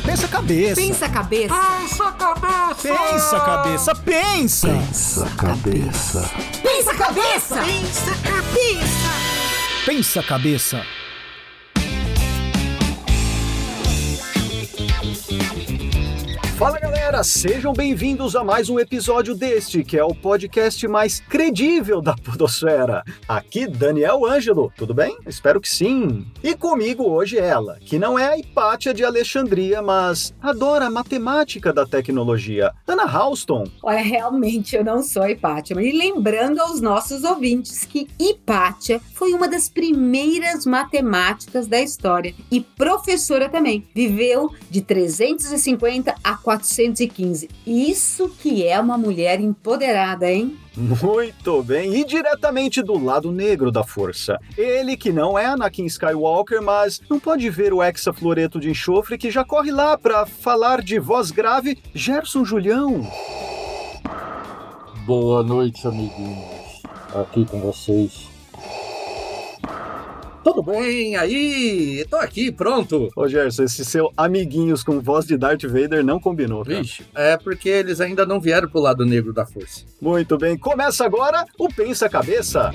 pensa 0.00 0.28
cabeça. 0.28 0.80
Pensa 0.80 1.08
cabeça. 1.08 1.54
Pensa 1.54 2.12
cabeça. 2.12 2.82
Pensa 2.82 3.40
cabeça, 3.40 3.94
pensa. 3.94 4.68
Pensa 4.68 5.30
cabeça. 5.36 6.30
Pensa 6.62 6.94
cabeça. 6.94 7.56
Pensa 7.64 8.14
cabeça. 8.22 9.10
Pensa 9.86 10.22
cabeça. 10.22 10.82
Fala 16.58 16.78
galera, 16.78 16.99
sejam 17.18 17.72
bem-vindos 17.74 18.36
a 18.36 18.42
mais 18.44 18.70
um 18.70 18.78
episódio 18.78 19.34
deste, 19.34 19.82
que 19.82 19.98
é 19.98 20.04
o 20.04 20.14
podcast 20.14 20.86
mais 20.86 21.18
credível 21.18 22.00
da 22.00 22.14
Podosfera. 22.14 23.02
Aqui, 23.28 23.66
Daniel 23.66 24.24
Ângelo, 24.24 24.72
tudo 24.76 24.94
bem? 24.94 25.18
Espero 25.26 25.60
que 25.60 25.68
sim. 25.68 26.24
E 26.42 26.54
comigo 26.54 27.02
hoje 27.02 27.36
ela, 27.36 27.78
que 27.80 27.98
não 27.98 28.18
é 28.18 28.28
a 28.28 28.38
Hipátia 28.38 28.94
de 28.94 29.04
Alexandria, 29.04 29.82
mas 29.82 30.32
adora 30.40 30.86
a 30.86 30.90
matemática 30.90 31.72
da 31.72 31.84
tecnologia, 31.84 32.72
Ana 32.86 33.04
Halston. 33.04 33.64
Olha, 33.82 34.00
realmente 34.00 34.76
eu 34.76 34.84
não 34.84 35.02
sou 35.02 35.22
a 35.22 35.30
Hipátia, 35.30 35.76
mas 35.76 35.92
lembrando 35.92 36.60
aos 36.60 36.80
nossos 36.80 37.24
ouvintes 37.24 37.84
que 37.84 38.08
Hipátia 38.18 39.00
foi 39.14 39.34
uma 39.34 39.48
das 39.48 39.68
primeiras 39.68 40.64
matemáticas 40.64 41.66
da 41.66 41.82
história 41.82 42.34
e 42.50 42.60
professora 42.60 43.48
também. 43.48 43.86
Viveu 43.94 44.48
de 44.70 44.80
350 44.80 46.14
a 46.22 46.36
415. 47.06 47.48
Isso 47.66 48.28
que 48.28 48.66
é 48.66 48.78
uma 48.78 48.98
mulher 48.98 49.40
empoderada, 49.40 50.30
hein? 50.30 50.56
Muito 50.76 51.62
bem, 51.62 51.94
e 51.96 52.04
diretamente 52.04 52.82
do 52.82 53.02
lado 53.02 53.32
negro 53.32 53.70
da 53.70 53.82
força. 53.84 54.38
Ele 54.56 54.96
que 54.96 55.12
não 55.12 55.38
é 55.38 55.46
Anakin 55.46 55.84
Skywalker, 55.86 56.62
mas 56.62 57.00
não 57.08 57.18
pode 57.18 57.48
ver 57.50 57.72
o 57.72 57.82
hexafluoreto 57.82 58.60
de 58.60 58.70
enxofre 58.70 59.18
que 59.18 59.30
já 59.30 59.44
corre 59.44 59.70
lá 59.70 59.98
para 59.98 60.26
falar 60.26 60.82
de 60.82 60.98
voz 60.98 61.30
grave, 61.30 61.78
Gerson 61.94 62.44
Julião. 62.44 63.06
Boa 65.06 65.42
noite, 65.42 65.86
amiguinhos. 65.86 66.82
Aqui 67.14 67.44
com 67.44 67.60
vocês. 67.60 68.28
Tudo 70.52 70.64
bem? 70.64 71.14
Aí, 71.14 72.04
tô 72.10 72.16
aqui, 72.16 72.50
pronto. 72.50 73.08
Ô 73.14 73.28
Gerson, 73.28 73.62
esse 73.62 73.84
seu 73.84 74.12
amiguinhos 74.16 74.82
com 74.82 75.00
voz 75.00 75.24
de 75.24 75.36
Darth 75.36 75.62
Vader 75.62 76.04
não 76.04 76.18
combinou, 76.18 76.64
cara. 76.64 76.82
Vixe, 76.82 77.06
é 77.14 77.36
porque 77.36 77.68
eles 77.68 78.00
ainda 78.00 78.26
não 78.26 78.40
vieram 78.40 78.68
pro 78.68 78.80
lado 78.80 79.06
negro 79.06 79.32
da 79.32 79.46
força. 79.46 79.84
Muito 80.00 80.36
bem, 80.36 80.58
começa 80.58 81.04
agora 81.04 81.44
o 81.56 81.68
Pensa 81.68 82.08
Cabeça. 82.08 82.72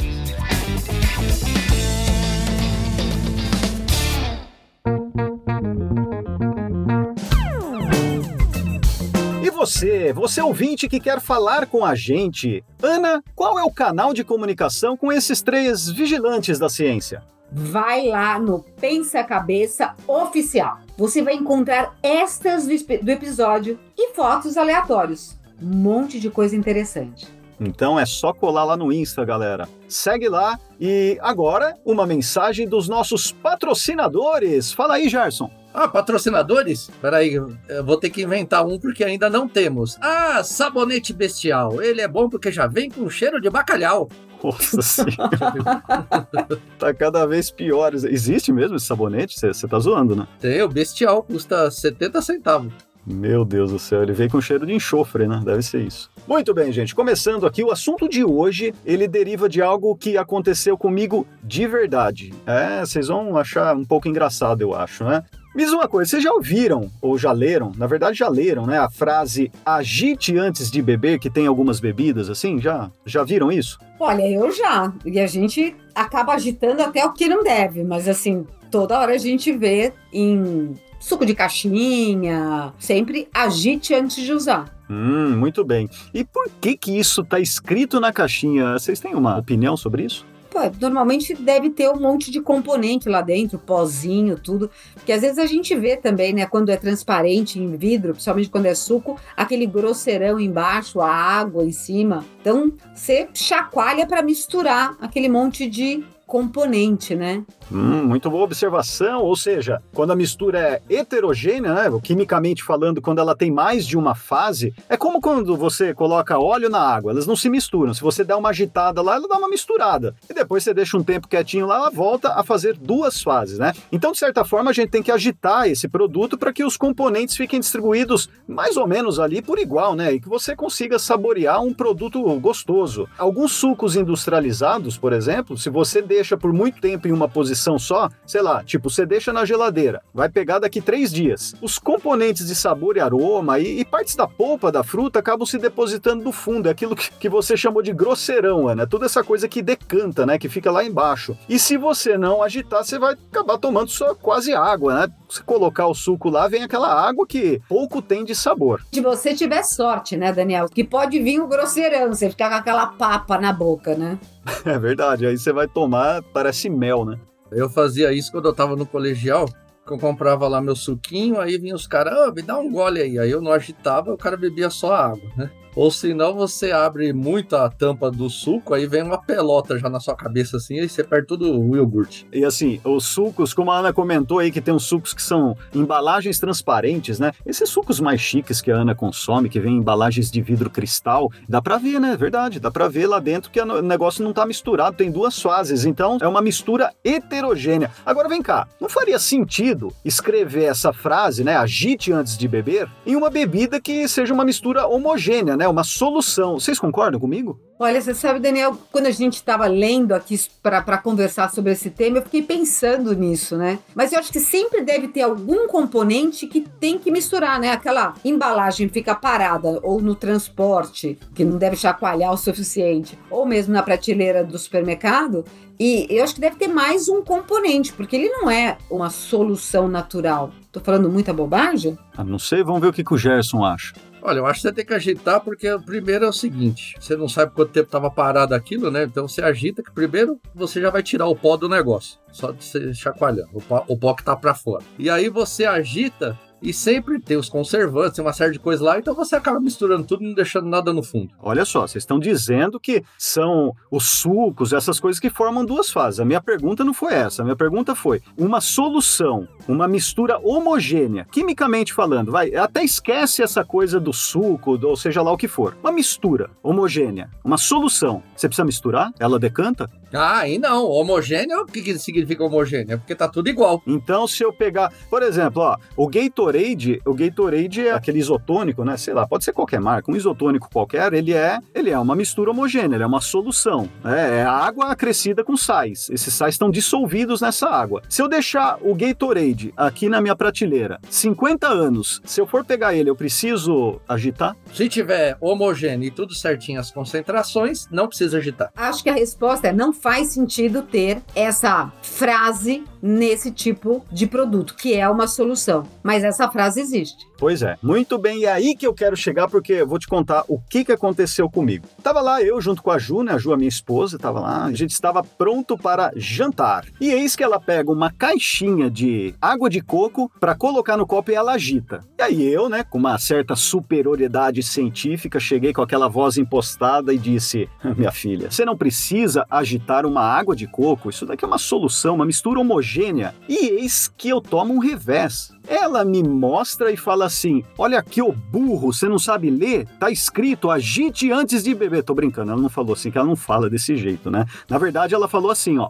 E 9.44 9.50
você, 9.50 10.14
você 10.14 10.42
ouvinte 10.42 10.88
que 10.88 11.02
quer 11.02 11.20
falar 11.20 11.66
com 11.66 11.84
a 11.84 11.94
gente, 11.94 12.64
Ana, 12.81 13.22
qual 13.36 13.59
é 13.59 13.64
o 13.66 13.70
canal 13.70 14.14
de 14.14 14.23
comunicação 14.23 14.96
com 14.96 15.12
esses 15.12 15.42
três 15.42 15.90
vigilantes 15.90 16.58
da 16.58 16.70
ciência? 16.70 17.22
Vai 17.52 18.08
lá 18.08 18.40
no 18.40 18.64
Pensa 18.80 19.24
Cabeça 19.24 19.94
Oficial. 20.08 20.80
Você 20.98 21.22
vai 21.22 21.36
encontrar 21.36 21.96
extras 22.02 22.66
do, 22.66 22.76
do 23.04 23.10
episódio 23.10 23.80
e 23.98 24.14
fotos 24.14 24.58
aleatórios. 24.58 25.36
Um 25.62 25.76
monte 25.76 26.20
de 26.20 26.30
coisa 26.30 26.56
interessante. 26.56 27.28
Então 27.60 27.98
é 28.00 28.06
só 28.06 28.34
colar 28.34 28.66
lá 28.66 28.76
no 28.76 28.92
Insta, 28.92 29.24
galera. 29.24 29.68
Segue 29.88 30.28
lá 30.28 30.60
e 30.80 31.18
agora 31.22 31.78
uma 31.86 32.06
mensagem 32.06 32.68
dos 32.68 32.90
nossos 32.90 33.32
patrocinadores. 33.32 34.74
Fala 34.74 34.96
aí, 34.96 35.08
Gerson. 35.08 35.50
Ah, 35.74 35.88
patrocinadores? 35.88 36.90
Peraí, 37.02 37.34
eu 37.34 37.84
vou 37.84 37.98
ter 37.98 38.09
que 38.09 38.24
inventar 38.24 38.66
um 38.66 38.80
porque 38.80 39.04
ainda 39.04 39.30
não 39.30 39.48
temos. 39.48 39.98
Ah, 40.02 40.42
sabonete 40.44 41.12
bestial. 41.12 41.82
Ele 41.82 42.02
é 42.02 42.08
bom 42.08 42.30
porque 42.30 42.52
já 42.52 42.66
vem 42.66 42.90
com 42.90 43.09
cheiro 43.09 43.42
de 43.42 43.50
bacalhau. 43.50 44.09
Nossa 44.45 44.81
senhora. 44.81 46.61
tá 46.78 46.94
cada 46.94 47.25
vez 47.25 47.50
pior. 47.51 47.94
Existe 47.94 48.51
mesmo 48.51 48.75
esse 48.75 48.85
sabonete? 48.85 49.39
Você 49.39 49.67
tá 49.67 49.79
zoando, 49.79 50.16
né? 50.16 50.28
Tem, 50.39 50.61
o 50.61 50.69
bestial 50.69 51.23
custa 51.23 51.69
70 51.69 52.22
centavos. 52.22 52.73
Meu 53.06 53.45
Deus 53.45 53.72
do 53.72 53.78
céu, 53.78 54.01
ele 54.01 54.13
veio 54.13 54.31
com 54.31 54.41
cheiro 54.41 54.66
de 54.66 54.73
enxofre, 54.73 55.28
né? 55.28 55.39
Deve 55.45 55.61
ser 55.61 55.81
isso. 55.83 56.09
Muito 56.28 56.56
bem, 56.56 56.72
gente. 56.72 56.95
Começando 56.95 57.45
aqui, 57.45 57.63
o 57.63 57.69
assunto 57.72 58.09
de 58.09 58.23
hoje, 58.23 58.73
ele 58.83 59.07
deriva 59.07 59.47
de 59.47 59.61
algo 59.61 59.95
que 59.95 60.17
aconteceu 60.17 60.75
comigo 60.75 61.27
de 61.44 61.67
verdade. 61.67 62.33
É, 62.47 62.79
vocês 62.79 63.07
vão 63.07 63.38
achar 63.38 63.75
um 63.75 63.85
pouco 63.85 64.07
engraçado, 64.07 64.62
eu 64.62 64.73
acho, 64.73 65.03
né? 65.03 65.23
Me 65.56 65.64
diz 65.64 65.72
uma 65.72 65.88
coisa, 65.88 66.12
vocês 66.12 66.22
já 66.22 66.34
ouviram, 66.34 66.92
ou 67.02 67.18
já 67.18 67.32
leram, 67.32 67.72
na 67.78 67.88
verdade 67.88 68.18
já 68.18 68.28
leram, 68.28 68.68
né? 68.68 68.78
A 68.78 68.90
frase 68.90 69.50
agite 69.66 70.38
antes 70.38 70.70
de 70.70 70.82
beber, 70.82 71.18
que 71.18 71.30
tem 71.30 71.48
algumas 71.48 71.80
bebidas 71.80 72.30
assim, 72.30 72.60
já? 72.60 72.92
Já 73.06 73.24
viram 73.24 73.50
isso? 73.50 73.80
Olha, 73.98 74.30
eu 74.30 74.52
já. 74.52 74.92
E 75.06 75.18
a 75.18 75.26
gente 75.26 75.74
acaba 75.96 76.34
agitando 76.34 76.82
até 76.82 77.06
o 77.06 77.14
que 77.14 77.30
não 77.30 77.42
deve, 77.42 77.86
mas 77.86 78.10
assim, 78.10 78.46
toda 78.70 79.00
hora 79.00 79.14
a 79.14 79.18
gente 79.18 79.54
vê 79.54 79.94
em 80.12 80.74
suco 81.00 81.26
de 81.26 81.34
caixinha, 81.34 82.74
sempre 82.78 83.30
agite 83.34 83.94
antes 83.94 84.22
de 84.26 84.34
usar. 84.34 84.66
Hum, 84.90 85.38
muito 85.38 85.64
bem. 85.64 85.90
E 86.14 86.26
por 86.26 86.50
que 86.60 86.76
que 86.76 87.00
isso 87.00 87.24
tá 87.24 87.40
escrito 87.40 88.02
na 88.02 88.12
caixinha? 88.12 88.74
Vocês 88.74 89.00
têm 89.00 89.16
uma 89.16 89.38
opinião 89.38 89.78
sobre 89.78 90.04
isso? 90.04 90.26
Pô, 90.56 90.62
normalmente 90.80 91.36
deve 91.36 91.70
ter 91.70 91.90
um 91.90 92.00
monte 92.00 92.32
de 92.32 92.40
componente 92.40 93.10
lá 93.10 93.20
dentro, 93.20 93.60
pozinho, 93.60 94.40
tudo. 94.40 94.72
Porque 94.94 95.12
às 95.12 95.20
vezes 95.20 95.38
a 95.38 95.46
gente 95.46 95.76
vê 95.76 95.98
também, 95.98 96.32
né, 96.32 96.46
quando 96.46 96.70
é 96.70 96.78
transparente 96.78 97.60
em 97.60 97.76
vidro, 97.76 98.14
principalmente 98.14 98.50
quando 98.50 98.66
é 98.66 98.74
suco, 98.74 99.20
aquele 99.36 99.66
grosseirão 99.66 100.40
embaixo, 100.40 101.02
a 101.02 101.12
água 101.12 101.66
em 101.66 101.74
cima. 101.74 102.24
Então, 102.40 102.72
você 102.94 103.28
chacoalha 103.34 104.08
para 104.08 104.24
misturar 104.24 104.96
aquele 105.02 105.28
monte 105.28 105.70
de 105.70 106.06
componente, 106.25 107.16
né? 107.16 107.44
Hum, 107.72 108.03
muito 108.06 108.30
boa 108.30 108.44
observação. 108.44 109.22
Ou 109.24 109.36
seja, 109.36 109.81
quando 109.94 110.12
a 110.12 110.16
mistura 110.16 110.59
é 110.59 110.81
heterogênea, 110.90 111.74
né, 111.74 112.00
quimicamente 112.03 112.63
falando, 112.63 113.02
quando 113.02 113.19
ela 113.19 113.36
tem 113.36 113.52
mais 113.52 113.86
de 113.86 113.97
uma 113.97 114.16
fase, 114.16 114.74
é 114.90 114.97
como 114.97 115.22
quando 115.22 115.56
você 115.56 115.94
coloca 115.94 116.40
óleo 116.40 116.69
na 116.69 116.80
água, 116.80 117.12
elas 117.12 117.28
não 117.28 117.36
se 117.36 117.50
misturam. 117.50 117.94
Se 117.94 118.02
você 118.02 118.24
der 118.24 118.36
uma 118.36 118.50
agitada 118.50 119.02
lá, 119.02 119.16
ela 119.16 119.28
dá 119.28 119.38
uma 119.38 119.50
misturada. 119.50 120.16
E 120.30 120.34
depois 120.34 120.63
você 120.63 120.74
deixa 120.74 120.97
um 120.97 121.03
tempo 121.03 121.28
quietinho 121.28 121.68
lá, 121.68 121.78
ela 121.78 121.91
volta 121.91 122.34
a 122.34 122.44
fazer 122.44 122.75
duas 122.75 123.22
fases, 123.22 123.59
né? 123.59 123.74
Então, 123.92 124.12
de 124.12 124.18
certa 124.18 124.44
forma, 124.44 124.72
a 124.72 124.74
gente 124.74 124.90
tem 124.90 125.03
que 125.03 125.12
agitar 125.12 125.68
esse 125.68 125.88
produto 125.88 126.38
para 126.38 126.53
que 126.53 126.63
os 126.63 126.78
componentes 126.78 127.36
fiquem 127.36 127.59
distribuídos 127.59 128.30
mais 128.47 128.78
ou 128.78 128.88
menos 128.88 129.19
ali 129.19 129.42
por 129.42 129.59
igual, 129.59 129.96
né? 129.96 130.13
E 130.13 130.19
que 130.19 130.30
você 130.30 130.56
consiga 130.56 131.00
saborear 131.00 131.62
um 131.62 131.74
produto 131.74 132.22
gostoso. 132.40 133.07
Alguns 133.18 133.53
sucos 133.53 133.96
industrializados, 133.96 134.97
por 134.97 135.13
exemplo, 135.13 135.57
se 135.57 135.69
você 135.69 136.02
deixa 136.16 136.38
por 136.38 136.53
muito 136.53 136.80
tempo 136.80 137.08
em 137.08 137.12
uma 137.12 137.28
posição 137.28 137.78
só, 137.78 138.09
sei 138.26 138.42
lá, 138.42 138.64
tipo, 138.64 138.90
você 138.90 139.06
deixa 139.06 139.34
na 139.34 139.44
geladeira, 139.44 140.02
vai 140.14 140.30
pegar 140.30 140.59
daqui 140.59 140.81
três 140.81 141.12
dias. 141.12 141.53
Os 141.62 141.78
componentes 141.78 142.48
de 142.48 142.56
sabor 142.56 142.96
e 142.96 143.02
aroma 143.02 143.59
e, 143.59 143.81
e 143.81 143.86
partes 143.86 144.16
da 144.16 144.25
polpa 144.25 144.72
da 144.72 144.81
fruta 144.84 145.20
acabam 145.20 145.46
se 145.46 145.58
depositando 145.58 146.24
no 146.24 146.31
fundo, 146.31 146.70
é 146.70 146.72
aquilo 146.72 146.96
que, 146.96 147.12
que 147.12 147.30
você 147.30 147.58
chamou 147.58 147.81
de 147.81 147.92
grosseirão, 147.92 148.68
Ana, 148.68 148.88
toda 148.88 149.06
essa 149.06 149.24
coisa 149.24 149.48
que 149.48 149.62
decanta, 149.62 150.25
né, 150.25 150.38
que 150.38 150.48
fica 150.48 150.72
lá 150.72 150.84
embaixo. 150.86 151.38
E 151.50 151.59
se 151.59 151.75
você 151.75 152.18
não 152.18 152.42
agitar, 152.42 152.84
você 152.84 152.98
vai 152.98 153.14
acabar 153.14 153.58
tomando 153.58 153.90
só 153.90 154.16
quase 154.16 154.54
água, 154.54 155.02
né? 155.02 155.14
Se 155.30 155.44
colocar 155.44 155.88
o 155.88 155.94
suco 155.94 156.30
lá, 156.30 156.48
vem 156.48 156.64
aquela 156.64 156.94
água 156.94 157.28
que 157.28 157.62
pouco 157.68 158.02
tem 158.02 158.24
de 158.24 158.34
sabor. 158.34 158.81
Se 158.94 159.02
você 159.02 159.34
tiver 159.34 159.64
sorte, 159.64 160.16
né, 160.16 160.31
Daniel? 160.31 160.70
Que 160.70 160.84
pode 160.84 161.20
vir 161.22 161.42
o 161.42 161.48
grosseirão, 161.48 162.14
você 162.14 162.30
ficar 162.30 162.50
com 162.50 162.56
aquela 162.56 162.88
papa 162.88 163.38
na 163.38 163.52
boca, 163.52 163.96
né? 163.96 164.18
É 164.66 164.78
verdade, 164.78 165.25
aí 165.25 165.38
você 165.38 165.51
vai 165.51 165.67
tomar, 165.67 166.22
parece 166.22 166.69
mel, 166.69 167.06
né? 167.06 167.19
Eu 167.51 167.69
fazia 167.69 168.11
isso 168.11 168.31
quando 168.31 168.47
eu 168.47 168.53
tava 168.53 168.75
no 168.75 168.85
colegial, 168.85 169.45
que 169.45 169.94
eu 169.94 170.00
comprava 170.00 170.47
lá 170.47 170.61
meu 170.61 170.75
suquinho, 170.75 171.39
aí 171.39 171.57
vinha 171.57 171.75
os 171.75 171.88
caras, 171.88 172.13
ah, 172.13 172.31
me 172.31 172.42
dá 172.42 172.57
um 172.57 172.71
gole 172.71 173.01
aí. 173.01 173.19
Aí 173.19 173.30
eu 173.30 173.42
não 173.42 173.51
agitava, 173.51 174.12
o 174.13 174.18
cara 174.18 174.36
bebia 174.36 174.69
só 174.69 174.94
água, 174.94 175.30
né? 175.38 175.51
Ou 175.75 175.92
senão 175.92 176.33
você 176.33 176.72
abre 176.72 177.12
muito 177.12 177.56
a 177.56 177.69
tampa 177.69 178.10
do 178.10 178.30
suco, 178.30 178.74
aí 178.74 178.88
vem 178.88 179.04
uma 179.04 179.22
pelota 179.22 179.77
já 179.77 179.89
na 179.89 180.00
sua 180.00 180.16
cabeça 180.16 180.57
assim, 180.57 180.80
aí 180.80 180.88
você 180.88 181.04
perde 181.04 181.27
todo 181.27 181.60
o 181.60 181.75
iogurte. 181.75 182.25
E 182.31 182.45
assim, 182.45 182.80
os 182.83 183.06
sucos, 183.06 183.54
como 183.54 183.72
a 183.72 183.80
Ana 183.80 183.94
comentou 183.94 184.39
aí, 184.39 184.51
que 184.51 184.62
tem 184.62 184.74
uns 184.74 184.86
sucos 184.86 185.13
que 185.13 185.22
são 185.22 185.57
embalagens 185.74 186.39
transparentes, 186.39 187.19
né? 187.19 187.31
Esses 187.45 187.69
sucos 187.69 188.00
mais 188.00 188.22
chiques 188.22 188.62
que 188.62 188.72
a 188.72 188.77
Ana 188.77 188.95
consome, 188.95 189.50
que 189.50 189.60
vem 189.60 189.74
em 189.74 189.77
embalagens 189.77 190.31
de 190.31 190.42
vidro 190.42 190.69
cristal, 190.69 191.31
dá 191.48 191.62
pra 191.62 191.77
ver, 191.77 192.00
né? 192.00 192.16
Verdade, 192.16 192.60
dá 192.60 192.72
pra 192.72 192.88
ver 192.88 193.07
lá 193.07 193.19
dentro 193.19 193.51
que 193.51 193.62
o 193.62 193.81
negócio 193.81 194.24
não 194.24 194.31
tá 194.31 194.45
misturado, 194.45 194.95
tem 194.95 195.12
duas 195.12 195.42
fases, 195.42 195.86
então 195.86 196.18
é 196.22 196.27
uma 196.27 196.42
mistura 196.42 196.94
heterogênea. 197.04 197.92
Agora 198.06 198.30
vem 198.30 198.42
cá, 198.42 198.68
não 198.80 198.88
faria 198.88 199.19
sentido 199.19 199.92
escrever 200.04 200.66
essa 200.66 200.94
frase, 200.94 201.44
né? 201.44 201.56
Agite 201.56 202.12
antes 202.12 202.38
de 202.38 202.48
beber, 202.48 202.88
em 203.06 203.16
uma 203.16 203.30
bebida 203.30 203.81
que 203.81 204.07
seja 204.07 204.33
uma 204.33 204.45
mistura 204.45 204.88
homogênea, 204.88 205.57
né? 205.57 205.64
Né? 205.65 205.67
Uma 205.67 205.83
solução. 205.83 206.59
Vocês 206.59 206.79
concordam 206.79 207.19
comigo? 207.19 207.59
Olha, 207.77 208.01
você 208.01 208.13
sabe, 208.13 208.39
Daniel, 208.39 208.77
quando 208.89 209.07
a 209.07 209.12
gente 209.12 209.33
estava 209.33 209.67
lendo 209.67 210.13
aqui 210.13 210.39
para 210.63 210.97
conversar 210.97 211.51
sobre 211.51 211.73
esse 211.73 211.89
tema, 211.89 212.19
eu 212.19 212.21
fiquei 212.21 212.41
pensando 212.41 213.13
nisso, 213.13 213.57
né? 213.57 213.79
Mas 213.94 214.13
eu 214.13 214.19
acho 214.19 214.31
que 214.31 214.39
sempre 214.39 214.81
deve 214.81 215.09
ter 215.09 215.23
algum 215.23 215.67
componente 215.67 216.47
que 216.47 216.62
tem 216.62 216.97
que 216.97 217.12
misturar, 217.12 217.59
né? 217.59 217.71
Aquela 217.71 218.13
embalagem 218.23 218.88
fica 218.88 219.13
parada 219.13 219.79
ou 219.83 220.00
no 220.01 220.15
transporte, 220.15 221.19
que 221.33 221.44
não 221.44 221.57
deve 221.57 221.75
chacoalhar 221.75 222.31
o 222.31 222.38
suficiente, 222.38 223.19
ou 223.29 223.45
mesmo 223.45 223.73
na 223.73 223.83
prateleira 223.83 224.41
do 224.41 224.57
supermercado. 224.57 225.44
E 225.77 226.07
eu 226.09 226.23
acho 226.23 226.35
que 226.35 226.39
deve 226.39 226.56
ter 226.56 226.69
mais 226.69 227.09
um 227.09 227.21
componente, 227.21 227.91
porque 227.91 228.15
ele 228.15 228.29
não 228.29 228.50
é 228.50 228.77
uma 228.89 229.09
solução 229.09 229.89
natural. 229.89 230.51
Tô 230.71 230.79
falando 230.79 231.09
muita 231.09 231.33
bobagem? 231.33 231.97
Ah, 232.15 232.23
não 232.23 232.39
sei, 232.39 232.63
vamos 232.63 232.79
ver 232.79 232.88
o 232.88 232.94
que, 232.94 233.03
que 233.03 233.13
o 233.13 233.17
Gerson 233.17 233.65
acha. 233.65 233.94
Olha, 234.27 234.39
eu 234.39 234.45
acho 234.48 234.60
que 234.60 234.68
você 234.68 234.74
tem 234.74 234.83
que 234.83 234.94
agitar, 234.94 235.39
porque 235.39 235.72
o 235.72 235.80
primeiro 235.80 236.25
é 236.25 236.27
o 236.27 236.33
seguinte: 236.33 236.95
você 237.00 237.16
não 237.16 237.30
sabe 237.30 237.51
quanto 237.54 237.72
tempo 237.72 237.86
estava 237.86 238.10
parado 238.10 238.56
aquilo, 238.56 238.89
né? 238.89 239.04
Então 239.04 239.27
você 239.27 239.39
agita, 239.39 239.83
que 239.83 239.92
primeiro 239.92 240.42
você 240.54 240.81
já 240.81 240.89
vai 240.89 241.04
tirar 241.04 241.27
o 241.27 241.36
pó 241.36 241.56
do 241.56 241.69
negócio, 241.69 242.18
só 242.31 242.51
de 242.51 242.63
você 242.63 242.92
chacoalhando, 242.92 243.51
o 243.54 243.62
pó, 243.62 243.86
o 243.88 243.95
pó 243.95 244.16
que 244.16 244.24
tá 244.24 244.36
para 244.36 244.56
fora. 244.56 244.83
E 244.98 245.12
aí 245.12 245.30
você 245.30 245.63
agita 245.66 246.36
e 246.65 246.73
sempre 246.73 247.19
tem 247.19 247.38
os 247.38 247.47
conservantes, 247.50 248.15
tem 248.15 248.25
uma 248.25 248.33
série 248.33 248.53
de 248.53 248.59
coisas 248.59 248.83
lá, 248.83 248.97
então 248.97 249.13
você 249.13 249.35
acaba 249.35 249.59
misturando 249.59 250.03
tudo 250.06 250.23
e 250.23 250.27
não 250.27 250.33
deixando 250.33 250.67
nada 250.67 250.91
no 250.91 251.03
fundo. 251.03 251.31
Olha 251.39 251.63
só, 251.63 251.81
vocês 251.81 252.03
estão 252.03 252.19
dizendo 252.19 252.79
que 252.79 253.03
são 253.17 253.73
os 253.91 254.09
sucos, 254.09 254.73
essas 254.73 255.00
coisas 255.00 255.19
que 255.19 255.29
formam 255.29 255.63
duas 255.63 255.89
fases. 255.89 256.19
A 256.19 256.25
minha 256.25 256.41
pergunta 256.41 256.83
não 256.83 256.94
foi 256.94 257.13
essa. 257.13 257.41
A 257.41 257.45
minha 257.45 257.56
pergunta 257.56 257.94
foi 257.94 258.21
uma 258.38 258.59
solução, 258.59 259.47
uma 259.67 259.88
mistura 259.88 260.39
homogênea, 260.39 261.27
quimicamente 261.31 261.94
falando, 261.94 262.31
vai, 262.31 262.56
até 262.56 262.83
esquece 262.83 263.44
essa 263.44 263.63
coisa 263.63 264.00
do 264.00 264.12
suco, 264.12 264.79
ou 264.81 264.97
seja 264.97 265.21
lá 265.21 265.31
o 265.31 265.38
que 265.38 265.47
for. 265.47 265.77
Uma 265.83 265.91
mistura 265.91 266.50
homogênea, 266.63 267.29
uma 267.44 267.57
solução. 267.57 268.23
Você 268.35 268.47
precisa 268.47 268.65
misturar? 268.65 269.12
Ela 269.19 269.38
decanta? 269.38 269.89
Ah, 270.17 270.39
aí 270.39 270.57
não. 270.57 270.85
Homogêneo, 270.85 271.62
o 271.62 271.65
que, 271.65 271.81
que 271.81 271.97
significa 271.97 272.44
homogêneo? 272.44 272.94
É 272.94 272.97
porque 272.97 273.15
tá 273.15 273.27
tudo 273.27 273.50
igual. 273.50 273.81
Então, 273.85 274.27
se 274.27 274.44
eu 274.44 274.51
pegar, 274.51 274.91
por 275.09 275.23
exemplo, 275.23 275.62
ó, 275.62 275.77
o 275.95 276.07
Gatorade, 276.07 277.01
o 277.06 277.13
Gatorade 277.13 277.88
é 277.88 277.91
aquele 277.91 278.19
isotônico, 278.19 278.83
né? 278.83 278.97
Sei 278.97 279.13
lá, 279.13 279.27
pode 279.27 279.44
ser 279.44 279.53
qualquer 279.53 279.79
marca, 279.79 280.12
um 280.12 280.15
isotônico 280.15 280.69
qualquer, 280.71 281.13
ele 281.13 281.33
é, 281.33 281.59
ele 281.73 281.89
é 281.89 282.00
uma 282.00 282.15
mistura 282.15 282.51
homogênea, 282.51 282.95
ele 282.95 283.03
é 283.03 283.07
uma 283.07 283.21
solução. 283.21 283.89
Né? 284.03 284.39
É 284.39 284.44
água 284.44 284.91
acrescida 284.91 285.44
com 285.44 285.57
sais. 285.57 286.09
Esses 286.09 286.33
sais 286.33 286.56
estão 286.56 286.69
dissolvidos 286.69 287.41
nessa 287.41 287.69
água. 287.69 288.01
Se 288.09 288.21
eu 288.21 288.27
deixar 288.27 288.77
o 288.81 288.95
Gatorade 288.95 289.73
aqui 289.75 290.09
na 290.09 290.21
minha 290.21 290.35
prateleira, 290.35 291.00
50 291.09 291.67
anos, 291.67 292.21
se 292.25 292.39
eu 292.39 292.47
for 292.47 292.63
pegar 292.63 292.94
ele, 292.94 293.09
eu 293.09 293.15
preciso 293.15 294.00
agitar? 294.07 294.56
Se 294.73 294.88
tiver 294.88 295.38
homogêneo 295.39 296.07
e 296.07 296.12
tudo 296.12 296.33
certinho 296.33 296.79
as 296.79 296.91
concentrações, 296.91 297.88
não 297.89 298.07
precisa 298.07 298.38
agitar. 298.38 298.71
Acho 298.75 299.03
que 299.03 299.09
a 299.09 299.13
resposta 299.13 299.67
é 299.67 299.73
não 299.73 299.94
faz 300.06 300.34
sentido 300.34 300.84
ter 300.84 301.19
essa 301.36 301.92
frase 302.04 302.84
nesse 303.02 303.50
tipo 303.50 304.06
de 304.12 304.28
produto, 304.28 304.75
que 304.75 304.94
é 304.94 305.10
uma 305.10 305.28
solução. 305.28 305.84
Mas 306.04 306.24
essa 306.24 306.48
frase 306.48 306.80
existe. 306.80 307.28
Pois 307.38 307.62
é. 307.62 307.78
Muito 307.81 308.18
bem, 308.18 308.40
e 308.40 308.46
é 308.46 308.52
aí 308.52 308.75
que 308.75 308.88
eu 308.88 308.94
quero 308.94 309.16
chegar, 309.16 309.48
porque 309.48 309.74
eu 309.74 309.88
vou 309.88 310.00
te 310.00 310.07
contar 310.07 310.44
o 310.48 310.60
que, 310.60 310.86
que 310.86 310.92
aconteceu 310.92 311.50
comigo. 311.50 311.86
Tava 312.02 312.22
lá 312.22 312.42
eu 312.42 312.60
junto 312.62 312.81
com 312.81 312.92
a 312.92 312.98
Ju, 312.98 313.24
né? 313.24 313.34
A 313.34 313.38
Ju, 313.38 313.52
a 313.52 313.57
minha 313.57 313.69
esposa, 313.69 314.18
tava 314.18 314.40
lá. 314.40 314.66
A 314.66 314.74
gente 314.74 314.92
estava 314.92 315.24
pronto 315.24 315.78
para 315.78 316.12
jantar. 316.16 316.86
E 317.00 317.12
eis 317.12 317.36
que 317.36 317.44
ela 317.44 317.60
pega 317.60 317.92
uma 317.92 318.12
caixinha 318.12 318.90
de 318.90 319.36
água 319.42 319.69
de 319.69 319.81
coco 319.81 320.31
para 320.40 320.56
colocar 320.56 320.98
no 320.98 321.06
copo 321.06 321.31
e 321.31 321.36
ela 321.36 321.54
agita. 321.54 322.00
E 322.18 322.22
aí 322.22 322.44
eu, 322.44 322.69
né, 322.69 322.84
com 322.84 322.98
uma 322.98 323.18
certa 323.18 323.56
superioridade 323.56 324.63
científica, 324.63 325.40
cheguei 325.40 325.74
com 325.74 325.81
aquela 325.81 326.08
voz 326.08 326.38
impostada 326.38 327.13
e 327.13 327.18
disse: 327.18 327.69
Minha 327.98 328.12
filha, 328.12 328.50
você 328.50 328.63
não 328.63 328.78
precisa 328.78 329.46
agitar 329.50 329.85
uma 330.06 330.22
água 330.22 330.56
de 330.56 330.66
coco. 330.68 331.10
Isso 331.10 331.26
daqui 331.26 331.44
é 331.44 331.48
uma 331.48 331.58
solução, 331.58 332.16
uma 332.16 332.26
mistura 332.26 332.60
homogênea. 332.60 333.36
E 333.48 333.68
eis 333.68 334.08
que 334.08 334.30
eu 334.30 334.42
tomo 334.42 334.74
um 334.74 334.80
revés. 334.80 335.54
Ela 335.68 336.06
me 336.06 336.24
mostra 336.24 336.92
e 336.92 336.98
fala 336.98 337.26
assim: 337.26 337.64
Olha 337.78 338.00
aqui, 338.00 338.22
ô 338.22 338.32
burro, 338.32 338.94
você 338.94 339.08
não 339.08 339.20
sabe 339.20 339.50
ler? 339.50 339.88
Tá 340.00 340.10
escrito 340.10 340.72
agite 340.72 341.32
antes 341.32 341.64
de 341.64 341.74
beber. 341.76 342.04
Tô 342.04 342.14
brincando, 342.14 342.52
ela 342.52 342.62
não 342.62 342.70
falou 342.70 342.94
assim, 342.94 343.12
que 343.12 343.18
ela 343.18 343.28
não 343.28 343.36
fala 343.36 343.70
desse 343.70 343.96
jeito, 343.96 344.32
né? 344.32 344.46
Na 344.70 344.78
verdade, 344.78 345.14
ela 345.14 345.28
falou 345.28 345.52
assim, 345.52 345.78
ó. 345.78 345.90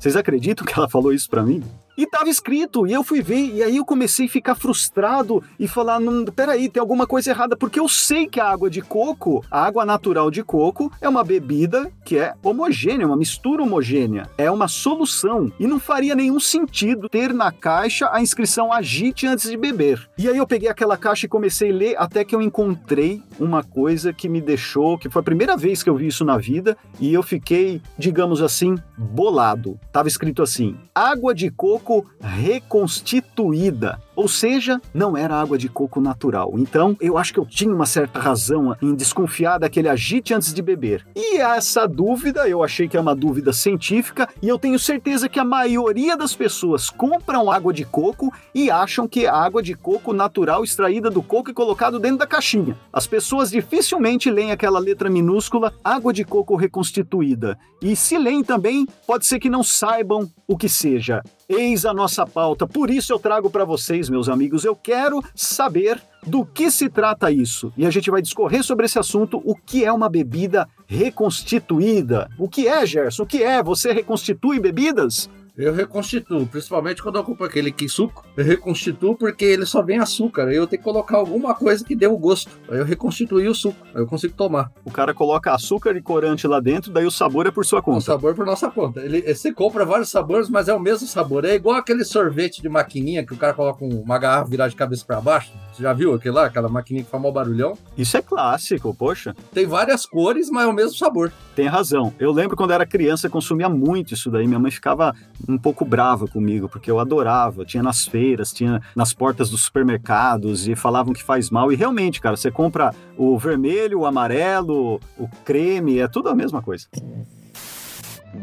Vocês 0.00 0.16
acreditam 0.16 0.64
que 0.66 0.72
ela 0.76 0.88
falou 0.88 1.12
isso 1.12 1.28
para 1.28 1.42
mim? 1.42 1.62
E 1.96 2.06
tava 2.06 2.30
escrito, 2.30 2.86
e 2.86 2.92
eu 2.92 3.04
fui 3.04 3.20
ver, 3.20 3.54
e 3.54 3.62
aí 3.62 3.76
eu 3.76 3.84
comecei 3.84 4.26
a 4.26 4.28
ficar 4.28 4.54
frustrado 4.54 5.42
e 5.58 5.68
falar: 5.68 6.00
peraí, 6.34 6.68
tem 6.68 6.80
alguma 6.80 7.06
coisa 7.06 7.30
errada, 7.30 7.56
porque 7.56 7.78
eu 7.78 7.88
sei 7.88 8.26
que 8.26 8.40
a 8.40 8.48
água 8.48 8.70
de 8.70 8.80
coco, 8.80 9.44
a 9.50 9.64
água 9.64 9.84
natural 9.84 10.30
de 10.30 10.42
coco, 10.42 10.90
é 11.00 11.08
uma 11.08 11.22
bebida 11.22 11.92
que 12.04 12.18
é 12.18 12.34
homogênea, 12.42 13.06
uma 13.06 13.16
mistura 13.16 13.62
homogênea, 13.62 14.28
é 14.38 14.50
uma 14.50 14.68
solução. 14.68 15.52
E 15.60 15.66
não 15.66 15.78
faria 15.78 16.14
nenhum 16.14 16.40
sentido 16.40 17.08
ter 17.08 17.34
na 17.34 17.52
caixa 17.52 18.08
a 18.10 18.22
inscrição 18.22 18.72
agite 18.72 19.26
antes 19.26 19.50
de 19.50 19.56
beber. 19.56 20.08
E 20.16 20.28
aí 20.28 20.36
eu 20.36 20.46
peguei 20.46 20.68
aquela 20.68 20.96
caixa 20.96 21.26
e 21.26 21.28
comecei 21.28 21.70
a 21.70 21.74
ler 21.74 21.94
até 21.98 22.24
que 22.24 22.34
eu 22.34 22.40
encontrei 22.40 23.22
uma 23.38 23.62
coisa 23.62 24.12
que 24.12 24.28
me 24.28 24.40
deixou, 24.40 24.96
que 24.96 25.10
foi 25.10 25.20
a 25.20 25.24
primeira 25.24 25.56
vez 25.56 25.82
que 25.82 25.90
eu 25.90 25.96
vi 25.96 26.06
isso 26.06 26.24
na 26.24 26.38
vida, 26.38 26.76
e 26.98 27.12
eu 27.12 27.22
fiquei, 27.22 27.82
digamos 27.98 28.40
assim, 28.40 28.76
bolado. 28.96 29.78
Tava 29.92 30.08
escrito 30.08 30.42
assim: 30.42 30.76
água 30.94 31.34
de 31.34 31.50
coco 31.50 31.81
reconstituída. 32.20 34.00
Ou 34.14 34.28
seja, 34.28 34.80
não 34.92 35.16
era 35.16 35.40
água 35.40 35.56
de 35.56 35.68
coco 35.68 36.00
natural. 36.00 36.52
Então, 36.56 36.96
eu 37.00 37.16
acho 37.16 37.32
que 37.32 37.40
eu 37.40 37.46
tinha 37.46 37.74
uma 37.74 37.86
certa 37.86 38.18
razão 38.18 38.76
em 38.80 38.94
desconfiar 38.94 39.58
daquele 39.58 39.88
agite 39.88 40.34
antes 40.34 40.52
de 40.52 40.60
beber. 40.60 41.06
E 41.16 41.38
essa 41.38 41.86
dúvida, 41.86 42.48
eu 42.48 42.62
achei 42.62 42.88
que 42.88 42.96
é 42.96 43.00
uma 43.00 43.14
dúvida 43.14 43.52
científica, 43.52 44.28
e 44.40 44.48
eu 44.48 44.58
tenho 44.58 44.78
certeza 44.78 45.28
que 45.28 45.40
a 45.40 45.44
maioria 45.44 46.16
das 46.16 46.34
pessoas 46.34 46.90
compram 46.90 47.50
água 47.50 47.72
de 47.72 47.84
coco 47.84 48.32
e 48.54 48.70
acham 48.70 49.08
que 49.08 49.24
é 49.24 49.28
água 49.28 49.62
de 49.62 49.74
coco 49.74 50.12
natural 50.12 50.62
extraída 50.62 51.10
do 51.10 51.22
coco 51.22 51.50
e 51.50 51.54
colocado 51.54 51.98
dentro 51.98 52.18
da 52.18 52.26
caixinha. 52.26 52.76
As 52.92 53.06
pessoas 53.06 53.50
dificilmente 53.50 54.30
leem 54.30 54.52
aquela 54.52 54.78
letra 54.78 55.08
minúscula 55.08 55.72
água 55.82 56.12
de 56.12 56.24
coco 56.24 56.56
reconstituída. 56.56 57.58
E 57.80 57.96
se 57.96 58.16
leem 58.16 58.44
também, 58.44 58.86
pode 59.06 59.26
ser 59.26 59.40
que 59.40 59.50
não 59.50 59.62
saibam 59.62 60.30
o 60.46 60.56
que 60.56 60.68
seja. 60.68 61.22
Eis 61.48 61.84
a 61.84 61.92
nossa 61.92 62.24
pauta, 62.24 62.66
por 62.66 62.88
isso 62.88 63.12
eu 63.12 63.18
trago 63.18 63.50
para 63.50 63.64
vocês, 63.64 64.01
meus 64.08 64.28
amigos, 64.28 64.64
eu 64.64 64.74
quero 64.74 65.22
saber 65.34 66.00
do 66.26 66.44
que 66.44 66.70
se 66.70 66.88
trata 66.88 67.30
isso. 67.30 67.72
E 67.76 67.84
a 67.84 67.90
gente 67.90 68.10
vai 68.10 68.22
discorrer 68.22 68.62
sobre 68.62 68.86
esse 68.86 68.98
assunto, 68.98 69.42
o 69.44 69.54
que 69.54 69.84
é 69.84 69.92
uma 69.92 70.08
bebida 70.08 70.68
reconstituída. 70.86 72.28
O 72.38 72.48
que 72.48 72.68
é, 72.68 72.86
Gerson? 72.86 73.24
O 73.24 73.26
que 73.26 73.42
é? 73.42 73.62
Você 73.62 73.92
reconstitui 73.92 74.60
bebidas? 74.60 75.28
Eu 75.56 75.74
reconstituo, 75.74 76.46
principalmente 76.46 77.02
quando 77.02 77.16
eu 77.16 77.24
compro 77.24 77.44
aquele 77.44 77.70
que 77.70 77.86
suco. 77.86 78.24
Eu 78.34 78.44
reconstituo 78.44 79.14
porque 79.14 79.44
ele 79.44 79.66
só 79.66 79.82
vem 79.82 79.98
açúcar. 79.98 80.48
Aí 80.48 80.56
eu 80.56 80.66
tenho 80.66 80.80
que 80.80 80.84
colocar 80.84 81.18
alguma 81.18 81.54
coisa 81.54 81.84
que 81.84 81.94
dê 81.94 82.06
o 82.06 82.16
gosto. 82.16 82.50
Aí 82.70 82.78
eu 82.78 82.84
reconstituí 82.86 83.46
o 83.46 83.54
suco. 83.54 83.76
Aí 83.94 84.00
eu 84.00 84.06
consigo 84.06 84.32
tomar. 84.34 84.70
O 84.82 84.90
cara 84.90 85.12
coloca 85.12 85.52
açúcar 85.52 85.94
e 85.94 86.00
corante 86.00 86.46
lá 86.46 86.58
dentro, 86.58 86.90
daí 86.90 87.04
o 87.04 87.10
sabor 87.10 87.46
é 87.46 87.50
por 87.50 87.66
sua 87.66 87.82
conta. 87.82 87.98
O 87.98 88.00
sabor 88.00 88.34
por 88.34 88.46
nossa 88.46 88.70
conta. 88.70 89.00
Ele, 89.00 89.22
você 89.34 89.52
compra 89.52 89.84
vários 89.84 90.08
sabores, 90.08 90.48
mas 90.48 90.68
é 90.68 90.74
o 90.74 90.80
mesmo 90.80 91.06
sabor. 91.06 91.44
É 91.44 91.54
igual 91.54 91.76
aquele 91.76 92.04
sorvete 92.04 92.62
de 92.62 92.68
maquininha 92.70 93.24
que 93.24 93.34
o 93.34 93.36
cara 93.36 93.52
coloca 93.52 93.84
uma 93.84 94.18
garrafa 94.18 94.48
virada 94.48 94.70
de 94.70 94.76
cabeça 94.76 95.04
para 95.04 95.20
baixo. 95.20 95.52
Você 95.70 95.82
já 95.82 95.92
viu 95.92 96.14
aquele 96.14 96.34
lá? 96.34 96.46
Aquela 96.46 96.68
maquininha 96.68 97.04
que 97.04 97.10
faz 97.10 97.22
mal 97.22 97.30
barulhão? 97.32 97.76
Isso 97.96 98.16
é 98.16 98.22
clássico, 98.22 98.94
poxa. 98.94 99.36
Tem 99.52 99.66
várias 99.66 100.06
cores, 100.06 100.48
mas 100.50 100.64
é 100.64 100.66
o 100.66 100.72
mesmo 100.72 100.96
sabor. 100.96 101.30
Tem 101.54 101.66
razão. 101.66 102.14
Eu 102.18 102.32
lembro 102.32 102.56
quando 102.56 102.72
era 102.72 102.86
criança, 102.86 103.28
consumia 103.28 103.68
muito 103.68 104.14
isso 104.14 104.30
daí. 104.30 104.46
Minha 104.46 104.58
mãe 104.58 104.70
ficava 104.70 105.14
um 105.48 105.58
pouco 105.58 105.84
brava 105.84 106.26
comigo, 106.26 106.68
porque 106.68 106.90
eu 106.90 106.98
adorava. 106.98 107.64
Tinha 107.64 107.82
nas 107.82 108.06
feiras, 108.06 108.52
tinha 108.52 108.80
nas 108.94 109.12
portas 109.12 109.50
dos 109.50 109.62
supermercados 109.62 110.68
e 110.68 110.74
falavam 110.74 111.12
que 111.12 111.22
faz 111.22 111.50
mal. 111.50 111.72
E 111.72 111.76
realmente, 111.76 112.20
cara, 112.20 112.36
você 112.36 112.50
compra 112.50 112.94
o 113.16 113.38
vermelho, 113.38 114.00
o 114.00 114.06
amarelo, 114.06 115.00
o 115.18 115.28
creme, 115.44 115.98
é 115.98 116.08
tudo 116.08 116.28
a 116.28 116.34
mesma 116.34 116.62
coisa. 116.62 116.86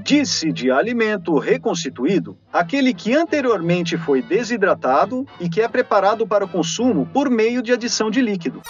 Disse 0.04 0.52
de 0.52 0.70
alimento 0.70 1.38
reconstituído 1.40 2.38
aquele 2.54 2.94
que 2.94 3.16
anteriormente 3.16 3.98
foi 3.98 4.22
desidratado 4.22 5.26
e 5.40 5.50
que 5.50 5.62
é 5.62 5.68
preparado 5.68 6.28
para 6.28 6.46
o 6.46 6.50
consumo 6.50 7.08
por 7.08 7.30
meio 7.30 7.62
de 7.64 7.74
adição 7.74 8.12
de 8.12 8.22
líquido. 8.22 8.62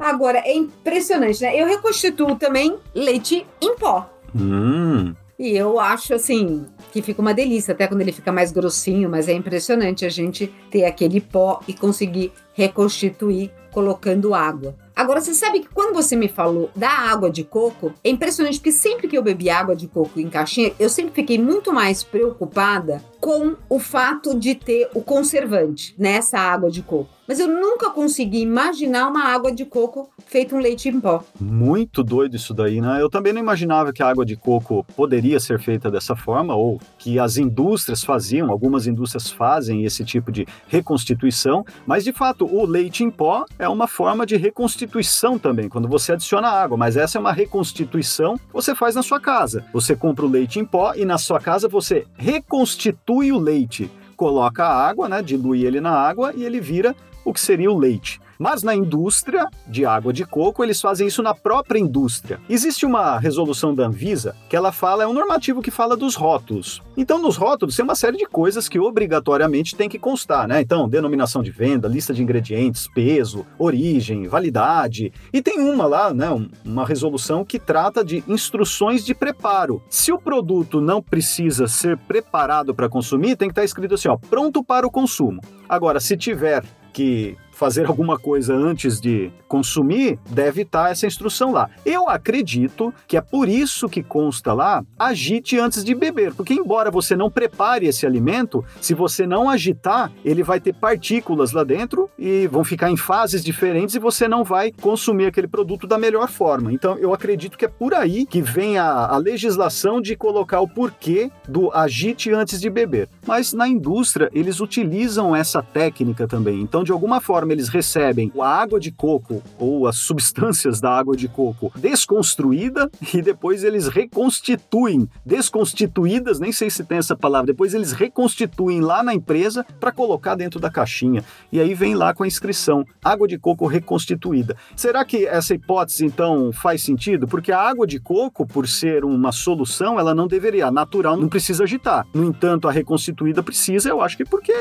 Agora, 0.00 0.38
é 0.38 0.54
impressionante, 0.56 1.40
né? 1.42 1.60
Eu 1.60 1.66
reconstituo 1.66 2.34
também 2.34 2.76
leite 2.92 3.46
em 3.60 3.76
pó. 3.76 4.10
Hum. 4.34 5.14
E 5.38 5.56
eu 5.56 5.78
acho 5.78 6.14
assim 6.14 6.66
que 6.92 7.00
fica 7.00 7.22
uma 7.22 7.32
delícia, 7.32 7.72
até 7.72 7.88
quando 7.88 8.02
ele 8.02 8.12
fica 8.12 8.30
mais 8.30 8.52
grossinho, 8.52 9.08
mas 9.08 9.26
é 9.26 9.32
impressionante 9.32 10.04
a 10.04 10.10
gente 10.10 10.52
ter 10.70 10.84
aquele 10.84 11.22
pó 11.22 11.60
e 11.66 11.72
conseguir 11.72 12.30
reconstituir 12.52 13.50
colocando 13.72 14.34
água. 14.34 14.76
Agora, 14.94 15.22
você 15.22 15.32
sabe 15.32 15.60
que 15.60 15.68
quando 15.68 15.94
você 15.94 16.14
me 16.14 16.28
falou 16.28 16.70
da 16.76 16.90
água 16.90 17.30
de 17.30 17.42
coco, 17.42 17.94
é 18.04 18.10
impressionante 18.10 18.58
porque 18.58 18.70
sempre 18.70 19.08
que 19.08 19.16
eu 19.16 19.22
bebi 19.22 19.48
água 19.48 19.74
de 19.74 19.88
coco 19.88 20.20
em 20.20 20.28
caixinha, 20.28 20.72
eu 20.78 20.90
sempre 20.90 21.14
fiquei 21.14 21.38
muito 21.38 21.72
mais 21.72 22.04
preocupada 22.04 23.02
com 23.22 23.54
o 23.68 23.78
fato 23.78 24.36
de 24.36 24.52
ter 24.52 24.90
o 24.94 25.00
conservante 25.00 25.94
nessa 25.96 26.40
água 26.40 26.68
de 26.68 26.82
coco. 26.82 27.22
Mas 27.26 27.38
eu 27.38 27.46
nunca 27.46 27.88
consegui 27.88 28.40
imaginar 28.40 29.08
uma 29.08 29.24
água 29.24 29.52
de 29.52 29.64
coco 29.64 30.10
feita 30.26 30.56
um 30.56 30.58
leite 30.58 30.88
em 30.88 31.00
pó. 31.00 31.22
Muito 31.40 32.02
doido 32.02 32.34
isso 32.34 32.52
daí, 32.52 32.80
né? 32.80 33.00
Eu 33.00 33.08
também 33.08 33.32
não 33.32 33.40
imaginava 33.40 33.92
que 33.92 34.02
a 34.02 34.08
água 34.08 34.26
de 34.26 34.34
coco 34.34 34.84
poderia 34.96 35.38
ser 35.38 35.60
feita 35.60 35.88
dessa 35.88 36.16
forma, 36.16 36.54
ou 36.56 36.80
que 36.98 37.20
as 37.20 37.36
indústrias 37.36 38.02
faziam, 38.02 38.50
algumas 38.50 38.88
indústrias 38.88 39.30
fazem 39.30 39.84
esse 39.84 40.04
tipo 40.04 40.32
de 40.32 40.44
reconstituição, 40.66 41.64
mas 41.86 42.02
de 42.02 42.12
fato 42.12 42.44
o 42.44 42.66
leite 42.66 43.04
em 43.04 43.10
pó 43.10 43.46
é 43.56 43.68
uma 43.68 43.86
forma 43.86 44.26
de 44.26 44.36
reconstituição 44.36 45.38
também, 45.38 45.68
quando 45.68 45.86
você 45.86 46.14
adiciona 46.14 46.48
água, 46.48 46.76
mas 46.76 46.96
essa 46.96 47.18
é 47.18 47.20
uma 47.20 47.32
reconstituição 47.32 48.36
que 48.36 48.52
você 48.52 48.74
faz 48.74 48.96
na 48.96 49.02
sua 49.02 49.20
casa. 49.20 49.64
Você 49.72 49.94
compra 49.94 50.26
o 50.26 50.28
leite 50.28 50.58
em 50.58 50.64
pó 50.64 50.92
e 50.94 51.04
na 51.04 51.18
sua 51.18 51.38
casa 51.38 51.68
você 51.68 52.04
reconstitui 52.16 53.11
o 53.12 53.38
leite. 53.38 53.90
Coloca 54.16 54.64
a 54.64 54.88
água, 54.88 55.08
né, 55.08 55.20
dilui 55.20 55.64
ele 55.64 55.80
na 55.80 55.90
água 55.90 56.32
e 56.34 56.44
ele 56.44 56.60
vira 56.60 56.94
o 57.24 57.32
que 57.32 57.40
seria 57.40 57.70
o 57.70 57.78
leite. 57.78 58.20
Mas 58.42 58.64
na 58.64 58.74
indústria 58.74 59.46
de 59.68 59.86
água 59.86 60.12
de 60.12 60.24
coco, 60.24 60.64
eles 60.64 60.80
fazem 60.80 61.06
isso 61.06 61.22
na 61.22 61.32
própria 61.32 61.78
indústria. 61.78 62.40
Existe 62.48 62.84
uma 62.84 63.16
resolução 63.16 63.72
da 63.72 63.86
Anvisa 63.86 64.34
que 64.48 64.56
ela 64.56 64.72
fala, 64.72 65.04
é 65.04 65.06
um 65.06 65.12
normativo 65.12 65.62
que 65.62 65.70
fala 65.70 65.96
dos 65.96 66.16
rótulos. 66.16 66.82
Então, 66.96 67.22
nos 67.22 67.36
rótulos 67.36 67.76
tem 67.76 67.84
uma 67.84 67.94
série 67.94 68.16
de 68.16 68.26
coisas 68.26 68.68
que 68.68 68.80
obrigatoriamente 68.80 69.76
tem 69.76 69.88
que 69.88 69.96
constar, 69.96 70.48
né? 70.48 70.60
Então, 70.60 70.88
denominação 70.88 71.40
de 71.40 71.52
venda, 71.52 71.86
lista 71.86 72.12
de 72.12 72.20
ingredientes, 72.20 72.88
peso, 72.92 73.46
origem, 73.56 74.26
validade. 74.26 75.12
E 75.32 75.40
tem 75.40 75.60
uma 75.60 75.86
lá, 75.86 76.12
né? 76.12 76.26
Uma 76.64 76.84
resolução 76.84 77.44
que 77.44 77.60
trata 77.60 78.04
de 78.04 78.24
instruções 78.26 79.04
de 79.04 79.14
preparo. 79.14 79.80
Se 79.88 80.10
o 80.10 80.18
produto 80.18 80.80
não 80.80 81.00
precisa 81.00 81.68
ser 81.68 81.96
preparado 81.96 82.74
para 82.74 82.88
consumir, 82.88 83.36
tem 83.36 83.46
que 83.46 83.52
estar 83.52 83.62
escrito 83.62 83.94
assim, 83.94 84.08
ó, 84.08 84.16
pronto 84.16 84.64
para 84.64 84.84
o 84.84 84.90
consumo. 84.90 85.40
Agora, 85.68 86.00
se 86.00 86.16
tiver 86.16 86.64
que 86.92 87.36
fazer 87.62 87.86
alguma 87.86 88.18
coisa 88.18 88.56
antes 88.56 89.00
de 89.00 89.30
consumir, 89.46 90.18
deve 90.28 90.62
estar 90.62 90.90
essa 90.90 91.06
instrução 91.06 91.52
lá. 91.52 91.70
Eu 91.86 92.08
acredito 92.08 92.92
que 93.06 93.16
é 93.16 93.20
por 93.20 93.48
isso 93.48 93.88
que 93.88 94.02
consta 94.02 94.52
lá, 94.52 94.82
agite 94.98 95.60
antes 95.60 95.84
de 95.84 95.94
beber, 95.94 96.34
porque 96.34 96.54
embora 96.54 96.90
você 96.90 97.14
não 97.14 97.30
prepare 97.30 97.86
esse 97.86 98.04
alimento, 98.04 98.64
se 98.80 98.94
você 98.94 99.28
não 99.28 99.48
agitar, 99.48 100.10
ele 100.24 100.42
vai 100.42 100.58
ter 100.58 100.74
partículas 100.74 101.52
lá 101.52 101.62
dentro 101.62 102.10
e 102.18 102.48
vão 102.48 102.64
ficar 102.64 102.90
em 102.90 102.96
fases 102.96 103.44
diferentes 103.44 103.94
e 103.94 104.00
você 104.00 104.26
não 104.26 104.42
vai 104.42 104.72
consumir 104.72 105.26
aquele 105.26 105.46
produto 105.46 105.86
da 105.86 105.96
melhor 105.96 106.28
forma. 106.28 106.72
Então 106.72 106.98
eu 106.98 107.14
acredito 107.14 107.56
que 107.56 107.64
é 107.64 107.68
por 107.68 107.94
aí 107.94 108.26
que 108.26 108.42
vem 108.42 108.76
a, 108.76 109.06
a 109.06 109.16
legislação 109.18 110.00
de 110.00 110.16
colocar 110.16 110.58
o 110.58 110.66
porquê 110.66 111.30
do 111.46 111.70
agite 111.70 112.32
antes 112.32 112.60
de 112.60 112.68
beber. 112.68 113.08
Mas 113.24 113.52
na 113.52 113.68
indústria 113.68 114.28
eles 114.32 114.58
utilizam 114.58 115.36
essa 115.36 115.62
técnica 115.62 116.26
também. 116.26 116.60
Então 116.60 116.82
de 116.82 116.90
alguma 116.90 117.20
forma 117.20 117.51
eles 117.52 117.68
recebem 117.68 118.32
a 118.40 118.46
água 118.46 118.80
de 118.80 118.90
coco 118.90 119.42
ou 119.58 119.86
as 119.86 119.96
substâncias 119.96 120.80
da 120.80 120.90
água 120.90 121.16
de 121.16 121.28
coco 121.28 121.72
desconstruída 121.76 122.90
e 123.14 123.22
depois 123.22 123.64
eles 123.64 123.88
reconstituem, 123.88 125.08
desconstituídas, 125.24 126.40
nem 126.40 126.52
sei 126.52 126.70
se 126.70 126.84
tem 126.84 126.98
essa 126.98 127.16
palavra, 127.16 127.48
depois 127.48 127.74
eles 127.74 127.92
reconstituem 127.92 128.80
lá 128.80 129.02
na 129.02 129.14
empresa 129.14 129.64
para 129.78 129.92
colocar 129.92 130.34
dentro 130.34 130.58
da 130.58 130.70
caixinha. 130.70 131.24
E 131.50 131.60
aí 131.60 131.74
vem 131.74 131.94
lá 131.94 132.14
com 132.14 132.24
a 132.24 132.26
inscrição: 132.26 132.84
água 133.04 133.28
de 133.28 133.38
coco 133.38 133.66
reconstituída. 133.66 134.56
Será 134.74 135.04
que 135.04 135.26
essa 135.26 135.54
hipótese 135.54 136.04
então 136.04 136.50
faz 136.52 136.82
sentido? 136.82 137.28
Porque 137.28 137.52
a 137.52 137.60
água 137.60 137.86
de 137.86 138.00
coco, 138.00 138.46
por 138.46 138.66
ser 138.66 139.04
uma 139.04 139.32
solução, 139.32 139.98
ela 139.98 140.14
não 140.14 140.26
deveria, 140.26 140.66
a 140.66 140.70
natural 140.70 141.16
não 141.16 141.28
precisa 141.28 141.64
agitar. 141.64 142.06
No 142.14 142.24
entanto, 142.24 142.68
a 142.68 142.72
reconstituída 142.72 143.42
precisa, 143.42 143.88
eu 143.88 144.00
acho 144.00 144.16
que 144.16 144.24
porque 144.24 144.52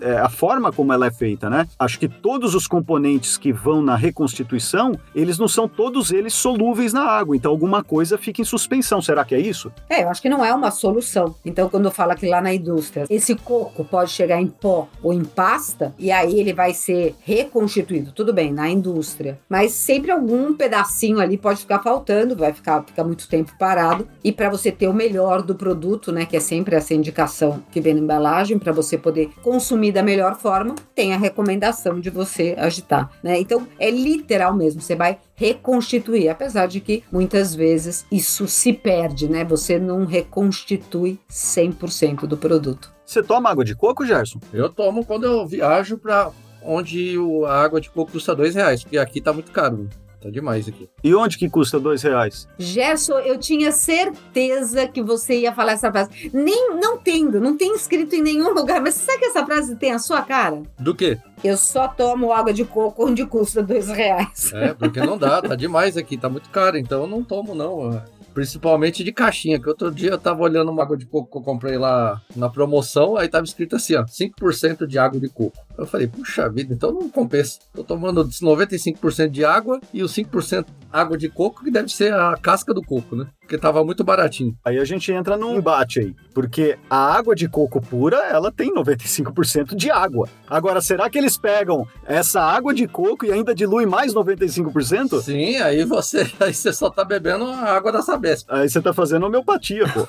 é 0.00 0.18
a 0.18 0.28
forma 0.28 0.72
como 0.72 0.92
ela 0.92 1.06
é 1.06 1.10
feita, 1.10 1.50
né? 1.50 1.66
Acho 1.78 1.98
que 1.98 2.08
todos 2.36 2.54
os 2.54 2.66
componentes 2.66 3.38
que 3.38 3.50
vão 3.50 3.80
na 3.80 3.96
reconstituição, 3.96 4.92
eles 5.14 5.38
não 5.38 5.48
são 5.48 5.66
todos 5.66 6.12
eles 6.12 6.34
solúveis 6.34 6.92
na 6.92 7.00
água, 7.00 7.34
então 7.34 7.50
alguma 7.50 7.82
coisa 7.82 8.18
fica 8.18 8.42
em 8.42 8.44
suspensão. 8.44 9.00
Será 9.00 9.24
que 9.24 9.34
é 9.34 9.40
isso? 9.40 9.72
É, 9.88 10.02
eu 10.02 10.10
acho 10.10 10.20
que 10.20 10.28
não 10.28 10.44
é 10.44 10.52
uma 10.52 10.70
solução. 10.70 11.34
Então, 11.46 11.66
quando 11.70 11.90
fala 11.90 12.14
que 12.14 12.28
lá 12.28 12.42
na 12.42 12.52
indústria 12.52 13.06
esse 13.08 13.34
coco 13.34 13.86
pode 13.86 14.10
chegar 14.10 14.38
em 14.38 14.48
pó 14.48 14.86
ou 15.02 15.14
em 15.14 15.24
pasta, 15.24 15.94
e 15.98 16.12
aí 16.12 16.38
ele 16.38 16.52
vai 16.52 16.74
ser 16.74 17.14
reconstituído, 17.22 18.12
tudo 18.12 18.34
bem, 18.34 18.52
na 18.52 18.68
indústria. 18.68 19.38
Mas 19.48 19.72
sempre 19.72 20.10
algum 20.10 20.52
pedacinho 20.52 21.20
ali 21.20 21.38
pode 21.38 21.60
ficar 21.60 21.78
faltando, 21.78 22.36
vai 22.36 22.52
ficar, 22.52 22.84
ficar 22.84 23.04
muito 23.04 23.26
tempo 23.30 23.52
parado. 23.58 24.06
E 24.22 24.30
para 24.30 24.50
você 24.50 24.70
ter 24.70 24.88
o 24.88 24.92
melhor 24.92 25.40
do 25.40 25.54
produto, 25.54 26.12
né, 26.12 26.26
que 26.26 26.36
é 26.36 26.40
sempre 26.40 26.76
essa 26.76 26.92
indicação 26.92 27.62
que 27.72 27.80
vem 27.80 27.94
na 27.94 28.00
embalagem, 28.00 28.58
para 28.58 28.72
você 28.72 28.98
poder 28.98 29.30
consumir 29.42 29.90
da 29.90 30.02
melhor 30.02 30.36
forma, 30.36 30.74
tem 30.94 31.14
a 31.14 31.16
recomendação 31.16 31.98
de 31.98 32.10
você 32.10 32.25
agitar, 32.56 33.10
né? 33.22 33.38
Então, 33.38 33.66
é 33.78 33.90
literal 33.90 34.54
mesmo, 34.54 34.80
você 34.80 34.94
vai 34.94 35.18
reconstituir, 35.34 36.28
apesar 36.28 36.66
de 36.66 36.80
que 36.80 37.04
muitas 37.12 37.54
vezes 37.54 38.06
isso 38.10 38.48
se 38.48 38.72
perde, 38.72 39.28
né? 39.28 39.44
Você 39.44 39.78
não 39.78 40.04
reconstitui 40.04 41.18
100% 41.30 42.26
do 42.26 42.36
produto. 42.36 42.92
Você 43.04 43.22
toma 43.22 43.50
água 43.50 43.64
de 43.64 43.74
coco, 43.74 44.04
Gerson? 44.04 44.40
Eu 44.52 44.68
tomo 44.68 45.04
quando 45.04 45.24
eu 45.24 45.46
viajo 45.46 45.96
para 45.98 46.30
onde 46.62 47.14
a 47.46 47.62
água 47.62 47.80
de 47.80 47.88
coco 47.90 48.12
custa 48.12 48.34
dois 48.34 48.54
reais, 48.54 48.82
porque 48.82 48.98
aqui 48.98 49.20
tá 49.20 49.32
muito 49.32 49.52
caro. 49.52 49.88
Tá 50.26 50.30
demais 50.30 50.66
aqui. 50.66 50.88
E 51.04 51.14
onde 51.14 51.38
que 51.38 51.48
custa 51.48 51.78
dois 51.78 52.02
reais? 52.02 52.48
Gerson, 52.58 53.20
eu 53.20 53.38
tinha 53.38 53.70
certeza 53.70 54.88
que 54.88 55.00
você 55.00 55.38
ia 55.38 55.52
falar 55.52 55.72
essa 55.72 55.88
frase. 55.88 56.30
Nem, 56.34 56.74
não 56.80 56.98
tendo, 56.98 57.40
não 57.40 57.56
tem 57.56 57.76
escrito 57.76 58.12
em 58.16 58.22
nenhum 58.22 58.52
lugar, 58.52 58.80
mas 58.80 58.94
sabe 58.94 59.20
que 59.20 59.26
essa 59.26 59.46
frase 59.46 59.76
tem 59.76 59.92
a 59.92 60.00
sua 60.00 60.22
cara? 60.22 60.64
Do 60.80 60.96
quê? 60.96 61.16
Eu 61.44 61.56
só 61.56 61.86
tomo 61.86 62.32
água 62.32 62.52
de 62.52 62.64
coco 62.64 63.06
onde 63.06 63.24
custa 63.24 63.62
dois 63.62 63.88
reais. 63.88 64.52
É, 64.52 64.74
porque 64.74 64.98
não 64.98 65.16
dá, 65.16 65.40
tá 65.40 65.54
demais 65.54 65.96
aqui, 65.96 66.16
tá 66.16 66.28
muito 66.28 66.50
caro, 66.50 66.76
então 66.76 67.02
eu 67.02 67.06
não 67.06 67.22
tomo 67.22 67.54
não. 67.54 68.02
Principalmente 68.36 69.02
de 69.02 69.12
caixinha, 69.12 69.58
que 69.58 69.66
outro 69.66 69.90
dia 69.90 70.10
eu 70.10 70.18
tava 70.18 70.42
olhando 70.42 70.70
uma 70.70 70.82
água 70.82 70.94
de 70.94 71.06
coco 71.06 71.30
que 71.30 71.38
eu 71.38 71.40
comprei 71.40 71.78
lá 71.78 72.20
na 72.36 72.50
promoção, 72.50 73.16
aí 73.16 73.28
tava 73.28 73.46
escrito 73.46 73.76
assim, 73.76 73.94
ó, 73.94 74.04
5% 74.04 74.86
de 74.86 74.98
água 74.98 75.18
de 75.18 75.26
coco. 75.26 75.56
Eu 75.78 75.86
falei, 75.86 76.06
puxa 76.06 76.46
vida, 76.46 76.74
então 76.74 76.92
não 76.92 77.08
compensa. 77.08 77.58
Tô 77.72 77.82
tomando 77.82 78.22
95% 78.22 79.30
de 79.30 79.42
água 79.42 79.80
e 79.90 80.02
os 80.02 80.12
5% 80.12 80.66
água 80.92 81.16
de 81.16 81.30
coco, 81.30 81.64
que 81.64 81.70
deve 81.70 81.88
ser 81.88 82.12
a 82.12 82.36
casca 82.36 82.74
do 82.74 82.82
coco, 82.82 83.16
né? 83.16 83.26
Porque 83.40 83.56
tava 83.56 83.82
muito 83.82 84.04
baratinho. 84.04 84.54
Aí 84.62 84.78
a 84.78 84.84
gente 84.84 85.10
entra 85.10 85.38
num 85.38 85.56
embate 85.56 86.00
aí, 86.00 86.14
porque 86.36 86.78
a 86.90 87.14
água 87.14 87.34
de 87.34 87.48
coco 87.48 87.80
pura, 87.80 88.18
ela 88.26 88.52
tem 88.52 88.70
95% 88.70 89.74
de 89.74 89.90
água. 89.90 90.28
Agora, 90.46 90.82
será 90.82 91.08
que 91.08 91.16
eles 91.16 91.38
pegam 91.38 91.88
essa 92.04 92.42
água 92.42 92.74
de 92.74 92.86
coco 92.86 93.24
e 93.24 93.32
ainda 93.32 93.54
diluem 93.54 93.86
mais 93.86 94.12
95%? 94.12 95.22
Sim, 95.22 95.56
aí 95.56 95.82
você, 95.86 96.30
aí 96.38 96.52
você 96.52 96.74
só 96.74 96.90
tá 96.90 97.02
bebendo 97.06 97.46
a 97.46 97.74
água 97.74 97.90
da 97.90 98.02
Sabesp. 98.02 98.46
Aí 98.50 98.68
você 98.68 98.82
tá 98.82 98.92
fazendo 98.92 99.24
homeopatia, 99.24 99.86
pô. 99.88 100.06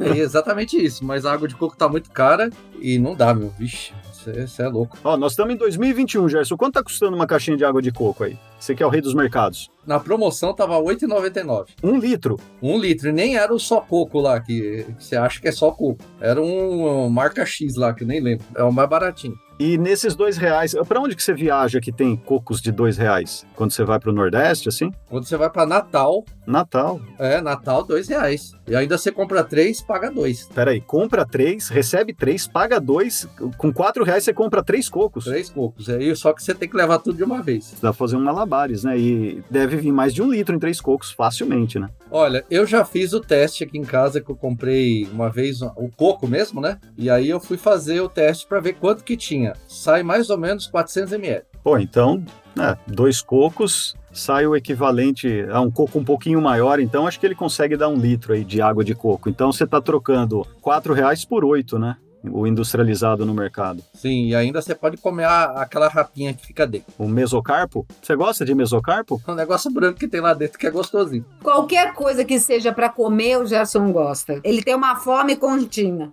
É 0.04 0.18
exatamente 0.18 0.76
isso, 0.76 1.02
mas 1.02 1.24
a 1.24 1.32
água 1.32 1.48
de 1.48 1.54
coco 1.54 1.74
tá 1.74 1.88
muito 1.88 2.10
cara 2.10 2.50
e 2.82 2.98
não 2.98 3.14
dá, 3.14 3.32
meu. 3.32 3.48
Vixe, 3.58 3.92
você 4.12 4.62
é 4.62 4.68
louco. 4.68 4.98
Ó, 5.04 5.16
nós 5.16 5.32
estamos 5.32 5.54
em 5.54 5.56
2021, 5.56 6.28
Gerson. 6.28 6.56
Quanto 6.56 6.74
tá 6.74 6.82
custando 6.82 7.16
uma 7.16 7.26
caixinha 7.26 7.56
de 7.56 7.64
água 7.64 7.80
de 7.80 7.90
coco 7.92 8.24
aí? 8.24 8.36
Você 8.58 8.74
que 8.74 8.82
é 8.82 8.86
o 8.86 8.88
rei 8.88 9.00
dos 9.00 9.14
mercados. 9.14 9.70
Na 9.86 9.98
promoção 9.98 10.54
tava 10.54 10.76
R$ 10.76 10.94
8,99. 10.94 11.66
Um 11.82 11.98
litro. 11.98 12.38
Um 12.62 12.78
litro, 12.78 13.08
e 13.08 13.12
nem 13.12 13.36
era 13.36 13.52
o 13.52 13.58
só 13.58 13.80
coco 13.80 14.20
lá, 14.20 14.38
que, 14.40 14.86
você 14.98 15.16
acha 15.16 15.40
que 15.40 15.48
é 15.48 15.52
só 15.52 15.70
coco. 15.72 16.04
Era 16.20 16.40
um, 16.40 17.04
um 17.06 17.10
marca 17.10 17.44
X 17.44 17.74
lá, 17.74 17.92
que 17.92 18.04
eu 18.04 18.08
nem 18.08 18.20
lembro. 18.20 18.44
É 18.54 18.62
o 18.62 18.72
mais 18.72 18.88
baratinho. 18.88 19.34
E 19.58 19.78
nesses 19.78 20.16
dois 20.16 20.36
reais, 20.36 20.74
pra 20.88 21.00
onde 21.00 21.14
que 21.14 21.22
você 21.22 21.32
viaja 21.34 21.80
que 21.80 21.92
tem 21.92 22.16
cocos 22.16 22.60
de 22.60 22.72
dois 22.72 22.96
reais? 22.96 23.46
Quando 23.54 23.70
você 23.70 23.84
vai 23.84 23.98
pro 23.98 24.12
Nordeste, 24.12 24.68
assim? 24.68 24.90
Quando 25.08 25.24
você 25.24 25.36
vai 25.36 25.50
pra 25.50 25.64
Natal, 25.66 26.24
Natal. 26.46 27.00
é, 27.18 27.40
Natal, 27.40 27.84
dois 27.84 28.08
reais. 28.08 28.52
E 28.66 28.76
ainda 28.76 28.96
você 28.96 29.10
compra 29.10 29.42
três, 29.42 29.80
paga 29.80 30.10
dois. 30.10 30.48
Peraí, 30.54 30.80
compra 30.80 31.26
três, 31.26 31.68
recebe 31.68 32.14
três, 32.14 32.46
paga 32.46 32.80
dois. 32.80 33.28
Com 33.56 33.72
quatro 33.72 34.04
reais 34.04 34.24
você 34.24 34.32
compra 34.32 34.62
três 34.62 34.88
cocos. 34.88 35.24
Três 35.24 35.50
cocos. 35.50 35.88
Aí, 35.88 36.14
só 36.14 36.32
que 36.32 36.42
você 36.42 36.54
tem 36.54 36.68
que 36.68 36.76
levar 36.76 36.98
tudo 36.98 37.16
de 37.16 37.24
uma 37.24 37.42
vez. 37.42 37.72
Dá 37.82 37.90
pra 37.90 37.92
fazer 37.92 38.16
um 38.16 38.20
malabares, 38.20 38.84
né? 38.84 38.98
E 38.98 39.42
deve 39.50 39.76
vir 39.76 39.92
mais 39.92 40.14
de 40.14 40.22
um 40.22 40.30
litro 40.30 40.54
em 40.54 40.58
três 40.58 40.80
cocos, 40.80 41.10
facilmente, 41.10 41.78
né? 41.78 41.88
Olha, 42.10 42.44
eu 42.50 42.66
já 42.66 42.84
fiz 42.84 43.12
o 43.12 43.20
teste 43.20 43.64
aqui 43.64 43.78
em 43.78 43.84
casa 43.84 44.20
que 44.20 44.30
eu 44.30 44.36
comprei 44.36 45.08
uma 45.12 45.28
vez 45.28 45.62
o 45.62 45.90
coco 45.96 46.28
mesmo, 46.28 46.60
né? 46.60 46.78
E 46.96 47.10
aí 47.10 47.28
eu 47.28 47.40
fui 47.40 47.56
fazer 47.56 48.00
o 48.00 48.08
teste 48.08 48.46
pra 48.46 48.60
ver 48.60 48.74
quanto 48.74 49.04
que 49.04 49.16
tinha. 49.16 49.54
Sai 49.66 50.02
mais 50.02 50.30
ou 50.30 50.38
menos 50.38 50.66
400 50.66 51.12
ml. 51.14 51.44
Pô, 51.62 51.78
então, 51.78 52.24
né, 52.56 52.76
dois 52.86 53.22
cocos 53.22 53.96
sai 54.12 54.46
o 54.46 54.54
equivalente 54.56 55.44
a 55.50 55.60
um 55.60 55.70
coco 55.70 55.98
um 55.98 56.04
pouquinho 56.04 56.40
maior, 56.40 56.78
então 56.80 57.06
acho 57.06 57.18
que 57.18 57.26
ele 57.26 57.34
consegue 57.34 57.76
dar 57.76 57.88
um 57.88 57.96
litro 57.96 58.32
aí 58.32 58.44
de 58.44 58.60
água 58.60 58.84
de 58.84 58.94
coco. 58.94 59.28
Então 59.28 59.50
você 59.52 59.66
tá 59.66 59.80
trocando 59.80 60.46
quatro 60.60 60.92
reais 60.94 61.24
por 61.24 61.44
oito, 61.44 61.78
né? 61.78 61.96
O 62.24 62.46
industrializado 62.46 63.26
no 63.26 63.34
mercado. 63.34 63.82
Sim, 63.94 64.26
e 64.28 64.34
ainda 64.36 64.62
você 64.62 64.76
pode 64.76 64.96
comer 64.96 65.24
a- 65.24 65.62
aquela 65.62 65.88
rapinha 65.88 66.32
que 66.32 66.46
fica 66.46 66.64
dentro. 66.64 66.86
O 66.96 67.08
mesocarpo? 67.08 67.84
Você 68.00 68.14
gosta 68.14 68.44
de 68.44 68.54
mesocarpo? 68.54 69.20
É 69.26 69.32
um 69.32 69.34
negócio 69.34 69.68
branco 69.72 69.98
que 69.98 70.06
tem 70.06 70.20
lá 70.20 70.32
dentro 70.32 70.56
que 70.56 70.64
é 70.66 70.70
gostosinho. 70.70 71.24
Qualquer 71.42 71.92
coisa 71.94 72.24
que 72.24 72.38
seja 72.38 72.72
para 72.72 72.88
comer, 72.88 73.38
o 73.38 73.46
Gerson 73.46 73.90
gosta. 73.90 74.40
Ele 74.44 74.62
tem 74.62 74.72
uma 74.76 74.94
fome 74.94 75.34
contínua. 75.34 76.12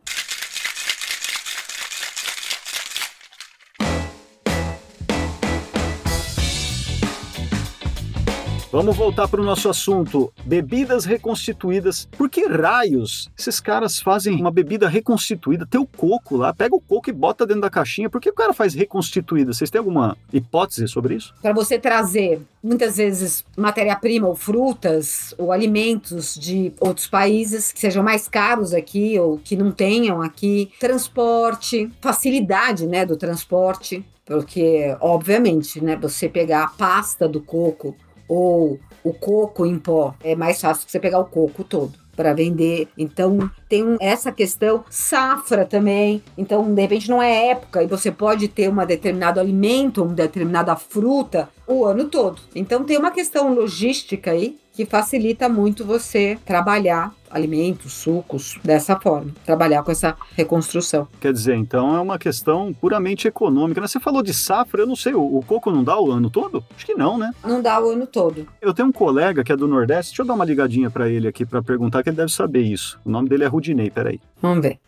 Vamos 8.71 8.95
voltar 8.95 9.27
para 9.27 9.41
o 9.41 9.43
nosso 9.43 9.67
assunto: 9.67 10.31
bebidas 10.45 11.03
reconstituídas. 11.03 12.07
Por 12.15 12.29
que 12.29 12.47
raios 12.47 13.27
esses 13.35 13.59
caras 13.59 13.99
fazem 13.99 14.39
uma 14.39 14.51
bebida 14.51 14.87
reconstituída? 14.87 15.65
Tem 15.65 15.81
o 15.81 15.87
coco 15.87 16.37
lá, 16.37 16.53
pega 16.53 16.75
o 16.75 16.79
coco 16.79 17.09
e 17.09 17.13
bota 17.13 17.47
dentro 17.47 17.63
da 17.63 17.69
caixinha. 17.69 18.11
Por 18.11 18.21
que 18.21 18.29
o 18.29 18.33
cara 18.33 18.53
faz 18.53 18.75
reconstituída? 18.75 19.53
Vocês 19.53 19.71
têm 19.71 19.79
alguma 19.79 20.15
hipótese 20.31 20.87
sobre 20.87 21.15
isso? 21.15 21.33
Para 21.41 21.51
você 21.51 21.79
trazer 21.79 22.41
muitas 22.63 22.97
vezes 22.97 23.43
matéria-prima 23.57 24.27
ou 24.27 24.35
frutas 24.35 25.33
ou 25.39 25.51
alimentos 25.51 26.35
de 26.35 26.71
outros 26.79 27.07
países 27.07 27.71
que 27.71 27.79
sejam 27.79 28.03
mais 28.03 28.27
caros 28.27 28.71
aqui 28.71 29.17
ou 29.17 29.39
que 29.39 29.55
não 29.55 29.71
tenham 29.71 30.21
aqui, 30.21 30.71
transporte, 30.79 31.91
facilidade, 31.99 32.85
né, 32.85 33.03
do 33.03 33.17
transporte, 33.17 34.05
porque 34.25 34.95
obviamente, 35.01 35.83
né, 35.83 35.95
você 35.95 36.29
pegar 36.29 36.65
a 36.65 36.67
pasta 36.67 37.27
do 37.27 37.41
coco 37.41 37.95
ou 38.29 38.79
o 39.03 39.13
coco 39.13 39.65
em 39.65 39.77
pó, 39.77 40.13
é 40.23 40.35
mais 40.35 40.61
fácil 40.61 40.87
você 40.87 40.99
pegar 40.99 41.19
o 41.19 41.25
coco 41.25 41.63
todo 41.63 41.93
para 42.15 42.33
vender. 42.33 42.89
Então, 42.97 43.49
tem 43.69 43.81
um- 43.81 43.95
essa 43.99 44.29
questão 44.29 44.83
safra 44.89 45.63
também. 45.65 46.21
Então, 46.37 46.73
de 46.73 46.81
repente 46.81 47.09
não 47.09 47.21
é 47.21 47.47
época 47.51 47.81
e 47.81 47.87
você 47.87 48.11
pode 48.11 48.49
ter 48.49 48.69
um 48.69 48.85
determinado 48.85 49.39
alimento, 49.39 50.03
uma 50.03 50.13
determinada 50.13 50.75
fruta 50.75 51.47
o 51.69 51.85
ano 51.85 52.05
todo. 52.05 52.41
Então, 52.55 52.83
tem 52.83 52.97
uma 52.97 53.11
questão 53.11 53.53
logística 53.53 54.31
aí 54.31 54.57
que 54.73 54.85
facilita 54.85 55.47
muito 55.47 55.85
você 55.85 56.37
trabalhar 56.43 57.13
alimentos, 57.29 57.93
sucos 57.93 58.57
dessa 58.63 58.99
forma, 58.99 59.31
trabalhar 59.45 59.83
com 59.83 59.91
essa 59.91 60.15
reconstrução. 60.35 61.07
Quer 61.21 61.31
dizer, 61.31 61.55
então 61.55 61.95
é 61.95 61.99
uma 61.99 62.17
questão 62.17 62.73
puramente 62.73 63.27
econômica. 63.27 63.79
né? 63.81 63.87
Você 63.87 63.99
falou 63.99 64.23
de 64.23 64.33
safra, 64.33 64.81
eu 64.81 64.87
não 64.87 64.95
sei, 64.95 65.13
o, 65.13 65.21
o 65.37 65.43
coco 65.45 65.69
não 65.69 65.83
dá 65.83 65.99
o 65.99 66.09
ano 66.11 66.29
todo? 66.29 66.63
Acho 66.75 66.85
que 66.87 66.95
não, 66.95 67.17
né? 67.19 67.31
Não 67.43 67.61
dá 67.61 67.79
o 67.79 67.89
ano 67.91 68.07
todo. 68.07 68.47
Eu 68.59 68.73
tenho 68.73 68.87
um 68.87 68.91
colega 68.91 69.43
que 69.43 69.51
é 69.51 69.57
do 69.57 69.67
Nordeste, 69.67 70.11
deixa 70.11 70.23
eu 70.23 70.25
dar 70.25 70.33
uma 70.33 70.45
ligadinha 70.45 70.89
para 70.89 71.07
ele 71.07 71.27
aqui 71.27 71.45
para 71.45 71.61
perguntar 71.61 72.01
que 72.01 72.09
ele 72.09 72.17
deve 72.17 72.31
saber 72.31 72.61
isso. 72.61 72.99
O 73.05 73.11
nome 73.11 73.29
dele 73.29 73.43
é 73.43 73.47
Rudinei, 73.47 73.91
peraí. 73.91 74.19
Vamos 74.41 74.63
ver. 74.63 74.79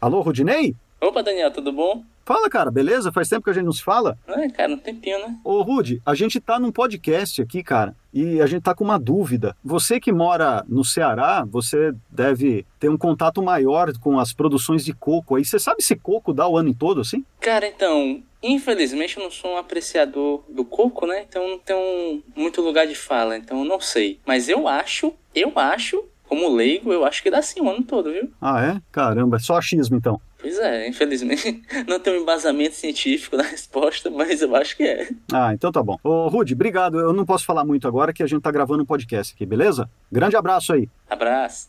Alô, 0.00 0.20
Rudinei? 0.22 0.74
Opa, 1.00 1.22
Daniel, 1.22 1.50
tudo 1.50 1.72
bom? 1.72 2.02
Fala, 2.24 2.50
cara, 2.50 2.70
beleza? 2.70 3.12
Faz 3.12 3.28
tempo 3.28 3.44
que 3.44 3.50
a 3.50 3.52
gente 3.52 3.66
não 3.66 3.72
se 3.72 3.84
fala? 3.84 4.18
Ah, 4.26 4.48
cara, 4.50 4.72
um 4.72 4.78
tempinho, 4.78 5.18
né? 5.20 5.36
Ô, 5.44 5.62
Rude, 5.62 6.02
a 6.04 6.14
gente 6.14 6.40
tá 6.40 6.58
num 6.58 6.72
podcast 6.72 7.40
aqui, 7.40 7.62
cara, 7.62 7.94
e 8.12 8.40
a 8.40 8.46
gente 8.46 8.62
tá 8.62 8.74
com 8.74 8.82
uma 8.82 8.98
dúvida. 8.98 9.54
Você 9.62 10.00
que 10.00 10.10
mora 10.10 10.64
no 10.66 10.84
Ceará, 10.84 11.46
você 11.48 11.94
deve 12.10 12.66
ter 12.80 12.88
um 12.88 12.98
contato 12.98 13.40
maior 13.42 13.92
com 13.98 14.18
as 14.18 14.32
produções 14.32 14.84
de 14.84 14.92
coco 14.92 15.36
aí. 15.36 15.44
Você 15.44 15.58
sabe 15.60 15.82
se 15.82 15.94
coco 15.94 16.32
dá 16.32 16.48
o 16.48 16.56
ano 16.58 16.74
todo, 16.74 17.00
assim? 17.00 17.24
Cara, 17.40 17.68
então, 17.68 18.20
infelizmente 18.42 19.18
eu 19.18 19.22
não 19.22 19.30
sou 19.30 19.52
um 19.52 19.58
apreciador 19.58 20.42
do 20.48 20.64
coco, 20.64 21.06
né? 21.06 21.24
Então 21.28 21.48
não 21.48 21.58
tenho 21.58 22.22
muito 22.34 22.60
lugar 22.60 22.86
de 22.88 22.96
fala, 22.96 23.36
então 23.36 23.58
eu 23.58 23.64
não 23.64 23.80
sei. 23.80 24.18
Mas 24.26 24.48
eu 24.48 24.66
acho, 24.66 25.12
eu 25.32 25.52
acho, 25.54 26.02
como 26.28 26.52
leigo, 26.52 26.92
eu 26.92 27.04
acho 27.04 27.22
que 27.22 27.30
dá 27.30 27.40
sim 27.40 27.60
o 27.60 27.70
ano 27.70 27.84
todo, 27.84 28.10
viu? 28.10 28.28
Ah, 28.40 28.64
é? 28.64 28.80
Caramba, 28.90 29.36
é 29.36 29.40
só 29.40 29.56
achismo 29.56 29.96
então. 29.96 30.20
Pois 30.46 30.60
é, 30.60 30.86
infelizmente 30.86 31.60
não 31.88 31.98
tem 31.98 32.16
um 32.16 32.22
embasamento 32.22 32.76
científico 32.76 33.36
na 33.36 33.42
resposta, 33.42 34.08
mas 34.08 34.40
eu 34.40 34.54
acho 34.54 34.76
que 34.76 34.84
é. 34.84 35.08
Ah, 35.32 35.52
então 35.52 35.72
tá 35.72 35.82
bom. 35.82 35.98
Ô, 36.04 36.28
Rude, 36.28 36.54
obrigado. 36.54 37.00
Eu 37.00 37.12
não 37.12 37.26
posso 37.26 37.44
falar 37.44 37.64
muito 37.64 37.88
agora 37.88 38.12
que 38.12 38.22
a 38.22 38.28
gente 38.28 38.42
tá 38.42 38.52
gravando 38.52 38.84
um 38.84 38.86
podcast 38.86 39.34
aqui, 39.34 39.44
beleza? 39.44 39.90
Grande 40.10 40.36
abraço 40.36 40.72
aí. 40.72 40.88
Abraço. 41.10 41.68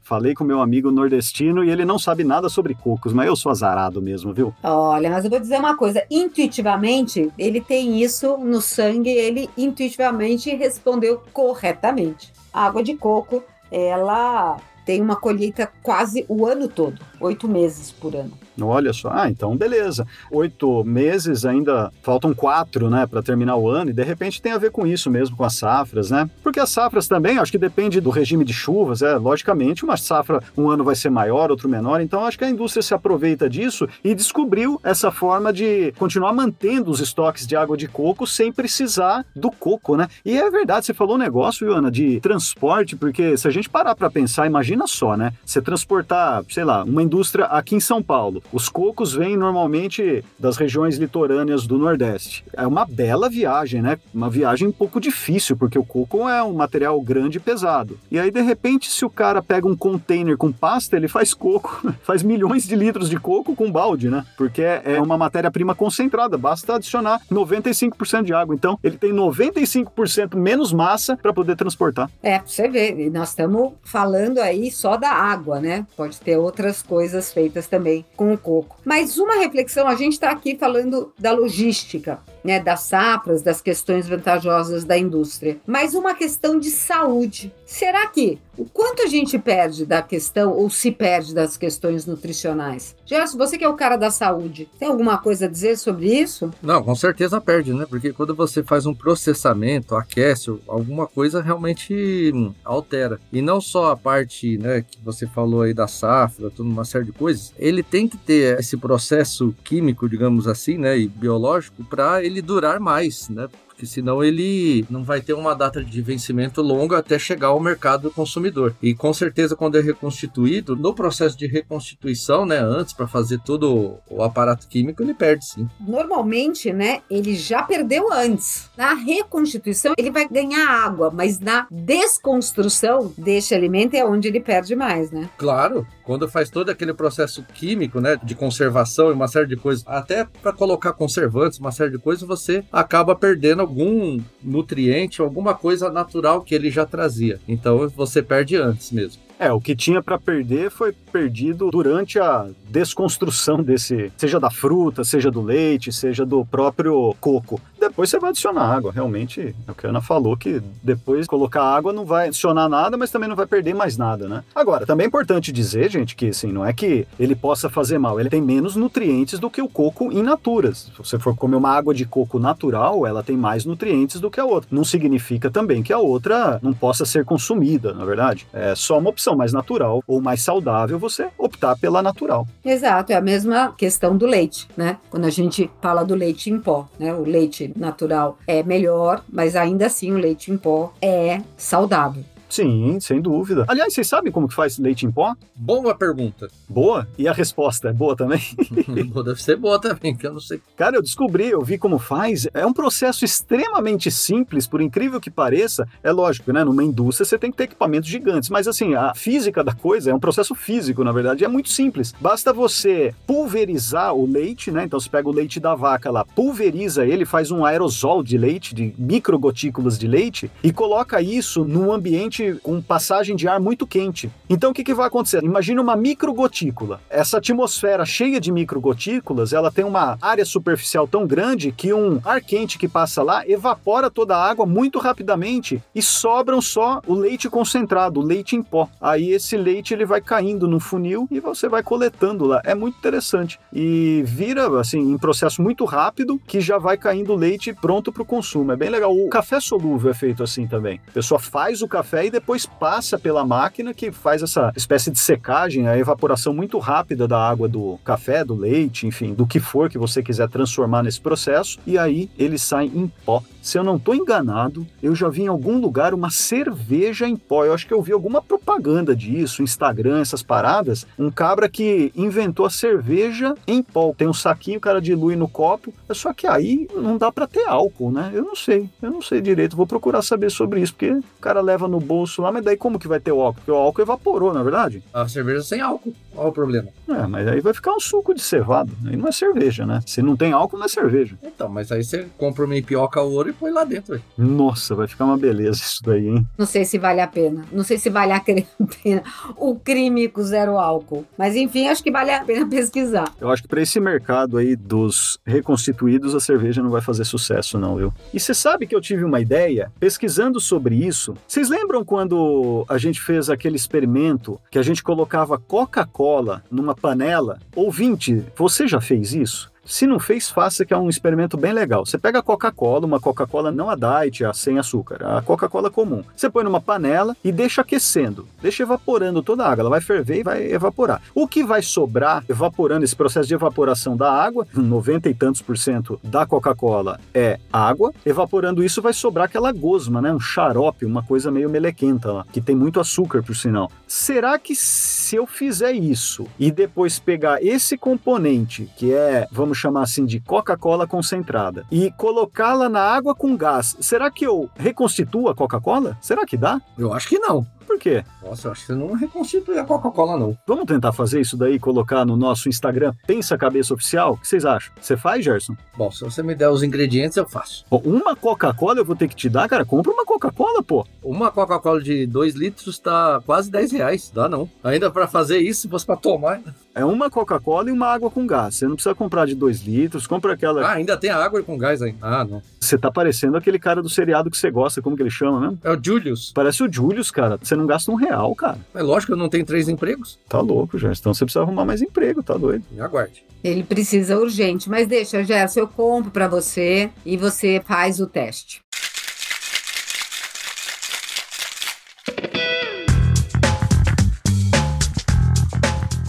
Falei 0.00 0.32
com 0.32 0.44
meu 0.44 0.62
amigo 0.62 0.90
nordestino 0.90 1.62
e 1.62 1.68
ele 1.68 1.84
não 1.84 1.98
sabe 1.98 2.24
nada 2.24 2.48
sobre 2.48 2.74
cocos, 2.74 3.12
mas 3.12 3.26
eu 3.26 3.36
sou 3.36 3.52
azarado 3.52 4.00
mesmo, 4.00 4.32
viu? 4.32 4.54
Olha, 4.62 5.10
mas 5.10 5.26
eu 5.26 5.30
vou 5.30 5.38
dizer 5.38 5.58
uma 5.58 5.76
coisa: 5.76 6.02
intuitivamente, 6.10 7.30
ele 7.38 7.60
tem 7.60 8.02
isso 8.02 8.38
no 8.38 8.62
sangue, 8.62 9.10
ele 9.10 9.50
intuitivamente 9.58 10.56
respondeu 10.56 11.22
corretamente. 11.34 12.32
A 12.50 12.64
água 12.64 12.82
de 12.82 12.94
coco, 12.94 13.44
ela 13.70 14.58
tem 14.88 15.02
uma 15.02 15.16
colheita 15.16 15.70
quase 15.82 16.24
o 16.30 16.46
ano 16.46 16.66
todo 16.66 16.98
oito 17.20 17.48
meses 17.48 17.90
por 17.90 18.14
ano. 18.14 18.32
Olha 18.60 18.92
só, 18.92 19.10
ah, 19.12 19.30
então 19.30 19.56
beleza. 19.56 20.06
Oito 20.30 20.82
meses, 20.84 21.44
ainda 21.44 21.92
faltam 22.02 22.34
quatro, 22.34 22.90
né, 22.90 23.06
para 23.06 23.22
terminar 23.22 23.56
o 23.56 23.68
ano, 23.68 23.90
e 23.90 23.92
de 23.92 24.02
repente 24.02 24.42
tem 24.42 24.52
a 24.52 24.58
ver 24.58 24.70
com 24.70 24.86
isso 24.86 25.10
mesmo, 25.10 25.36
com 25.36 25.44
as 25.44 25.54
safras, 25.54 26.10
né? 26.10 26.28
Porque 26.42 26.58
as 26.58 26.70
safras 26.70 27.06
também, 27.06 27.38
acho 27.38 27.52
que 27.52 27.58
depende 27.58 28.00
do 28.00 28.10
regime 28.10 28.44
de 28.44 28.52
chuvas, 28.52 29.00
é, 29.00 29.16
logicamente, 29.16 29.84
uma 29.84 29.96
safra, 29.96 30.42
um 30.56 30.68
ano 30.68 30.82
vai 30.82 30.96
ser 30.96 31.10
maior, 31.10 31.50
outro 31.50 31.68
menor, 31.68 32.00
então 32.00 32.24
acho 32.24 32.38
que 32.38 32.44
a 32.44 32.50
indústria 32.50 32.82
se 32.82 32.94
aproveita 32.94 33.48
disso 33.48 33.88
e 34.02 34.14
descobriu 34.14 34.80
essa 34.82 35.10
forma 35.10 35.52
de 35.52 35.92
continuar 35.96 36.32
mantendo 36.32 36.90
os 36.90 37.00
estoques 37.00 37.46
de 37.46 37.54
água 37.54 37.76
de 37.76 37.86
coco 37.86 38.26
sem 38.26 38.52
precisar 38.52 39.24
do 39.36 39.50
coco, 39.50 39.96
né? 39.96 40.08
E 40.24 40.36
é 40.36 40.50
verdade, 40.50 40.86
você 40.86 40.94
falou 40.94 41.14
um 41.14 41.18
negócio, 41.18 41.64
viu, 41.64 41.76
Ana, 41.76 41.90
de 41.90 42.20
transporte, 42.20 42.96
porque 42.96 43.36
se 43.36 43.46
a 43.46 43.50
gente 43.50 43.70
parar 43.70 43.94
para 43.94 44.10
pensar, 44.10 44.46
imagina 44.46 44.77
só, 44.86 45.16
né? 45.16 45.32
Você 45.44 45.60
transportar, 45.60 46.44
sei 46.48 46.64
lá, 46.64 46.84
uma 46.84 47.02
indústria 47.02 47.46
aqui 47.46 47.74
em 47.74 47.80
São 47.80 48.02
Paulo. 48.02 48.42
Os 48.52 48.68
cocos 48.68 49.12
vêm 49.12 49.36
normalmente 49.36 50.24
das 50.38 50.56
regiões 50.56 50.96
litorâneas 50.96 51.66
do 51.66 51.78
Nordeste. 51.78 52.44
É 52.52 52.66
uma 52.66 52.84
bela 52.84 53.28
viagem, 53.28 53.82
né? 53.82 53.98
Uma 54.14 54.30
viagem 54.30 54.68
um 54.68 54.72
pouco 54.72 55.00
difícil, 55.00 55.56
porque 55.56 55.78
o 55.78 55.84
coco 55.84 56.28
é 56.28 56.42
um 56.42 56.52
material 56.52 57.00
grande 57.00 57.38
e 57.38 57.40
pesado. 57.40 57.98
E 58.10 58.18
aí, 58.18 58.30
de 58.30 58.40
repente, 58.40 58.90
se 58.90 59.04
o 59.04 59.10
cara 59.10 59.42
pega 59.42 59.66
um 59.66 59.76
container 59.76 60.36
com 60.36 60.52
pasta, 60.52 60.96
ele 60.96 61.08
faz 61.08 61.34
coco, 61.34 61.92
faz 62.02 62.22
milhões 62.22 62.66
de 62.66 62.76
litros 62.76 63.10
de 63.10 63.18
coco 63.18 63.54
com 63.54 63.70
balde, 63.70 64.08
né? 64.08 64.24
Porque 64.36 64.62
é 64.62 65.00
uma 65.00 65.18
matéria-prima 65.18 65.74
concentrada, 65.74 66.38
basta 66.38 66.76
adicionar 66.76 67.20
95% 67.30 68.22
de 68.22 68.32
água. 68.32 68.54
Então, 68.54 68.78
ele 68.82 68.96
tem 68.96 69.12
95% 69.12 70.36
menos 70.36 70.72
massa 70.72 71.16
para 71.16 71.32
poder 71.32 71.56
transportar. 71.56 72.10
É, 72.22 72.40
você 72.44 72.68
e 72.78 73.10
nós 73.10 73.30
estamos 73.30 73.72
falando 73.82 74.38
aí 74.38 74.67
só 74.70 74.96
da 74.96 75.10
água, 75.10 75.60
né? 75.60 75.86
Pode 75.96 76.20
ter 76.20 76.36
outras 76.36 76.82
coisas 76.82 77.32
feitas 77.32 77.66
também 77.66 78.04
com 78.16 78.32
o 78.32 78.38
coco. 78.38 78.78
Mas 78.84 79.18
uma 79.18 79.36
reflexão, 79.36 79.86
a 79.86 79.94
gente 79.94 80.14
está 80.14 80.30
aqui 80.30 80.56
falando 80.56 81.12
da 81.18 81.32
logística, 81.32 82.20
né? 82.44 82.60
Das 82.60 82.80
safras, 82.80 83.42
das 83.42 83.60
questões 83.60 84.08
vantajosas 84.08 84.84
da 84.84 84.96
indústria. 84.96 85.58
Mas 85.66 85.94
uma 85.94 86.14
questão 86.14 86.58
de 86.58 86.70
saúde. 86.70 87.52
Será 87.66 88.06
que 88.06 88.38
o 88.58 88.64
quanto 88.64 89.02
a 89.02 89.06
gente 89.06 89.38
perde 89.38 89.86
da 89.86 90.02
questão, 90.02 90.52
ou 90.52 90.68
se 90.68 90.90
perde 90.90 91.32
das 91.32 91.56
questões 91.56 92.06
nutricionais? 92.06 92.96
Gerson, 93.06 93.38
você 93.38 93.56
que 93.56 93.64
é 93.64 93.68
o 93.68 93.74
cara 93.74 93.96
da 93.96 94.10
saúde, 94.10 94.68
tem 94.78 94.88
alguma 94.88 95.16
coisa 95.18 95.46
a 95.46 95.48
dizer 95.48 95.78
sobre 95.78 96.06
isso? 96.06 96.50
Não, 96.60 96.82
com 96.82 96.94
certeza 96.94 97.40
perde, 97.40 97.72
né? 97.72 97.86
Porque 97.88 98.12
quando 98.12 98.34
você 98.34 98.62
faz 98.62 98.84
um 98.84 98.94
processamento, 98.94 99.94
aquece, 99.94 100.52
alguma 100.66 101.06
coisa 101.06 101.40
realmente 101.40 102.32
hum, 102.34 102.52
altera. 102.64 103.20
E 103.32 103.40
não 103.40 103.60
só 103.60 103.92
a 103.92 103.96
parte, 103.96 104.58
né, 104.58 104.82
que 104.82 104.98
você 105.04 105.26
falou 105.26 105.62
aí 105.62 105.72
da 105.72 105.86
safra, 105.86 106.50
toda 106.50 106.68
uma 106.68 106.84
série 106.84 107.04
de 107.04 107.12
coisas. 107.12 107.52
Ele 107.58 107.82
tem 107.82 108.08
que 108.08 108.16
ter 108.16 108.58
esse 108.58 108.76
processo 108.76 109.54
químico, 109.62 110.08
digamos 110.08 110.48
assim, 110.48 110.78
né, 110.78 110.98
e 110.98 111.06
biológico 111.06 111.84
para 111.84 112.24
ele 112.28 112.42
durar 112.42 112.78
mais, 112.78 113.28
né? 113.28 113.48
Porque 113.78 113.86
senão 113.86 114.24
ele 114.24 114.84
não 114.90 115.04
vai 115.04 115.20
ter 115.20 115.34
uma 115.34 115.54
data 115.54 115.84
de 115.84 116.02
vencimento 116.02 116.60
longa 116.60 116.98
até 116.98 117.16
chegar 117.16 117.48
ao 117.48 117.60
mercado 117.60 118.10
consumidor. 118.10 118.74
E 118.82 118.92
com 118.92 119.12
certeza 119.12 119.54
quando 119.54 119.78
é 119.78 119.80
reconstituído, 119.80 120.74
no 120.74 120.92
processo 120.92 121.38
de 121.38 121.46
reconstituição, 121.46 122.44
né, 122.44 122.58
antes 122.58 122.92
para 122.92 123.06
fazer 123.06 123.38
todo 123.38 123.98
o 124.10 124.22
aparato 124.24 124.66
químico, 124.66 125.00
ele 125.00 125.14
perde 125.14 125.44
sim. 125.44 125.68
Normalmente, 125.78 126.72
né, 126.72 127.02
ele 127.08 127.36
já 127.36 127.62
perdeu 127.62 128.12
antes. 128.12 128.68
Na 128.76 128.94
reconstituição, 128.94 129.94
ele 129.96 130.10
vai 130.10 130.28
ganhar 130.28 130.68
água, 130.68 131.12
mas 131.12 131.38
na 131.38 131.68
desconstrução 131.70 133.12
deste 133.16 133.54
alimento 133.54 133.94
é 133.94 134.04
onde 134.04 134.26
ele 134.26 134.40
perde 134.40 134.74
mais, 134.74 135.12
né? 135.12 135.30
Claro, 135.38 135.86
quando 136.02 136.28
faz 136.28 136.50
todo 136.50 136.70
aquele 136.70 136.94
processo 136.94 137.44
químico, 137.54 138.00
né, 138.00 138.18
de 138.24 138.34
conservação 138.34 139.10
e 139.10 139.12
uma 139.12 139.28
série 139.28 139.46
de 139.46 139.56
coisas, 139.56 139.84
até 139.86 140.24
para 140.24 140.52
colocar 140.52 140.94
conservantes, 140.94 141.60
uma 141.60 141.70
série 141.70 141.92
de 141.92 141.98
coisas, 141.98 142.26
você 142.26 142.64
acaba 142.72 143.14
perdendo 143.14 143.67
algum 143.68 144.18
nutriente, 144.42 145.20
alguma 145.20 145.54
coisa 145.54 145.90
natural 145.90 146.40
que 146.40 146.54
ele 146.54 146.70
já 146.70 146.86
trazia. 146.86 147.38
Então 147.46 147.88
você 147.90 148.22
perde 148.22 148.56
antes 148.56 148.90
mesmo. 148.90 149.20
É, 149.38 149.52
o 149.52 149.60
que 149.60 149.76
tinha 149.76 150.02
para 150.02 150.18
perder 150.18 150.68
foi 150.68 150.92
perdido 151.12 151.70
durante 151.70 152.18
a 152.18 152.48
desconstrução 152.68 153.62
desse, 153.62 154.10
seja 154.16 154.40
da 154.40 154.50
fruta, 154.50 155.04
seja 155.04 155.30
do 155.30 155.40
leite, 155.40 155.92
seja 155.92 156.26
do 156.26 156.44
próprio 156.44 157.14
coco. 157.20 157.60
Depois 157.78 158.10
você 158.10 158.18
vai 158.18 158.30
adicionar 158.30 158.62
água. 158.62 158.92
Realmente, 158.92 159.54
é 159.66 159.70
o 159.70 159.74
que 159.74 159.86
a 159.86 159.90
Ana 159.90 160.00
falou, 160.00 160.36
que 160.36 160.60
depois 160.82 161.26
colocar 161.26 161.62
água 161.62 161.92
não 161.92 162.04
vai 162.04 162.28
adicionar 162.28 162.68
nada, 162.68 162.96
mas 162.96 163.10
também 163.10 163.28
não 163.28 163.36
vai 163.36 163.46
perder 163.46 163.74
mais 163.74 163.96
nada, 163.96 164.28
né? 164.28 164.44
Agora, 164.54 164.86
também 164.86 165.04
é 165.04 165.08
importante 165.08 165.52
dizer, 165.52 165.90
gente, 165.90 166.16
que 166.16 166.28
assim, 166.28 166.52
não 166.52 166.64
é 166.64 166.72
que 166.72 167.06
ele 167.18 167.34
possa 167.34 167.70
fazer 167.70 167.98
mal, 167.98 168.18
ele 168.18 168.28
tem 168.28 168.42
menos 168.42 168.76
nutrientes 168.76 169.38
do 169.38 169.50
que 169.50 169.62
o 169.62 169.68
coco 169.68 170.12
in 170.12 170.22
natura. 170.22 170.74
Se 170.74 170.90
você 170.96 171.18
for 171.18 171.34
comer 171.34 171.56
uma 171.56 171.70
água 171.70 171.94
de 171.94 172.04
coco 172.04 172.38
natural, 172.38 173.06
ela 173.06 173.22
tem 173.22 173.36
mais 173.36 173.64
nutrientes 173.64 174.20
do 174.20 174.30
que 174.30 174.40
a 174.40 174.44
outra. 174.44 174.68
Não 174.72 174.84
significa 174.84 175.50
também 175.50 175.82
que 175.82 175.92
a 175.92 175.98
outra 175.98 176.58
não 176.62 176.72
possa 176.72 177.04
ser 177.04 177.24
consumida, 177.24 177.92
na 177.92 178.04
verdade. 178.04 178.46
É 178.52 178.74
só 178.74 178.98
uma 178.98 179.10
opção 179.10 179.36
mais 179.36 179.52
natural 179.52 180.02
ou 180.06 180.20
mais 180.20 180.42
saudável 180.42 180.98
você 180.98 181.28
optar 181.38 181.76
pela 181.76 182.02
natural. 182.02 182.46
Exato, 182.64 183.12
é 183.12 183.16
a 183.16 183.20
mesma 183.20 183.72
questão 183.72 184.16
do 184.16 184.26
leite, 184.26 184.68
né? 184.76 184.98
Quando 185.10 185.24
a 185.24 185.30
gente 185.30 185.70
fala 185.80 186.04
do 186.04 186.14
leite 186.14 186.50
em 186.50 186.58
pó, 186.58 186.88
né? 186.98 187.14
O 187.14 187.22
leite 187.22 187.67
natural 187.76 188.38
é 188.46 188.62
melhor, 188.62 189.24
mas 189.28 189.56
ainda 189.56 189.86
assim 189.86 190.12
o 190.12 190.18
leite 190.18 190.50
em 190.50 190.56
pó 190.56 190.92
é 191.00 191.40
saudável. 191.56 192.24
Sim, 192.48 192.98
sem 193.00 193.20
dúvida. 193.20 193.64
Aliás, 193.68 193.92
vocês 193.92 194.06
sabem 194.06 194.32
como 194.32 194.48
que 194.48 194.54
faz 194.54 194.78
leite 194.78 195.04
em 195.04 195.10
pó? 195.10 195.34
Boa 195.54 195.94
pergunta. 195.94 196.48
Boa? 196.68 197.06
E 197.18 197.28
a 197.28 197.32
resposta 197.32 197.88
é 197.88 197.92
boa 197.92 198.16
também? 198.16 198.40
Deve 199.24 199.42
ser 199.42 199.56
boa 199.56 199.80
também, 199.80 200.16
que 200.16 200.26
eu 200.26 200.32
não 200.32 200.40
sei. 200.40 200.60
Cara, 200.76 200.96
eu 200.96 201.02
descobri, 201.02 201.48
eu 201.48 201.62
vi 201.62 201.76
como 201.76 201.98
faz. 201.98 202.46
É 202.54 202.64
um 202.64 202.72
processo 202.72 203.24
extremamente 203.24 204.10
simples, 204.10 204.66
por 204.66 204.80
incrível 204.80 205.20
que 205.20 205.30
pareça. 205.30 205.86
É 206.02 206.10
lógico, 206.10 206.52
né? 206.52 206.64
Numa 206.64 206.82
indústria 206.82 207.26
você 207.26 207.38
tem 207.38 207.50
que 207.50 207.56
ter 207.56 207.64
equipamentos 207.64 208.08
gigantes, 208.08 208.48
mas 208.48 208.66
assim, 208.66 208.94
a 208.94 209.14
física 209.14 209.62
da 209.62 209.74
coisa 209.74 210.10
é 210.10 210.14
um 210.14 210.20
processo 210.20 210.54
físico, 210.54 211.04
na 211.04 211.12
verdade, 211.12 211.44
é 211.44 211.48
muito 211.48 211.68
simples. 211.68 212.14
Basta 212.20 212.52
você 212.52 213.14
pulverizar 213.26 214.14
o 214.14 214.26
leite, 214.26 214.70
né? 214.70 214.84
Então 214.84 214.98
você 214.98 215.08
pega 215.08 215.28
o 215.28 215.32
leite 215.32 215.60
da 215.60 215.74
vaca 215.74 216.10
lá, 216.10 216.24
pulveriza 216.24 217.04
ele, 217.06 217.24
faz 217.24 217.50
um 217.50 217.64
aerosol 217.64 218.22
de 218.22 218.38
leite, 218.38 218.74
de 218.74 218.94
microgotículas 218.98 219.98
de 219.98 220.06
leite, 220.06 220.50
e 220.62 220.72
coloca 220.72 221.20
isso 221.20 221.64
num 221.64 221.92
ambiente 221.92 222.37
com 222.62 222.80
passagem 222.80 223.36
de 223.36 223.48
ar 223.48 223.60
muito 223.60 223.86
quente. 223.86 224.30
Então 224.48 224.70
o 224.70 224.74
que, 224.74 224.84
que 224.84 224.94
vai 224.94 225.06
acontecer? 225.06 225.42
Imagina 225.44 225.80
uma 225.82 225.96
microgotícula. 225.96 227.00
Essa 227.10 227.38
atmosfera 227.38 228.04
cheia 228.04 228.40
de 228.40 228.50
microgotículas, 228.50 229.52
ela 229.52 229.70
tem 229.70 229.84
uma 229.84 230.18
área 230.20 230.44
superficial 230.44 231.06
tão 231.06 231.26
grande 231.26 231.72
que 231.72 231.92
um 231.92 232.20
ar 232.24 232.40
quente 232.40 232.78
que 232.78 232.88
passa 232.88 233.22
lá 233.22 233.46
evapora 233.46 234.10
toda 234.10 234.36
a 234.36 234.50
água 234.50 234.66
muito 234.66 234.98
rapidamente 234.98 235.82
e 235.94 236.02
sobram 236.02 236.60
só 236.60 237.00
o 237.06 237.14
leite 237.14 237.48
concentrado, 237.48 238.20
o 238.20 238.22
leite 238.24 238.56
em 238.56 238.62
pó. 238.62 238.88
Aí 239.00 239.30
esse 239.30 239.56
leite 239.56 239.92
ele 239.94 240.04
vai 240.04 240.20
caindo 240.20 240.68
no 240.68 240.80
funil 240.80 241.26
e 241.30 241.40
você 241.40 241.68
vai 241.68 241.82
coletando 241.82 242.44
lá. 242.44 242.60
É 242.64 242.74
muito 242.74 242.98
interessante 242.98 243.58
e 243.72 244.22
vira 244.26 244.80
assim 244.80 245.00
em 245.00 245.18
processo 245.18 245.62
muito 245.62 245.84
rápido 245.84 246.40
que 246.46 246.60
já 246.60 246.78
vai 246.78 246.96
caindo 246.96 247.32
o 247.32 247.36
leite 247.36 247.72
pronto 247.72 248.12
para 248.12 248.22
o 248.22 248.26
consumo. 248.26 248.72
É 248.72 248.76
bem 248.76 248.90
legal. 248.90 249.14
O 249.14 249.28
café 249.28 249.60
solúvel 249.60 250.10
é 250.10 250.14
feito 250.14 250.42
assim 250.42 250.66
também. 250.66 251.00
A 251.08 251.12
pessoa 251.12 251.38
faz 251.38 251.82
o 251.82 251.88
café 251.88 252.26
e 252.28 252.30
depois 252.30 252.66
passa 252.66 253.18
pela 253.18 253.44
máquina 253.44 253.92
que 253.92 254.12
faz 254.12 254.42
essa 254.42 254.72
espécie 254.76 255.10
de 255.10 255.18
secagem, 255.18 255.88
a 255.88 255.98
evaporação 255.98 256.52
muito 256.52 256.78
rápida 256.78 257.26
da 257.26 257.38
água 257.38 257.68
do 257.68 257.98
café, 258.04 258.44
do 258.44 258.54
leite, 258.54 259.06
enfim, 259.06 259.34
do 259.34 259.46
que 259.46 259.58
for 259.58 259.88
que 259.90 259.98
você 259.98 260.22
quiser 260.22 260.48
transformar 260.48 261.02
nesse 261.02 261.20
processo, 261.20 261.78
e 261.86 261.98
aí 261.98 262.30
ele 262.38 262.58
sai 262.58 262.84
em 262.86 263.10
pó. 263.24 263.42
Se 263.60 263.78
eu 263.78 263.84
não 263.84 263.96
estou 263.96 264.14
enganado, 264.14 264.86
eu 265.02 265.14
já 265.14 265.28
vi 265.28 265.42
em 265.42 265.48
algum 265.48 265.78
lugar 265.78 266.14
uma 266.14 266.30
cerveja 266.30 267.28
em 267.28 267.36
pó. 267.36 267.64
Eu 267.64 267.74
acho 267.74 267.86
que 267.86 267.92
eu 267.92 268.02
vi 268.02 268.12
alguma 268.12 268.40
propaganda 268.40 269.14
disso, 269.14 269.62
Instagram, 269.62 270.20
essas 270.20 270.42
paradas. 270.42 271.06
Um 271.18 271.30
cabra 271.30 271.68
que 271.68 272.12
inventou 272.16 272.66
a 272.66 272.70
cerveja 272.70 273.54
em 273.66 273.82
pó. 273.82 274.14
Tem 274.16 274.28
um 274.28 274.32
saquinho, 274.32 274.78
o 274.78 274.80
cara 274.80 275.00
dilui 275.00 275.36
no 275.36 275.48
copo. 275.48 275.92
Só 276.10 276.32
que 276.32 276.46
aí 276.46 276.88
não 276.94 277.18
dá 277.18 277.30
para 277.30 277.46
ter 277.46 277.66
álcool, 277.66 278.10
né? 278.10 278.30
Eu 278.32 278.42
não 278.42 278.56
sei. 278.56 278.88
Eu 279.02 279.10
não 279.10 279.20
sei 279.20 279.40
direito. 279.40 279.76
Vou 279.76 279.86
procurar 279.86 280.22
saber 280.22 280.50
sobre 280.50 280.80
isso, 280.80 280.94
porque 280.94 281.10
o 281.10 281.22
cara 281.40 281.60
leva 281.60 281.86
no 281.86 282.00
bolso 282.00 282.42
lá, 282.42 282.50
mas 282.50 282.64
daí 282.64 282.76
como 282.76 282.98
que 282.98 283.08
vai 283.08 283.20
ter 283.20 283.32
o 283.32 283.40
álcool? 283.40 283.56
Porque 283.56 283.70
o 283.70 283.76
álcool 283.76 284.02
evaporou, 284.02 284.52
na 284.52 284.62
verdade. 284.62 285.02
A 285.12 285.28
cerveja 285.28 285.62
sem 285.62 285.80
álcool. 285.80 286.14
Qual 286.38 286.50
o 286.50 286.52
problema? 286.52 286.88
É, 287.08 287.26
mas 287.26 287.48
aí 287.48 287.60
vai 287.60 287.74
ficar 287.74 287.92
um 287.92 287.98
suco 287.98 288.32
de 288.32 288.40
cevado. 288.40 288.92
Aí 289.04 289.16
não 289.16 289.26
é 289.26 289.32
cerveja, 289.32 289.84
né? 289.84 290.00
Se 290.06 290.22
não 290.22 290.36
tem 290.36 290.52
álcool, 290.52 290.78
não 290.78 290.84
é 290.84 290.88
cerveja. 290.88 291.36
Então, 291.42 291.68
mas 291.68 291.90
aí 291.90 292.04
você 292.04 292.28
compra 292.38 292.64
uma 292.64 292.76
ipioca 292.76 293.20
ouro 293.20 293.50
e 293.50 293.52
põe 293.52 293.72
lá 293.72 293.82
dentro. 293.82 294.12
velho. 294.12 294.22
Nossa, 294.38 294.94
vai 294.94 295.08
ficar 295.08 295.24
uma 295.24 295.36
beleza 295.36 295.80
isso 295.82 296.00
daí, 296.04 296.28
hein? 296.28 296.46
Não 296.56 296.64
sei 296.64 296.84
se 296.84 296.96
vale 296.96 297.20
a 297.20 297.26
pena. 297.26 297.64
Não 297.72 297.82
sei 297.82 297.98
se 297.98 298.08
vale 298.08 298.30
a 298.32 298.38
pena 299.02 299.22
o 299.56 299.74
crime 299.74 300.28
com 300.28 300.40
zero 300.44 300.78
álcool. 300.78 301.24
Mas 301.36 301.56
enfim, 301.56 301.88
acho 301.88 302.04
que 302.04 302.10
vale 302.12 302.30
a 302.30 302.44
pena 302.44 302.68
pesquisar. 302.70 303.34
Eu 303.40 303.50
acho 303.50 303.62
que 303.62 303.68
para 303.68 303.82
esse 303.82 303.98
mercado 303.98 304.58
aí 304.58 304.76
dos 304.76 305.40
reconstituídos, 305.44 306.36
a 306.36 306.40
cerveja 306.40 306.80
não 306.84 306.90
vai 306.90 307.00
fazer 307.00 307.24
sucesso, 307.24 307.78
não, 307.78 307.96
viu? 307.96 308.14
E 308.32 308.38
você 308.38 308.54
sabe 308.54 308.86
que 308.86 308.94
eu 308.94 309.00
tive 309.00 309.24
uma 309.24 309.40
ideia 309.40 309.90
pesquisando 309.98 310.60
sobre 310.60 310.94
isso. 310.94 311.34
Vocês 311.48 311.68
lembram 311.68 312.04
quando 312.04 312.86
a 312.88 312.96
gente 312.96 313.20
fez 313.20 313.50
aquele 313.50 313.74
experimento 313.74 314.60
que 314.70 314.78
a 314.78 314.82
gente 314.82 315.02
colocava 315.02 315.58
Coca-Cola 315.58 316.27
numa 316.70 316.94
panela? 316.94 317.58
Ouvinte, 317.74 318.44
você 318.56 318.86
já 318.86 319.00
fez 319.00 319.32
isso? 319.32 319.70
Se 319.88 320.06
não 320.06 320.20
fez, 320.20 320.50
faça 320.50 320.84
que 320.84 320.92
é 320.92 320.98
um 320.98 321.08
experimento 321.08 321.56
bem 321.56 321.72
legal. 321.72 322.04
Você 322.04 322.18
pega 322.18 322.40
a 322.40 322.42
Coca-Cola, 322.42 323.06
uma 323.06 323.18
Coca-Cola 323.18 323.72
não 323.72 323.88
a 323.88 323.96
diet, 323.96 324.44
a 324.44 324.52
sem 324.52 324.78
açúcar, 324.78 325.24
a 325.24 325.40
Coca-Cola 325.40 325.90
comum. 325.90 326.22
Você 326.36 326.50
põe 326.50 326.62
numa 326.62 326.78
panela 326.78 327.34
e 327.42 327.50
deixa 327.50 327.80
aquecendo. 327.80 328.46
Deixa 328.60 328.82
evaporando 328.82 329.42
toda 329.42 329.64
a 329.64 329.70
água. 329.72 329.80
Ela 329.80 329.90
vai 329.90 330.02
ferver 330.02 330.40
e 330.40 330.42
vai 330.42 330.62
evaporar. 330.70 331.22
O 331.34 331.48
que 331.48 331.64
vai 331.64 331.80
sobrar 331.80 332.44
evaporando 332.50 333.02
esse 333.02 333.16
processo 333.16 333.48
de 333.48 333.54
evaporação 333.54 334.14
da 334.14 334.30
água, 334.30 334.66
90 334.76 335.30
e 335.30 335.34
tantos 335.34 335.62
por 335.62 335.78
cento 335.78 336.20
da 336.22 336.44
Coca-Cola 336.44 337.18
é 337.32 337.58
água. 337.72 338.12
Evaporando 338.26 338.84
isso 338.84 339.00
vai 339.00 339.14
sobrar 339.14 339.46
aquela 339.46 339.72
gosma, 339.72 340.20
né? 340.20 340.30
Um 340.30 340.38
xarope, 340.40 341.06
uma 341.06 341.22
coisa 341.22 341.50
meio 341.50 341.70
melequenta 341.70 342.30
lá, 342.30 342.46
que 342.52 342.60
tem 342.60 342.76
muito 342.76 343.00
açúcar 343.00 343.42
por 343.42 343.56
sinal. 343.56 343.90
Será 344.06 344.58
que 344.58 344.76
se 344.76 345.36
eu 345.36 345.46
fizer 345.46 345.92
isso 345.92 346.46
e 346.58 346.70
depois 346.70 347.18
pegar 347.18 347.64
esse 347.64 347.96
componente, 347.96 348.86
que 348.94 349.14
é, 349.14 349.48
vamos 349.50 349.77
chamar 349.78 350.02
assim 350.02 350.24
de 350.24 350.40
Coca-Cola 350.40 351.06
concentrada, 351.06 351.84
e 351.90 352.10
colocá-la 352.12 352.88
na 352.88 353.00
água 353.00 353.34
com 353.34 353.56
gás, 353.56 353.96
será 354.00 354.30
que 354.30 354.46
eu 354.46 354.68
reconstituo 354.76 355.48
a 355.48 355.54
Coca-Cola? 355.54 356.16
Será 356.20 356.44
que 356.44 356.56
dá? 356.56 356.80
Eu 356.98 357.12
acho 357.12 357.28
que 357.28 357.38
não. 357.38 357.66
Por 357.86 357.98
quê? 357.98 358.22
Nossa, 358.44 358.68
eu 358.68 358.72
acho 358.72 358.82
que 358.82 358.86
você 358.88 358.94
não 358.94 359.14
reconstitui 359.14 359.78
a 359.78 359.84
Coca-Cola, 359.84 360.38
não. 360.38 360.54
Vamos 360.66 360.84
tentar 360.84 361.10
fazer 361.10 361.40
isso 361.40 361.56
daí 361.56 361.78
colocar 361.78 362.22
no 362.26 362.36
nosso 362.36 362.68
Instagram 362.68 363.14
Pensa 363.26 363.56
Cabeça 363.56 363.94
Oficial? 363.94 364.32
O 364.34 364.36
que 364.36 364.46
vocês 364.46 364.66
acham? 364.66 364.92
Você 365.00 365.16
faz, 365.16 365.42
Gerson? 365.42 365.74
Bom, 365.96 366.10
se 366.10 366.22
você 366.22 366.42
me 366.42 366.54
der 366.54 366.68
os 366.68 366.82
ingredientes, 366.82 367.38
eu 367.38 367.48
faço. 367.48 367.86
Pô, 367.88 367.96
Uma 368.04 368.36
Coca-Cola 368.36 368.98
eu 368.98 369.06
vou 369.06 369.16
ter 369.16 369.26
que 369.26 369.34
te 369.34 369.48
dar, 369.48 369.66
cara? 369.70 369.86
Compra 369.86 370.12
uma 370.12 370.26
Coca-Cola, 370.26 370.82
pô. 370.82 371.06
Uma 371.22 371.50
Coca-Cola 371.50 372.02
de 372.02 372.26
2 372.26 372.54
litros 372.56 372.98
tá 372.98 373.40
quase 373.46 373.70
10 373.70 373.92
reais. 373.92 374.30
Dá 374.34 374.50
não. 374.50 374.68
Ainda 374.84 375.10
pra 375.10 375.26
fazer 375.26 375.58
isso, 375.58 375.80
se 375.82 375.88
fosse 375.88 376.04
pra 376.04 376.16
tomar. 376.16 376.60
É 376.98 377.04
uma 377.04 377.30
Coca-Cola 377.30 377.90
e 377.90 377.92
uma 377.92 378.08
água 378.08 378.28
com 378.28 378.44
gás. 378.44 378.74
Você 378.74 378.88
não 378.88 378.96
precisa 378.96 379.14
comprar 379.14 379.46
de 379.46 379.54
2 379.54 379.82
litros, 379.82 380.26
compra 380.26 380.54
aquela. 380.54 380.84
Ah, 380.84 380.94
ainda 380.94 381.16
tem 381.16 381.30
a 381.30 381.36
água 381.36 381.62
com 381.62 381.78
gás 381.78 382.02
aí. 382.02 382.12
Ah, 382.20 382.44
não. 382.44 382.60
Você 382.80 382.98
tá 382.98 383.08
parecendo 383.08 383.56
aquele 383.56 383.78
cara 383.78 384.02
do 384.02 384.08
seriado 384.08 384.50
que 384.50 384.58
você 384.58 384.68
gosta, 384.68 385.00
como 385.00 385.14
que 385.14 385.22
ele 385.22 385.30
chama 385.30 385.60
mesmo? 385.60 385.78
É 385.84 385.92
o 385.92 386.00
Julius. 386.02 386.50
Parece 386.52 386.82
o 386.82 386.92
Julius, 386.92 387.30
cara. 387.30 387.56
Você 387.62 387.76
não 387.76 387.86
gasta 387.86 388.10
um 388.10 388.16
real, 388.16 388.52
cara. 388.56 388.78
É 388.92 389.00
lógico 389.00 389.28
que 389.28 389.34
eu 389.34 389.40
não 389.40 389.48
tenho 389.48 389.64
três 389.64 389.88
empregos. 389.88 390.40
Tá 390.48 390.60
louco, 390.60 390.98
Gerson. 390.98 391.20
Então 391.20 391.34
você 391.34 391.44
precisa 391.44 391.62
arrumar 391.62 391.84
mais 391.84 392.02
emprego, 392.02 392.42
tá 392.42 392.54
doido. 392.54 392.82
Me 392.90 393.00
aguarde. 393.00 393.44
Ele 393.62 393.84
precisa 393.84 394.36
urgente. 394.36 394.90
Mas 394.90 395.06
deixa, 395.06 395.44
Gerson, 395.44 395.80
eu 395.80 395.88
compro 395.88 396.32
pra 396.32 396.48
você 396.48 397.10
e 397.24 397.36
você 397.36 397.80
faz 397.84 398.18
o 398.18 398.26
teste. 398.26 398.80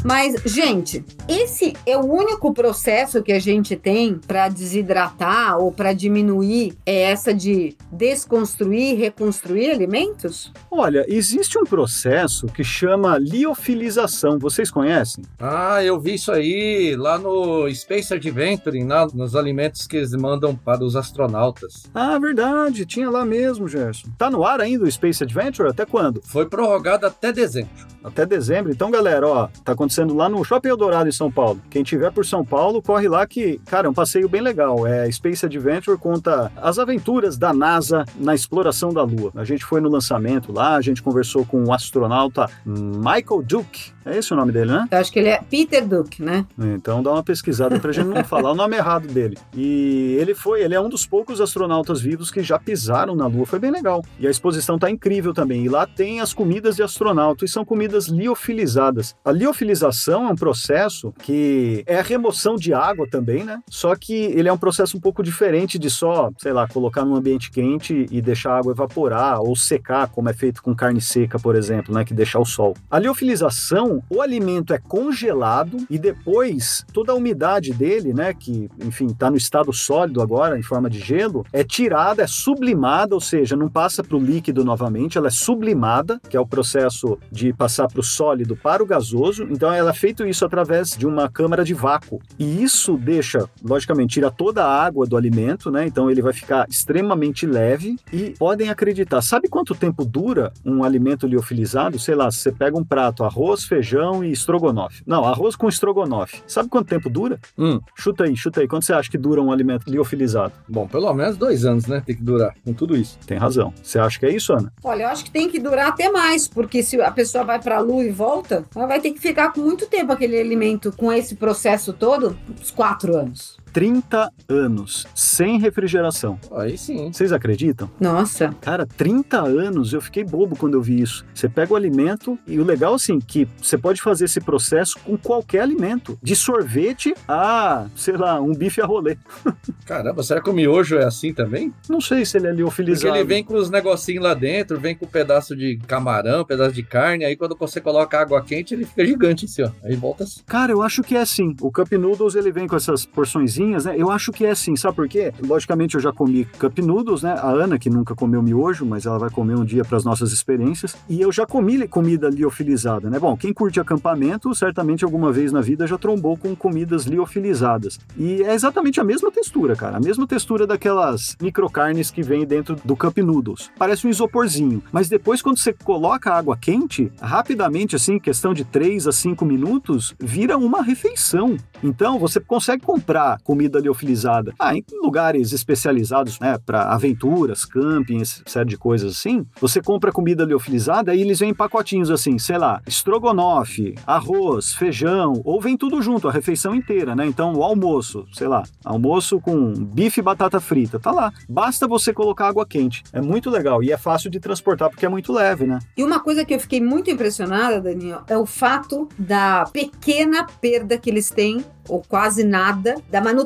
Mas, 0.09 0.41
gente, 0.43 1.05
esse 1.29 1.73
é 1.85 1.95
o 1.95 2.05
único 2.05 2.53
processo 2.53 3.21
que 3.21 3.31
a 3.31 3.39
gente 3.39 3.75
tem 3.75 4.15
para 4.15 4.49
desidratar 4.49 5.57
ou 5.59 5.71
para 5.71 5.93
diminuir 5.93 6.73
é 6.85 7.03
essa 7.03 7.33
de 7.33 7.75
desconstruir 7.91 8.97
reconstruir 8.97 9.69
alimentos? 9.69 10.51
Olha, 10.71 11.05
existe 11.07 11.57
um 11.57 11.63
processo 11.63 12.47
que 12.47 12.63
chama 12.63 13.17
liofilização. 13.17 14.39
Vocês 14.39 14.71
conhecem? 14.71 15.23
Ah, 15.39 15.83
eu 15.83 15.99
vi 15.99 16.15
isso 16.15 16.31
aí 16.31 16.95
lá 16.97 17.17
no 17.17 17.69
Space 17.73 18.13
Adventure, 18.13 18.83
lá 18.83 19.07
nos 19.13 19.35
alimentos 19.35 19.85
que 19.85 19.97
eles 19.97 20.13
mandam 20.13 20.55
para 20.55 20.83
os 20.83 20.95
astronautas. 20.95 21.83
Ah, 21.93 22.17
verdade. 22.17 22.85
Tinha 22.85 23.09
lá 23.09 23.23
mesmo, 23.25 23.67
Gerson. 23.67 24.07
Tá 24.17 24.29
no 24.29 24.43
ar 24.43 24.61
ainda 24.61 24.85
o 24.85 24.91
Space 24.91 25.23
Adventure? 25.23 25.69
Até 25.69 25.85
quando? 25.85 26.21
Foi 26.23 26.47
prorrogado 26.47 27.05
até 27.05 27.31
dezembro. 27.31 27.69
até 28.03 28.25
dezembro. 28.25 28.71
Então, 28.71 28.89
galera, 28.89 29.27
ó, 29.27 29.47
tá 29.63 29.73
acontecendo 29.73 30.15
lá 30.15 30.27
no 30.29 30.43
Shopping 30.43 30.69
Eldorado 30.69 31.09
em 31.09 31.11
São 31.19 31.29
Paulo. 31.29 31.61
Quem 31.69 31.83
tiver 31.83 32.11
por 32.13 32.25
São 32.25 32.45
Paulo, 32.45 32.81
corre 32.81 33.09
lá 33.09 33.27
que, 33.27 33.59
cara, 33.65 33.87
é 33.87 33.89
um 33.89 33.93
passeio 33.93 34.29
bem 34.29 34.39
legal. 34.39 34.87
É 34.87 35.11
Space 35.11 35.45
Adventure 35.45 35.97
conta 35.97 36.49
as 36.55 36.79
aventuras 36.79 37.37
da 37.37 37.53
NASA 37.53 38.05
na 38.17 38.33
exploração 38.33 38.93
da 38.93 39.03
Lua. 39.03 39.31
A 39.35 39.43
gente 39.43 39.65
foi 39.65 39.81
no 39.81 39.89
lançamento 39.89 40.53
lá, 40.53 40.77
a 40.77 40.81
gente 40.81 41.03
conversou 41.03 41.45
com 41.45 41.61
o 41.65 41.73
astronauta 41.73 42.49
Michael 42.65 43.43
Duke. 43.43 43.91
É 44.05 44.17
esse 44.17 44.33
o 44.33 44.35
nome 44.35 44.51
dele, 44.51 44.71
né? 44.71 44.87
Eu 44.89 44.97
acho 44.97 45.11
que 45.11 45.19
ele 45.19 45.27
é 45.27 45.39
Peter 45.39 45.85
Duke, 45.85 46.23
né? 46.23 46.45
Então 46.57 47.03
dá 47.03 47.11
uma 47.11 47.21
pesquisada 47.21 47.79
pra 47.79 47.91
gente 47.91 48.07
não 48.07 48.23
falar 48.23 48.53
o 48.53 48.55
nome 48.55 48.75
errado 48.75 49.07
dele. 49.07 49.37
E 49.53 50.15
ele 50.19 50.33
foi, 50.33 50.63
ele 50.63 50.73
é 50.73 50.81
um 50.81 50.89
dos 50.89 51.05
poucos 51.05 51.41
astronautas 51.41 52.01
vivos 52.01 52.31
que 52.31 52.41
já 52.41 52.57
pisaram 52.57 53.13
na 53.13 53.27
Lua. 53.27 53.45
Foi 53.45 53.59
bem 53.59 53.71
legal. 53.71 54.01
E 54.17 54.25
a 54.25 54.31
exposição 54.31 54.79
tá 54.79 54.89
incrível 54.89 55.33
também. 55.33 55.65
E 55.65 55.69
lá 55.69 55.85
tem 55.85 56.21
as 56.21 56.33
comidas 56.33 56.77
de 56.77 56.81
astronauta, 56.81 57.43
e 57.43 57.47
são 57.47 57.65
comidas 57.65 58.07
liofilizadas. 58.07 59.15
A 59.23 59.31
liofilização 59.31 60.27
é 60.27 60.31
um 60.31 60.35
processo 60.35 61.08
que 61.11 61.83
é 61.85 61.99
a 61.99 62.03
remoção 62.03 62.55
de 62.55 62.73
água 62.73 63.07
também, 63.09 63.43
né? 63.43 63.61
Só 63.69 63.95
que 63.95 64.13
ele 64.13 64.47
é 64.47 64.53
um 64.53 64.57
processo 64.57 64.97
um 64.97 64.99
pouco 64.99 65.23
diferente 65.23 65.77
de 65.77 65.89
só, 65.89 66.29
sei 66.37 66.53
lá, 66.53 66.67
colocar 66.67 67.05
num 67.05 67.15
ambiente 67.15 67.51
quente 67.51 68.05
e 68.11 68.21
deixar 68.21 68.53
a 68.53 68.57
água 68.57 68.73
evaporar 68.73 69.41
ou 69.41 69.55
secar, 69.55 70.09
como 70.09 70.29
é 70.29 70.33
feito 70.33 70.61
com 70.61 70.75
carne 70.75 71.01
seca, 71.01 71.39
por 71.39 71.55
exemplo, 71.55 71.93
né? 71.93 72.03
Que 72.03 72.13
deixa 72.13 72.37
ao 72.37 72.45
sol. 72.45 72.75
A 72.89 72.99
liofilização, 72.99 74.03
o 74.09 74.21
alimento 74.21 74.73
é 74.73 74.77
congelado 74.77 75.77
e 75.89 75.97
depois 75.97 76.85
toda 76.93 77.11
a 77.11 77.15
umidade 77.15 77.73
dele, 77.73 78.13
né? 78.13 78.33
Que, 78.33 78.69
enfim, 78.79 79.07
tá 79.09 79.29
no 79.29 79.37
estado 79.37 79.71
sólido 79.73 80.21
agora, 80.21 80.57
em 80.57 80.63
forma 80.63 80.89
de 80.89 80.99
gelo, 80.99 81.45
é 81.51 81.63
tirada, 81.63 82.23
é 82.23 82.27
sublimada, 82.27 83.15
ou 83.15 83.21
seja, 83.21 83.55
não 83.55 83.69
passa 83.69 84.03
para 84.03 84.17
o 84.17 84.19
líquido 84.19 84.63
novamente, 84.63 85.17
ela 85.17 85.27
é 85.27 85.31
sublimada, 85.31 86.19
que 86.29 86.37
é 86.37 86.39
o 86.39 86.45
processo 86.45 87.17
de 87.31 87.53
passar 87.53 87.87
para 87.87 87.99
o 87.99 88.03
sólido 88.03 88.55
para 88.55 88.83
o 88.83 88.85
gasoso. 88.85 89.47
Então, 89.49 89.71
ela 89.71 89.91
é 89.91 89.93
feito 89.93 90.25
isso 90.25 90.45
através 90.45 90.95
de 90.99 91.07
uma 91.07 91.29
câmara 91.29 91.63
de 91.63 91.73
vácuo. 91.73 92.19
E 92.37 92.61
isso 92.61 92.97
deixa, 92.97 93.49
logicamente, 93.63 94.15
tira 94.15 94.29
toda 94.29 94.65
a 94.65 94.83
água 94.85 95.05
do 95.07 95.15
alimento, 95.15 95.71
né? 95.71 95.87
Então, 95.87 96.11
ele 96.11 96.21
vai 96.21 96.33
ficar 96.33 96.67
extremamente 96.69 97.45
leve 97.45 97.95
e 98.11 98.31
podem 98.37 98.69
acreditar. 98.69 99.21
Sabe 99.21 99.47
quanto 99.47 99.73
tempo 99.73 100.03
dura 100.03 100.51
um 100.65 100.83
alimento 100.83 101.25
liofilizado? 101.25 101.97
Sei 101.97 102.13
lá, 102.15 102.29
se 102.29 102.39
você 102.39 102.51
pega 102.51 102.77
um 102.77 102.83
prato, 102.83 103.23
arroz, 103.23 103.63
feijão 103.63 104.23
e 104.23 104.31
estrogonofe. 104.31 105.01
Não, 105.07 105.23
arroz 105.23 105.55
com 105.55 105.69
estrogonofe. 105.69 106.41
Sabe 106.45 106.67
quanto 106.67 106.87
tempo 106.89 107.09
dura? 107.09 107.39
Hum, 107.57 107.79
Chuta 107.95 108.25
aí, 108.25 108.35
chuta 108.35 108.59
aí. 108.59 108.67
Quanto 108.67 108.85
você 108.85 108.91
acha 108.93 109.09
que 109.09 109.17
dura 109.17 109.41
um 109.41 109.51
alimento 109.51 109.89
liofilizado? 109.89 110.51
bom, 110.67 110.85
pelo 110.87 111.13
menos 111.13 111.37
dois 111.37 111.63
anos, 111.65 111.85
né? 111.87 112.03
Tem 112.05 112.15
que 112.15 112.21
durar 112.21 112.53
com 112.65 112.73
tudo 112.73 112.97
isso. 112.97 113.17
Tem 113.25 113.37
razão. 113.37 113.73
Você 113.81 113.97
acha 113.99 114.19
que 114.19 114.25
é 114.25 114.35
isso, 114.35 114.51
Ana? 114.51 114.71
Olha, 114.83 115.03
eu 115.03 115.07
acho 115.09 115.23
que 115.23 115.31
tem 115.31 115.49
que 115.49 115.59
durar 115.59 115.87
até 115.87 116.09
mais, 116.11 116.47
porque 116.47 116.83
se 116.83 116.99
a 117.01 117.11
pessoa 117.11 117.43
vai 117.43 117.59
para 117.59 117.77
a 117.77 117.79
lua 117.79 118.03
e 118.03 118.09
volta, 118.09 118.65
ela 118.75 118.85
vai 118.87 118.99
ter 118.99 119.11
que 119.11 119.19
ficar 119.19 119.53
com 119.53 119.61
muito 119.61 119.85
tempo 119.87 120.11
aquele 120.11 120.37
alimento 120.39 120.88
com 120.91 121.11
esse 121.11 121.35
processo 121.35 121.93
todo, 121.93 122.37
uns 122.59 122.71
quatro 122.71 123.15
anos. 123.15 123.58
30 123.79 124.29
anos 124.49 125.07
sem 125.15 125.57
refrigeração. 125.57 126.37
Aí 126.51 126.77
sim. 126.77 127.13
Vocês 127.13 127.31
acreditam? 127.31 127.89
Nossa, 127.97 128.53
Cara, 128.59 128.85
30 128.85 129.39
anos, 129.39 129.93
eu 129.93 130.01
fiquei 130.01 130.21
bobo 130.21 130.53
quando 130.57 130.73
eu 130.73 130.81
vi 130.81 131.01
isso. 131.01 131.25
Você 131.33 131.47
pega 131.47 131.71
o 131.71 131.77
alimento 131.77 132.37
e 132.45 132.59
o 132.59 132.65
legal 132.65 132.93
assim 132.93 133.19
que 133.21 133.47
você 133.61 133.77
pode 133.77 134.01
fazer 134.01 134.25
esse 134.25 134.41
processo 134.41 134.99
com 135.05 135.15
qualquer 135.15 135.61
alimento, 135.61 136.19
de 136.21 136.35
sorvete 136.35 137.13
a, 137.25 137.85
sei 137.95 138.17
lá, 138.17 138.41
um 138.41 138.53
bife 138.53 138.81
a 138.81 138.85
rolê. 138.85 139.15
Caramba, 139.85 140.23
será 140.23 140.41
que 140.41 140.49
o 140.49 140.53
miojo 140.53 140.97
é 140.97 141.05
assim 141.05 141.33
também? 141.33 141.73
Não 141.87 142.01
sei 142.01 142.25
se 142.25 142.35
ele 142.35 142.47
é 142.47 142.49
Porque 142.49 142.61
liofilizado. 142.61 143.15
ele 143.15 143.23
vem 143.23 143.45
com 143.45 143.53
os 143.53 143.69
negocinhos 143.69 144.25
lá 144.25 144.33
dentro, 144.33 144.77
vem 144.77 144.93
com 144.93 145.05
um 145.05 145.09
pedaço 145.09 145.55
de 145.55 145.77
camarão, 145.87 146.41
um 146.41 146.45
pedaço 146.45 146.73
de 146.73 146.83
carne, 146.83 147.23
aí 147.23 147.37
quando 147.37 147.55
você 147.57 147.79
coloca 147.79 148.19
água 148.19 148.43
quente, 148.43 148.73
ele 148.73 148.83
fica 148.83 149.05
gigante 149.05 149.45
assim, 149.45 149.63
ó. 149.63 149.71
Aí 149.85 149.95
volta 149.95 150.25
assim. 150.25 150.41
Cara, 150.45 150.73
eu 150.73 150.81
acho 150.81 151.01
que 151.01 151.15
é 151.15 151.21
assim. 151.21 151.55
O 151.61 151.71
Cup 151.71 151.93
Noodles, 151.93 152.35
ele 152.35 152.51
vem 152.51 152.67
com 152.67 152.75
essas 152.75 153.05
porçõezinhas, 153.05 153.68
né? 153.69 153.95
Eu 153.97 154.11
acho 154.11 154.31
que 154.31 154.45
é 154.45 154.51
assim, 154.51 154.75
sabe 154.75 154.95
por 154.95 155.07
quê? 155.07 155.33
Logicamente, 155.45 155.95
eu 155.95 156.01
já 156.01 156.11
comi 156.11 156.45
Cup 156.45 156.77
Noodles, 156.79 157.23
né? 157.23 157.33
A 157.33 157.49
Ana, 157.49 157.79
que 157.79 157.89
nunca 157.89 158.15
comeu 158.15 158.41
miojo, 158.41 158.85
mas 158.85 159.05
ela 159.05 159.17
vai 159.17 159.29
comer 159.29 159.55
um 159.55 159.65
dia 159.65 159.83
para 159.83 159.97
as 159.97 160.03
nossas 160.03 160.31
experiências. 160.31 160.95
E 161.07 161.21
eu 161.21 161.31
já 161.31 161.45
comi 161.45 161.87
comida 161.87 162.29
liofilizada, 162.29 163.09
né? 163.09 163.19
Bom, 163.19 163.35
quem 163.35 163.53
curte 163.53 163.79
acampamento, 163.79 164.53
certamente 164.53 165.03
alguma 165.03 165.31
vez 165.31 165.51
na 165.51 165.61
vida 165.61 165.87
já 165.87 165.97
trombou 165.97 166.37
com 166.37 166.55
comidas 166.55 167.05
liofilizadas. 167.05 167.99
E 168.17 168.41
é 168.43 168.53
exatamente 168.53 168.99
a 168.99 169.03
mesma 169.03 169.31
textura, 169.31 169.75
cara. 169.75 169.97
A 169.97 169.99
mesma 169.99 170.27
textura 170.27 170.65
daquelas 170.67 171.35
microcarnes 171.41 172.11
que 172.11 172.21
vem 172.21 172.45
dentro 172.45 172.75
do 172.83 172.95
Cup 172.95 173.17
Noodles. 173.17 173.71
Parece 173.77 174.07
um 174.07 174.09
isoporzinho. 174.09 174.83
Mas 174.91 175.09
depois, 175.09 175.41
quando 175.41 175.57
você 175.57 175.73
coloca 175.73 176.33
água 176.33 176.57
quente, 176.57 177.11
rapidamente, 177.21 177.95
assim, 177.95 178.19
questão 178.19 178.53
de 178.53 178.63
3 178.63 179.07
a 179.07 179.11
5 179.11 179.45
minutos, 179.45 180.15
vira 180.19 180.57
uma 180.57 180.81
refeição. 180.81 181.57
Então, 181.83 182.19
você 182.19 182.39
consegue 182.39 182.83
comprar 182.83 183.39
comida 183.49 183.79
liofilizada 183.79 184.53
ah, 184.59 184.75
em 184.75 184.85
lugares 185.01 185.53
especializados, 185.53 186.39
né, 186.39 186.59
para 186.63 186.93
aventuras, 186.93 187.65
camping, 187.65 188.23
série 188.23 188.69
de 188.69 188.77
coisas 188.77 189.13
assim. 189.13 189.43
Você 189.59 189.81
compra 189.81 190.11
comida 190.11 190.45
liofilizada 190.45 191.15
e 191.15 191.21
eles 191.21 191.39
vêm 191.39 191.49
em 191.49 191.53
pacotinhos 191.55 192.11
assim, 192.11 192.37
sei 192.37 192.59
lá, 192.59 192.79
estrogonofe, 192.85 193.95
arroz, 194.05 194.75
feijão, 194.75 195.41
ou 195.43 195.59
vem 195.59 195.75
tudo 195.75 195.99
junto, 195.99 196.27
a 196.27 196.31
refeição 196.31 196.75
inteira, 196.75 197.15
né? 197.15 197.25
Então, 197.25 197.55
o 197.55 197.63
almoço, 197.63 198.23
sei 198.33 198.47
lá, 198.47 198.61
almoço 198.85 199.41
com 199.41 199.73
bife 199.73 200.19
e 200.19 200.23
batata 200.23 200.59
frita, 200.59 200.99
tá 200.99 201.09
lá. 201.11 201.33
Basta 201.49 201.87
você 201.87 202.13
colocar 202.13 202.49
água 202.49 202.67
quente. 202.67 203.01
É 203.11 203.19
muito 203.19 203.49
legal 203.49 203.81
e 203.81 203.91
é 203.91 203.97
fácil 203.97 204.29
de 204.29 204.39
transportar 204.39 204.91
porque 204.91 205.07
é 205.07 205.09
muito 205.09 205.33
leve, 205.33 205.65
né? 205.65 205.79
E 205.97 206.03
uma 206.03 206.19
coisa 206.19 206.45
que 206.45 206.53
eu 206.53 206.59
fiquei 206.59 206.81
muito 206.81 207.09
impressionada, 207.09 207.81
Daniel, 207.81 208.21
é 208.27 208.37
o 208.37 208.45
fato 208.45 209.09
da 209.17 209.65
pequena 209.73 210.45
perda 210.61 210.99
que 210.99 211.09
eles 211.09 211.31
têm, 211.31 211.65
ou 211.87 212.03
quase 212.07 212.43
nada, 212.43 212.93
da 213.09 213.19
manutenção 213.19 213.38